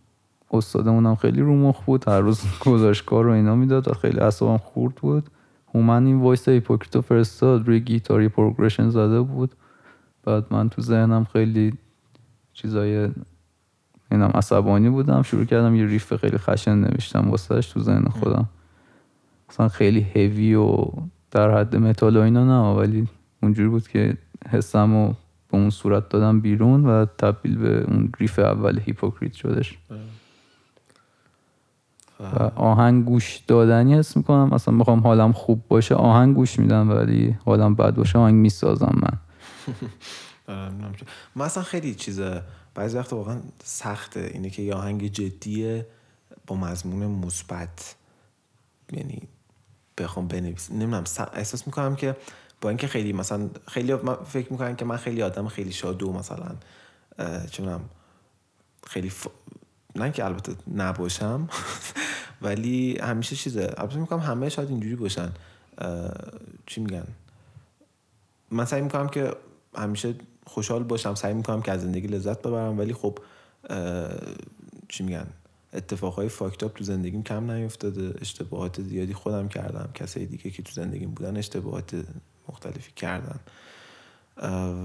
استادمون 0.52 1.06
هم 1.06 1.14
خیلی 1.14 1.40
رو 1.40 1.56
مخ 1.56 1.84
بود 1.84 2.08
هر 2.08 2.20
روز 2.20 2.42
گزارش 2.66 3.22
کار 3.22 3.28
و 3.28 3.30
اینا 3.30 3.54
می‌داد 3.54 3.88
و 3.88 3.92
خیلی 3.92 4.20
اعصابم 4.20 4.58
خورد 4.58 4.94
بود. 4.94 5.30
هومن 5.74 6.06
این 6.06 6.20
voice 6.20 6.48
Hypocrite 6.48 6.95
و 6.95 7.00
فرستاد 7.00 7.66
روی 7.66 7.80
گیتاری 7.80 8.28
progression 8.28 8.88
زده 8.88 9.20
بود. 9.20 9.54
بعد 10.24 10.44
من 10.50 10.68
تو 10.68 10.82
ذهنم 10.82 11.24
خیلی 11.24 11.74
چیزای 12.52 13.08
اینم 14.10 14.30
عصبانی 14.34 14.90
بودم. 14.90 15.22
شروع 15.22 15.44
کردم 15.44 15.74
یه 15.74 15.86
riff 15.86 16.16
خیلی 16.16 16.38
خشن 16.38 16.74
نوشتم 16.74 17.30
واسهش 17.30 17.66
تو 17.66 17.80
ذهن 17.80 18.04
خودم. 18.04 18.48
مثلا 19.50 19.68
خیلی 19.68 20.06
هیوی 20.14 20.54
و 20.54 20.86
در 21.30 21.58
حد 21.58 21.76
متال 21.76 22.16
و 22.16 22.20
اینا 22.20 22.44
نه 22.44 22.78
ولی 22.78 23.08
اونجوری 23.42 23.68
بود 23.68 23.88
که 23.88 24.16
حسم 24.48 24.94
و 24.94 25.08
به 25.50 25.58
اون 25.58 25.70
صورت 25.70 26.08
دادم 26.08 26.40
بیرون 26.40 26.86
و 26.86 27.04
تبدیل 27.04 27.58
به 27.58 27.84
اون 27.88 28.12
riff 28.18 28.38
اول 28.38 28.78
Hypocrite 28.78 29.32
شدش. 29.32 29.78
و 32.20 32.50
آهنگ 32.56 33.04
گوش 33.04 33.36
دادنی 33.36 33.94
حس 33.94 34.16
می‌کنم. 34.16 34.48
مثلا 34.52 34.76
بخوام 34.76 35.00
حالم 35.00 35.32
خوب 35.32 35.62
باشه 35.68 35.94
آهنگ 35.94 36.36
گوش 36.36 36.58
میدم 36.58 36.90
ولی 36.90 37.36
حالم 37.44 37.74
بد 37.74 37.94
باشه 37.94 38.18
آهنگ 38.18 38.34
می‌سازم 38.34 38.94
من. 39.02 39.18
آره،. 40.54 40.96
من 41.36 41.44
اصلا 41.44 41.62
خیلی 41.62 41.94
چیز 41.94 42.20
بعضی 42.74 42.96
وقت 42.96 43.12
واقعا 43.12 43.40
سخته. 43.64 44.30
اینه 44.34 44.50
که 44.50 44.62
یه 44.62 44.74
آهنگ 44.74 45.06
جدیه 45.06 45.86
با 46.46 46.56
مضمون 46.56 47.06
مثبت. 47.06 47.94
یعنی 48.92 49.22
بخوام 49.98 50.28
بنویسم 50.28 50.74
نمی‌دونم 50.74 51.04
احساس 51.34 51.66
می‌کنم 51.66 51.96
که 51.96 52.16
با 52.60 52.68
اینکه 52.68 52.86
خیلی 52.86 53.12
مثلا 53.12 53.50
خیلی 53.68 53.94
من 53.94 54.14
فکر 54.14 54.52
می‌کنم 54.52 54.76
که 54.76 54.84
من 54.84 54.96
خیلی 54.96 55.22
آدم 55.22 55.48
خیلی 55.48 55.72
شادو 55.72 56.12
مثلا 56.12 56.56
چه 57.50 57.78
خیلی 58.86 59.10
ف... 59.10 59.26
نه 59.96 60.10
که 60.10 60.24
البته 60.24 60.52
نباشم. 60.74 61.48
ولی 62.42 62.98
همیشه 62.98 63.36
چیزه. 63.36 63.74
البته 63.76 63.96
می‌کنم 63.96 64.18
همه 64.18 64.48
شاید 64.48 64.68
اینجوری 64.68 64.96
باشن. 64.96 65.32
چی 66.66 66.80
میگن؟ 66.80 67.06
من 68.50 68.64
سعی 68.64 68.82
می‌کنم 68.82 69.08
که 69.08 69.32
همیشه 69.74 70.14
خوشحال 70.46 70.82
باشم. 70.82 71.14
سعی 71.14 71.34
می‌کنم 71.34 71.62
که 71.62 71.72
از 71.72 71.82
زندگی 71.82 72.06
لذت 72.06 72.38
ببرم. 72.38 72.78
ولی 72.78 72.92
خب 72.92 73.18
چی 74.88 75.04
میگن؟ 75.04 75.26
اتفاقهای 75.72 76.28
فاکتاپ 76.28 76.74
تو 76.74 76.84
زندگیم 76.84 77.22
کم 77.22 77.50
نیفتاده. 77.50 78.14
اشتباهات 78.20 78.82
زیادی 78.82 79.14
خودم 79.14 79.48
کردم. 79.48 79.88
کسای 79.94 80.26
دیگه 80.26 80.50
که 80.50 80.62
تو 80.62 80.72
زندگیم 80.72 81.10
بودن 81.10 81.36
اشتباهات 81.36 82.04
مختلفی 82.48 82.92
کردن. 82.96 83.40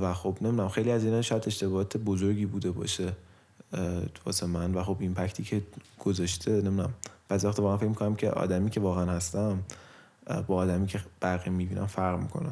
و 0.02 0.14
خب 0.14 0.38
نمی‌دونم. 0.42 0.70
خیلی 0.70 0.92
از 0.92 1.04
اینا 1.04 1.22
شاید 1.22 1.44
اشتباهات 1.48 1.98
بزرگی 1.98 2.46
بوده 2.46 2.72
باشه 2.72 3.14
واسه 4.26 4.46
من. 4.46 4.74
و 4.74 4.84
خب 4.84 4.98
ایمپکتی 5.00 5.44
که 5.44 5.62
گذاشته 6.00 6.52
نمی‌دونم. 6.52 6.94
بعضی 7.30 7.48
وقتا 7.48 7.64
واقعا 7.64 7.78
فکر 7.78 7.90
می‌کنم 7.90 8.16
که 8.16 8.30
آدمی 8.30 8.70
که 8.70 8.80
واقعا 8.80 9.12
هستم 9.12 9.60
با 10.48 10.56
آدمی 10.56 10.88
که 10.88 11.00
بقیه 11.22 11.54
می‌بینم 11.54 11.86
فرق 11.86 12.20
می‌کنه. 12.20 12.50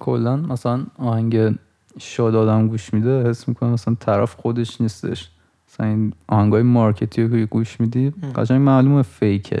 کلا 0.00 0.36
مثلا 0.36 0.86
آهنگ 0.98 1.58
شاد 1.98 2.34
آدم 2.34 2.68
گوش 2.68 2.94
میده 2.94 3.28
حس 3.30 3.48
می‌کنم 3.48 3.70
مثلا 3.70 3.96
طرف 4.00 4.34
خودش 4.36 4.80
نیستش. 4.80 5.30
مثلا 5.68 5.86
این 5.86 6.12
آهنگای 6.26 6.62
مارکتی 6.62 7.22
رو 7.22 7.28
که 7.28 7.46
گوش 7.46 7.80
میدی 7.80 8.10
قشنگ 8.36 8.60
معلومه 8.60 9.02
فیکه. 9.02 9.60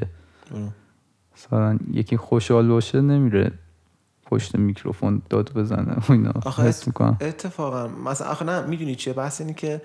مثلا 1.36 1.78
یکی 1.92 2.16
خوشحال 2.16 2.68
باشه 2.68 3.00
نمیره 3.00 3.52
پشت 4.26 4.56
میکروفون 4.56 5.22
داد 5.30 5.52
بزنه 5.52 5.92
و 6.08 6.12
اینا. 6.12 6.32
آخه 6.44 6.62
حس 6.62 6.86
می‌کنم. 6.86 7.16
اتفاقا 7.20 7.88
مثلا 7.88 8.28
آخه 8.28 8.44
نه 8.44 8.66
می‌دونی 8.66 8.94
چیه؟ 8.94 9.12
بحث 9.12 9.40
اینه 9.40 9.54
که 9.54 9.82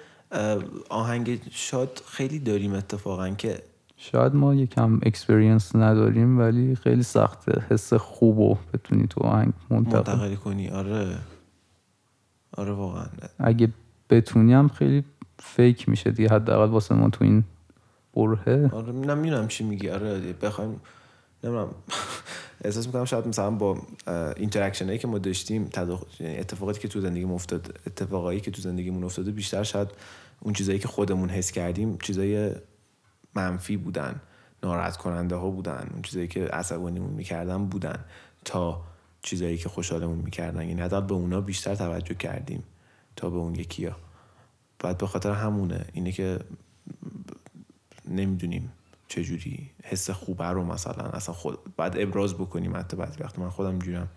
آهنگ 0.89 1.41
شاد 1.51 2.01
خیلی 2.07 2.39
داریم 2.39 2.73
اتفاقا 2.73 3.29
که 3.29 3.63
شاید 3.97 4.35
ما 4.35 4.55
یکم 4.55 4.99
experience 5.03 5.75
نداریم 5.75 6.39
ولی 6.39 6.75
خیلی 6.75 7.03
سخته 7.03 7.61
حس 7.69 7.93
خوبو 7.93 8.57
بتونی 8.73 9.07
تو 9.07 9.23
آهنگ 9.23 9.53
منتقل. 9.69 9.97
منتقل 9.97 10.35
کنی. 10.35 10.69
آره. 10.69 11.17
آره 12.57 12.71
واقعا. 12.71 13.05
اگه 13.39 13.69
بتونیم 14.09 14.67
خیلی 14.67 15.03
fake 15.39 15.89
میشه 15.89 16.11
دیگه 16.11 16.29
حداقل 16.29 16.69
واسه 16.69 16.95
ما 16.95 17.09
تو 17.09 17.23
این 17.23 17.43
برهه 18.13 18.69
آره 18.73 18.91
نمی‌دونم 18.91 19.47
چی 19.47 19.63
میگی. 19.63 19.89
آره 19.89 20.33
بخوایم 20.41 20.81
نمی‌دونم. 21.43 21.69
احساس 22.63 22.85
می‌کنم 22.85 23.05
شاید 23.05 23.27
مثلا 23.27 23.51
با 23.51 23.81
interaction 24.37 24.85
هایی 24.85 24.99
که 24.99 25.07
ما 25.07 25.17
داشتیم 25.17 25.65
تداخل- 25.65 26.23
یعنی 26.23 26.37
اتفاقاتی 26.37 26.79
که 26.79 26.87
تو 26.87 27.01
زندگیمون 27.01 27.35
افتاد 27.35 27.79
اتفاقایی 27.87 28.39
که 28.39 28.51
تو 28.51 28.61
زندگیمون 28.61 29.03
افتاده 29.03 29.31
بیشتر 29.31 29.63
شاید 29.63 29.87
اون 30.39 30.53
چیزایی 30.53 30.79
که 30.79 30.87
خودمون 30.87 31.29
حس 31.29 31.51
کردیم 31.51 31.97
چیزای 31.97 32.51
منفی 33.35 33.77
بودن 33.77 34.21
ناراحت 34.63 34.97
کننده 34.97 35.35
ها 35.35 35.49
بودن 35.49 35.89
اون 35.93 36.01
چیزایی 36.01 36.27
که 36.27 36.45
عصبانیمون 36.45 37.09
می‌کردن 37.09 37.65
بودن 37.65 38.05
تا 38.45 38.83
چیزایی 39.21 39.57
که 39.57 39.69
خوشحالمون 39.69 40.17
می‌کردن. 40.17 40.67
یعنی 40.67 40.81
حداقل 40.81 41.07
به 41.07 41.13
اونا 41.13 41.41
بیشتر 41.41 41.75
توجه 41.75 42.13
کردیم 42.13 42.63
تا 43.15 43.29
به 43.29 43.37
اون 43.37 43.55
یکی 43.55 43.85
ها 43.85 43.95
بعد 44.79 44.97
به 44.97 45.07
خاطر 45.07 45.31
همونه 45.31 45.85
اینه 45.93 46.11
که 46.11 46.39
نمی‌دونیم. 48.07 48.71
چجوری؟ 49.07 49.71
حس 49.83 50.09
خوبه 50.09 50.45
رو 50.45 50.63
مثلا. 50.63 51.03
اصلا 51.03 51.35
خود 51.35 51.75
بعد 51.77 51.95
ابراز 51.97 52.33
بکنیم 52.33 52.77
حتی 52.77 52.97
بعضی 52.97 53.23
وقت 53.23 53.39
من 53.39 53.49
خودم 53.49 53.79
جورم 53.79 54.07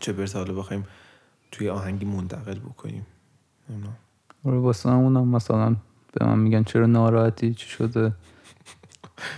چه 0.00 0.12
برسه 0.12 0.38
حالا 0.38 0.54
بخوایم 0.54 0.86
توی 1.52 1.68
آهنگی 1.68 2.04
منتقل 2.04 2.58
بکنیم. 2.58 3.06
آره 4.44 4.58
واسه 4.58 4.90
همونم 4.90 5.28
مثلا 5.28 5.76
به 6.12 6.26
من 6.26 6.38
میگن 6.38 6.62
چرا 6.62 6.86
ناراحتی؟ 6.86 7.54
چی 7.54 7.68
شده؟ 7.68 8.12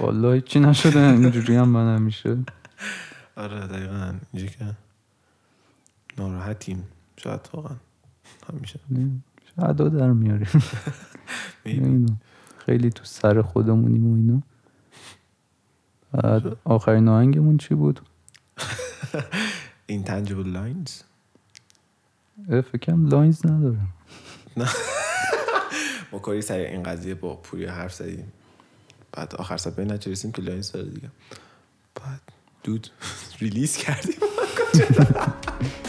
والا 0.01 0.41
چی 0.41 0.61
نشده. 0.61 1.01
اینجوری 1.01 1.57
هم 1.57 1.69
من 1.69 1.97
همیشه. 1.97 2.39
آره 3.37 3.67
دقیقا. 3.67 4.15
اینجا 4.33 4.53
که 4.53 4.77
ناراحتیم. 6.19 6.85
شاید 7.17 7.51
واقعا. 7.53 7.77
همیشه. 8.53 8.81
شاید 9.57 9.77
در 9.77 10.13
میاریم. 10.13 10.49
خیلی 12.67 12.91
تو 12.91 13.05
سر 13.05 13.43
خودمونیم 13.43 14.13
و 14.13 14.17
اینا. 14.17 14.35
بعد 14.35 14.52
آخرین 16.65 17.09
آهنگمون 17.09 17.57
چی 17.57 17.75
بود؟ 17.75 18.01
Intangible 19.93 20.47
lines. 20.55 20.91
فکر 22.73 22.90
کنم 22.90 23.07
lines 23.07 23.47
نداره 23.47 23.79
ما 26.13 26.19
کاری 26.19 26.43
سر 26.43 26.59
این 26.59 26.83
قضیه 26.83 27.15
با 27.15 27.37
پوری 27.37 27.65
حرف 27.65 27.95
زدیم. 27.95 28.33
بعد 29.13 29.35
آخر 29.35 29.57
سر 29.57 29.71
به 29.71 29.85
نتیجه 29.85 30.13
رسیدیم 30.13 30.33
که 30.33 30.43
lines 30.43 30.73
داره 30.73 30.89
دیگه. 30.89 31.11
بعد 31.95 32.21
دود 32.63 32.91
ریلیز 33.41 33.77
کردیم. 33.77 34.15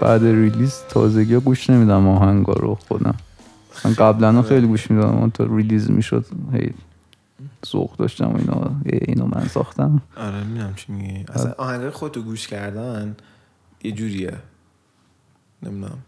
بعد 0.00 0.24
release 0.24 0.74
تازگی 0.88 1.36
گوش 1.36 1.70
نمیدم 1.70 2.08
آهنگا 2.08 2.52
رو 2.52 2.74
خودم. 2.74 3.14
من 3.84 3.94
قبلا 3.94 4.42
خیلی 4.42 4.66
گوش 4.66 4.90
میدم 4.90 5.08
اون 5.08 5.30
تا 5.30 5.44
release 5.44 5.90
می‌شد 5.90 6.26
هی 6.52 6.70
ذوق 7.66 7.96
داشتم 7.96 8.34
اینا 8.36 8.70
ای 8.84 8.98
اینو 9.02 9.26
من 9.26 9.48
ساختم. 9.48 10.02
آره 10.16 10.44
می‌دونم 10.44 10.74
چی 10.74 10.92
میگی. 10.92 11.24
اصلا 11.28 11.54
آهنگای 11.58 11.90
خودتو 11.90 12.22
گوش 12.22 12.48
کردن 12.48 13.16
یه 13.82 13.92
جوریه. 13.92 14.32
نمی‌دونم. 15.62 15.98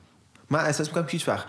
من 0.51 0.59
احساس 0.59 0.89
می‌کنم 0.89 1.05
هیچ 1.09 1.29
وقت 1.29 1.47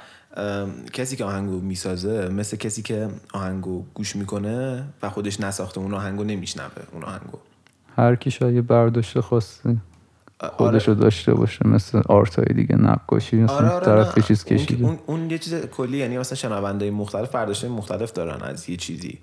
کسی 0.94 1.16
که 1.16 1.24
آهنگو 1.24 1.60
می‌سازه 1.60 2.30
مثل 2.30 2.58
کسی 2.58 2.82
که 2.82 3.10
آهنگو 3.34 3.84
گوش 3.94 4.16
می‌کنه 4.16 4.84
و 5.04 5.10
خودش 5.10 5.40
نساخته 5.40 5.80
اون 5.80 5.94
آهنگو 5.94 6.24
نمیشنوه 6.24 6.84
اون 6.92 7.04
آهنگو. 7.04 7.38
هر 7.96 8.16
کی 8.16 8.32
شاید 8.32 8.68
برداشت 8.68 9.20
خاصی. 9.20 9.78
خودش 10.40 10.88
رو 10.88 10.94
داشته 10.96 11.34
باشه 11.34 11.68
مثل 11.68 12.02
آرت 12.10 12.36
های 12.40 12.46
دیگه 12.56 12.76
نقاشی 12.76 13.36
مثلا 13.36 13.56
آره 13.56 13.70
آره 13.70 13.86
طرف 13.86 14.08
نه. 14.08 14.14
یه 14.18 14.24
چیز 14.24 14.46
کشیده 14.46 14.86
اون, 14.86 15.00
اون 15.06 15.30
یه 15.32 15.38
چیز 15.38 15.54
کلی 15.56 15.98
یعنی 15.98 16.18
مثلا 16.18 16.36
شنونده 16.36 16.92
مختلف 16.92 17.32
برداشت 17.32 17.66
مختلف 17.66 18.12
دارن 18.12 18.42
از 18.42 18.70
یه 18.70 18.78
چیزی 18.78 19.20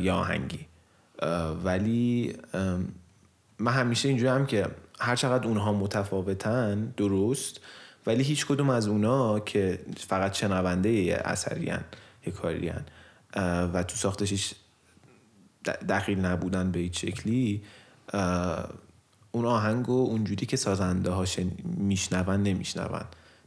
یا 0.00 0.14
آهنگی 0.16 0.66
ولی 1.64 2.34
من 3.58 3.72
همیشه 3.72 4.08
اینجوری 4.08 4.28
هم 4.30 4.46
که 4.46 4.66
هر 5.00 5.16
چقدر 5.16 5.46
اونها 5.48 5.72
متفاوتن 5.72 6.92
درست 6.96 7.60
ولی 8.06 8.22
هیچ 8.22 8.46
کدوم 8.46 8.70
از 8.70 8.88
اونا 8.88 9.40
که 9.40 9.78
فقط 9.96 10.34
شنونده 10.34 10.90
یه 10.92 11.20
اثری 11.24 11.70
هن، 11.70 11.84
یه 12.26 12.32
کاری 12.32 12.68
هن. 12.68 12.84
اه، 13.34 13.62
و 13.72 13.82
تو 13.82 13.96
ساختش 13.96 14.30
هیچ 14.30 14.54
د- 15.68 15.84
دخیل 15.88 16.20
نبودن 16.24 16.70
به 16.70 16.78
هیچ 16.78 17.00
شکلی 17.06 17.62
اون 19.36 19.44
آهنگ 19.44 19.88
و 19.88 19.92
اونجوری 19.92 20.46
که 20.46 20.56
سازنده 20.56 21.10
ها 21.10 21.24
میشنون 21.64 22.42
نمیشنون. 22.42 23.00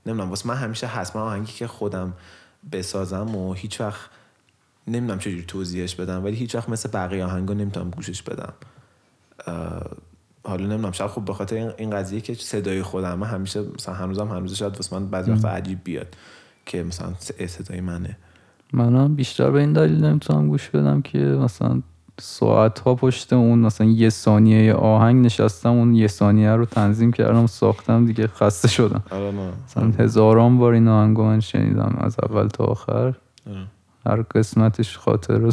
نمی‌دونم 0.06 0.30
واسه 0.30 0.48
من 0.48 0.56
همیشه 0.56 0.88
هست. 0.88 1.16
من 1.16 1.22
آهنگی 1.22 1.52
که 1.54 1.68
خودم 1.68 2.14
بسازم 2.72 3.36
و 3.36 3.54
هیچ 3.54 3.82
وقت 3.82 4.10
نمی‌دونم 4.88 5.20
چجوری 5.20 5.44
توضیحش 5.44 5.96
بدم 5.96 6.24
ولی 6.24 6.36
هیچ 6.36 6.56
وقت 6.56 6.70
مثل 6.70 6.90
بقیه 6.94 7.26
آهنگا 7.26 7.54
نمی‌تونم 7.54 7.90
گوشش 7.90 8.22
بدم. 8.22 8.54
حالا 10.44 10.66
نمی‌دونم 10.66 10.92
شاید 10.92 11.12
خب 11.12 11.26
به 11.26 11.34
خاطر 11.34 11.74
این- 11.78 11.90
قضیه 11.90 12.22
که 12.22 12.34
صدای 12.34 12.84
خودم 12.84 13.24
همیشه 13.24 13.62
مثلا 13.62 13.96
هنوزم 13.96 14.28
هنوز 14.28 14.54
شاید 14.54 14.76
واسه 14.76 15.00
من 15.00 15.08
بعضی 15.08 15.32
وقت 15.32 15.46
عجیب 15.46 15.80
بیاد 15.84 16.16
که 16.66 16.84
مثلا 16.84 17.14
صدای 17.48 17.82
منه. 17.82 18.18
منم 18.74 19.16
بیشتر 19.16 19.52
به 19.52 19.60
این 19.60 19.74
دلیل 19.74 20.06
نمی‌تونم 20.06 20.50
گوش 20.50 20.70
بدم 20.70 21.02
که 21.02 21.18
مثلا 21.18 21.82
ساعت 22.22 22.80
ها 22.80 22.96
پشت 22.96 23.34
اون 23.34 23.60
مثلا 23.60 23.88
یه 23.88 24.10
ثانیه 24.10 24.74
آهنگ 24.74 25.26
نشستم 25.26 25.70
اون 25.70 25.96
یه 25.96 26.08
ثانیه 26.08 26.52
رو 26.52 26.66
تنظیم 26.66 27.12
کردم 27.12 27.48
ساختم 27.48 28.06
دیگه 28.06 28.28
خسته 28.28 28.68
شدم. 28.68 29.04
آره 29.12 29.32
مثلا 29.32 29.92
هزاران 30.00 30.58
بار 30.58 30.74
این 30.74 30.88
آهنگو 30.88 31.24
من 31.24 31.40
شنیدم 31.40 31.98
از 32.02 32.16
اول 32.24 32.48
تا 32.48 32.64
آخر. 32.64 33.14
آره. 33.50 33.68
هر 34.06 34.22
قسمتش 34.22 34.98
خاطر. 34.98 35.42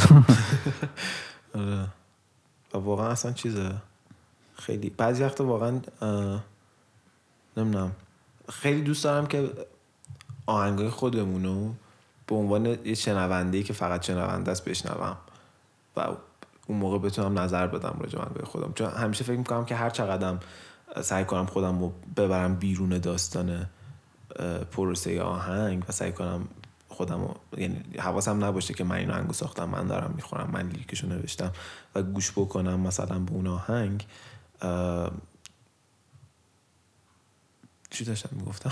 آره. 1.54 1.86
و 2.74 2.78
واقعا 2.78 3.08
اصلا 3.08 3.32
چیزه. 3.32 3.70
خیلی. 4.54 4.90
بعضی 4.90 5.22
وقتا 5.22 5.44
واقعا 5.44 5.80
نمی‌دونم. 7.56 7.92
خیلی 8.48 8.82
دوست 8.82 9.04
دارم 9.04 9.26
که 9.26 9.50
آهنگای 10.46 10.88
خودمونو 10.88 11.72
به 12.26 12.34
عنوان 12.34 12.66
یه 12.84 12.94
شنونده 12.94 13.62
که 13.62 13.72
فقط 13.72 14.06
شنونده 14.06 14.50
است 14.50 14.64
بشنوم. 14.64 15.16
و 15.96 16.06
اون 16.66 16.78
موقع 16.78 16.98
بتونم 16.98 17.38
نظر 17.38 17.66
بدم 17.66 17.96
راجع 18.00 18.18
به 18.18 18.46
خودم. 18.46 18.72
چون 18.74 18.90
همیشه 18.90 19.24
فکر 19.24 19.36
می‌کنم 19.36 19.64
که 19.64 19.74
هر 19.74 19.90
چقدرم 19.90 20.40
سعی 21.02 21.24
کنم 21.24 21.46
خودم 21.46 21.80
رو 21.80 21.92
ببرم 22.16 22.54
بیرون 22.54 22.98
داستان 22.98 23.66
پروسه 24.72 25.22
آهنگ 25.22 25.84
و 25.88 25.92
سعی 25.92 26.12
کنم 26.12 26.48
خودم 26.88 27.20
رو 27.20 27.34
یعنی 27.56 27.82
حواسم 27.98 28.44
نباشه 28.44 28.74
که 28.74 28.84
من 28.84 28.96
این 28.96 29.10
آهنگو 29.10 29.32
ساختم 29.32 29.68
من 29.68 29.86
دارم 29.86 30.12
می‌خورم 30.16 30.50
من 30.52 30.68
لیریکشو 30.68 31.06
نوشتم 31.06 31.52
و 31.94 32.02
گوش 32.02 32.32
بکنم 32.32 32.80
مثلا 32.80 33.18
به 33.18 33.32
اون 33.32 33.46
آهنگ. 33.46 34.06
اه، 34.60 35.10
چی 37.90 38.04
داشتم 38.04 38.36
می‌گفتم؟ 38.36 38.70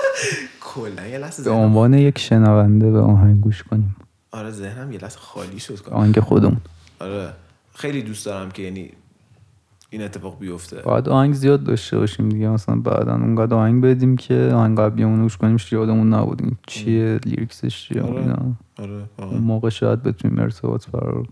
کلا 0.74 1.06
یه 1.06 1.18
لحظه 1.18 1.42
به 1.42 1.50
عنوان 1.50 1.94
یک 1.94 2.18
شنونده 2.18 2.90
به 2.90 3.00
آهنگ 3.00 3.40
گوش 3.40 3.62
کنیم. 3.62 3.96
آره 4.30 4.50
ذهنم 4.50 4.92
یه 4.92 4.98
لحظه 4.98 5.18
خالی 5.18 5.60
شد. 5.60 5.88
آهنگ 5.90 6.20
خودمون. 6.20 6.60
آره 7.00 7.32
خیلی 7.74 8.02
دوست 8.02 8.26
دارم 8.26 8.50
که 8.50 8.62
یعنی 8.62 8.92
این 9.90 10.02
اتفاق 10.02 10.38
بیفته 10.38 10.82
باید 10.82 11.08
آهنگ 11.08 11.34
زیاد 11.34 11.64
داشته 11.64 11.98
باشیم 11.98 12.28
دیگه 12.28 12.48
مثلا 12.48 12.76
بعدا 12.76 13.12
اونقدر 13.12 13.54
آهنگ 13.54 13.84
بدیم 13.84 14.16
که 14.16 14.50
آهنگ 14.54 14.78
قبلیمون 14.78 15.22
گوش 15.22 15.36
کنیم 15.36 15.56
یادمون 15.72 16.14
نبودیم 16.14 16.58
چیه 16.66 17.20
لیریکسش 17.24 17.88
چیه 17.88 18.02
آره. 18.02 18.20
اینا. 18.20 18.52
آره 18.78 19.02
اون. 19.18 19.38
موقع 19.38 19.68
شاید 19.68 20.02
بتونیم 20.02 20.38
ارتباط 20.38 20.90
برقرار. 20.90 21.28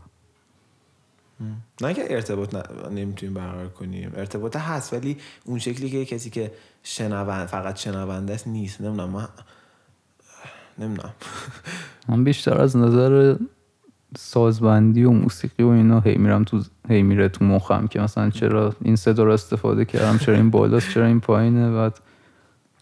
نه 1.80 1.94
که 1.94 2.14
ارتباط 2.14 2.54
ن- 2.54 2.88
نمی‌تونیم 2.94 3.34
برقرار 3.34 3.68
کنیم 3.68 4.12
ارتباط 4.16 4.56
هست 4.56 4.92
ولی 4.92 5.16
اون 5.44 5.58
شکلی 5.58 5.90
که 5.90 6.04
کسی 6.04 6.30
که 6.30 6.52
شنوند 6.82 7.46
فقط 7.46 7.76
شنونده 7.76 8.34
است 8.34 8.46
نیست 8.46 8.80
نمی‌دونم 8.80 9.10
من 9.10 9.28
نمی‌دونم 10.78 11.12
من 12.08 12.24
بیشتر 12.24 12.60
از 12.60 12.76
نظر 12.76 13.36
سازبندی 14.16 15.04
و 15.04 15.10
موسیقی 15.10 15.62
و 15.62 15.68
اینا 15.68 16.00
هی 16.00 16.16
میرم 16.16 16.44
تو 16.44 16.62
هی 16.88 17.02
میره 17.02 17.28
تو 17.28 17.44
مخم 17.44 17.86
که 17.86 18.00
مثلا 18.00 18.30
چرا 18.30 18.74
این 18.82 18.96
صدا 18.96 19.24
رو 19.24 19.32
استفاده 19.32 19.84
کردم 19.84 20.18
چرا 20.18 20.34
این 20.34 20.50
بالاست 20.50 20.90
چرا 20.90 21.06
این 21.06 21.20
پایینه. 21.20 21.70
بعد 21.70 22.00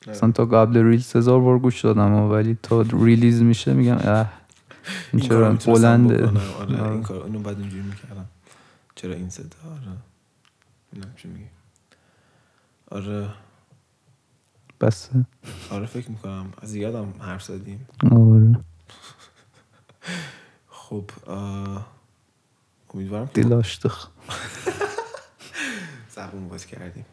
مثلا 0.08 0.32
تا 0.32 0.44
قبل 0.44 0.76
release 0.76 1.16
هزار 1.16 1.40
بار 1.40 1.58
گوش 1.58 1.80
دادم 1.80 2.12
ولی 2.12 2.58
تا 2.62 2.84
release 3.00 3.42
میشه 3.42 3.74
میگم 3.74 3.98
اه 4.04 4.32
این 5.12 5.22
چرا 5.22 5.52
بلنده. 5.52 6.26
آره. 6.60 6.92
این 6.92 7.02
کار 7.02 7.24
اینو 7.24 7.38
بعد 7.38 7.58
اینجوری 7.58 7.82
می‌کردم. 7.82 8.26
چرا 8.94 9.14
این 9.14 9.30
صدا؟ 9.30 9.46
آره. 9.70 11.06
چی 11.16 11.28
میگی؟ 11.28 11.44
آره. 12.90 13.28
بس 14.80 15.10
آره 15.70 15.86
فکر 15.86 16.10
می‌کنم. 16.10 16.46
زیادم 16.62 17.06
حرف 17.18 17.42
زدیم. 17.42 17.86
آره. 18.10 18.56
خب 20.92 21.10
امیدوارم 22.94 23.26
که 23.26 23.42
دلاشتخ 23.42 24.08
زبون 26.14 26.48
باز 26.48 26.66
کردیم. 26.66 27.04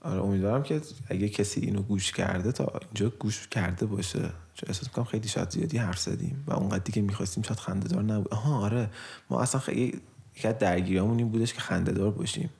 آره 0.00 0.22
امیدوارم 0.22 0.62
که 0.62 0.80
اگه 1.08 1.28
کسی 1.28 1.60
اینو 1.60 1.82
گوش 1.82 2.12
کرده 2.12 2.52
تا 2.52 2.80
اینجا 2.80 3.10
گوش 3.10 3.48
کرده 3.48 3.86
باشه 3.86 4.20
چون 4.54 4.66
احساس 4.66 4.88
می‌کنم 4.88 5.04
خیلی 5.04 5.28
شاید 5.28 5.50
زیادی 5.50 5.78
حرف 5.78 5.98
زدیم 5.98 6.44
و 6.46 6.52
اونقدر 6.52 6.92
که 6.92 7.02
می‌خواستیم 7.02 7.42
شاید 7.42 7.58
خندهدار 7.58 8.02
نبود. 8.02 8.34
آها 8.34 8.60
آره. 8.60 8.90
ما 9.30 9.42
اصلا 9.42 9.60
خیلی 9.60 10.00
یکی 10.36 10.48
از 10.48 10.58
درگیریامون 10.58 11.18
این 11.18 11.28
بودش 11.28 11.54
که 11.54 11.60
خندهدار 11.60 12.10
باشیم. 12.10 12.50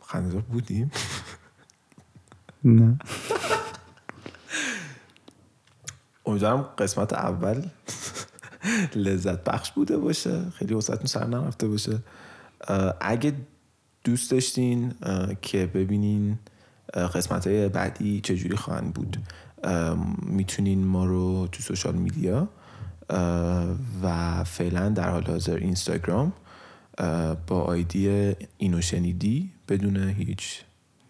خندهدار 0.00 0.42
بودیم؟ 0.42 0.90
نه. 2.64 2.98
امیدوارم 6.26 6.62
قسمت 6.62 7.12
اول 7.12 7.68
لذت 8.94 9.44
بخش 9.44 9.72
بوده 9.72 9.96
باشه 9.96 10.50
خیلی 10.50 10.74
وسطتون 10.74 11.06
سر 11.06 11.26
نرفته 11.26 11.68
باشه. 11.68 11.98
اگه 13.00 13.32
دوست 14.04 14.30
داشتین 14.30 14.92
که 15.42 15.66
ببینین 15.66 16.38
قسمت 17.14 17.46
های 17.46 17.68
بعدی 17.68 18.20
چجوری 18.20 18.56
خواهند 18.56 18.94
بود 18.94 19.16
می‌تونین 20.22 20.84
ما 20.84 21.06
رو 21.06 21.48
تو 21.52 21.62
social 21.62 21.94
media 21.94 22.48
و 24.02 24.44
فعلا 24.44 24.88
در 24.88 25.10
حال 25.10 25.22
حاضر 25.24 25.56
اینستاگرام 25.56 26.32
با 27.46 27.60
آیدی 27.60 28.34
اینو 28.58 28.80
شنیدی 28.80 29.50
بدون 29.68 29.96
هیچ 29.96 30.60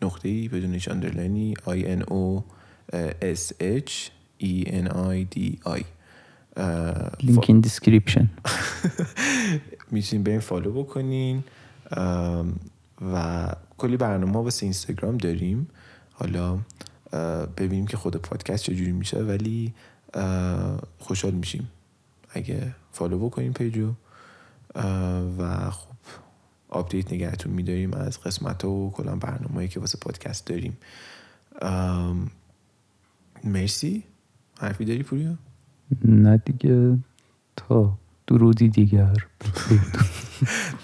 نقطه 0.03 0.29
ای 0.29 0.49
بدون 0.49 0.75
هیچ 0.75 0.89
underline 0.89 1.48
ی 1.48 1.55
I 1.55 2.01
N 2.01 2.05
O 2.11 2.43
S 3.21 3.53
H 3.61 3.93
E 4.41 4.65
N 4.67 4.89
I 4.89 5.37
D 5.37 5.39
I. 5.67 5.83
لینک 7.23 7.45
این 7.49 7.61
description 7.61 8.31
می‌تونین 9.91 10.25
برین 10.25 10.41
follow 10.41 10.83
بکنین. 10.83 11.45
و 13.13 13.49
کلی 13.79 13.97
برنامه 13.97 14.39
واسه 14.39 14.67
اینستاگرام 14.67 15.17
داریم. 15.17 15.69
حالا 16.13 16.59
ببینیم 17.57 17.87
که 17.87 17.97
خود 17.97 18.17
پادکست 18.17 18.65
چجوری 18.65 18.93
میشه 18.93 19.19
ولی 19.19 19.75
خوشحال 20.99 21.33
میشیم. 21.33 21.71
اگه 22.31 22.75
follow 22.93 23.19
بکنین 23.19 23.53
page 23.53 23.85
و 23.85 23.93
و 25.39 25.71
خب 25.71 25.93
update 26.69 27.13
نگهتون 27.13 27.53
میداریم 27.53 27.95
از 27.95 28.21
قسمت 28.21 28.65
و 28.65 28.91
کلا 28.91 29.17
برنامه 29.17 29.69
که 29.69 29.81
واسه 29.81 29.99
پادکست 29.99 30.47
داریم. 30.47 30.79
مرسی. 33.45 34.05
حرفی 34.59 34.85
داری 34.85 35.03
پوریا؟ 35.03 35.35
نه 36.05 36.37
دیگه 36.37 36.99
تا 37.57 37.99
درودی 38.27 38.69
دیگر 38.69 39.15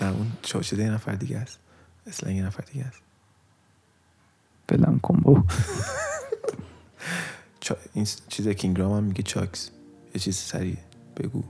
نه 0.01 0.09
اون 0.09 0.33
شاشه 0.47 0.79
یه 0.79 0.91
نفر 0.91 1.13
دیگه 1.13 1.39
است 1.39 1.59
اسلنگ 2.07 2.37
یه 2.37 2.47
نفر 2.47 2.65
دیگه 2.73 2.85
است 2.85 3.01
بلم 4.67 4.99
کن 5.03 5.21
بابا. 5.21 5.45
چا... 7.61 7.77
این 7.95 8.07
چیز 8.29 8.49
کینگرام 8.49 8.93
هم 8.93 9.05
میگه 9.05 9.23
چاکس. 9.23 9.71
یه 10.15 10.21
چیز 10.21 10.37
سریع 10.37 10.77
بگو. 11.17 11.43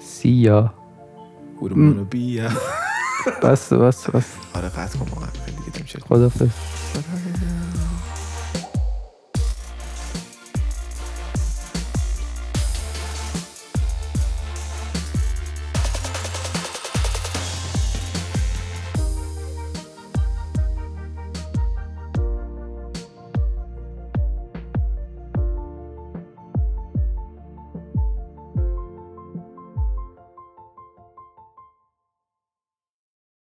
سیا. 0.00 0.74
گرومونو 1.60 2.04
بیا. 2.04 2.50
بس 3.42 3.72
بس 3.72 4.10
بس. 4.10 4.26
آره 4.56 4.68
قطع 4.68 4.98
کن 4.98 5.10
واقعا. 5.10 5.30
دیگه 5.72 5.98
خدافظ. 6.08 6.50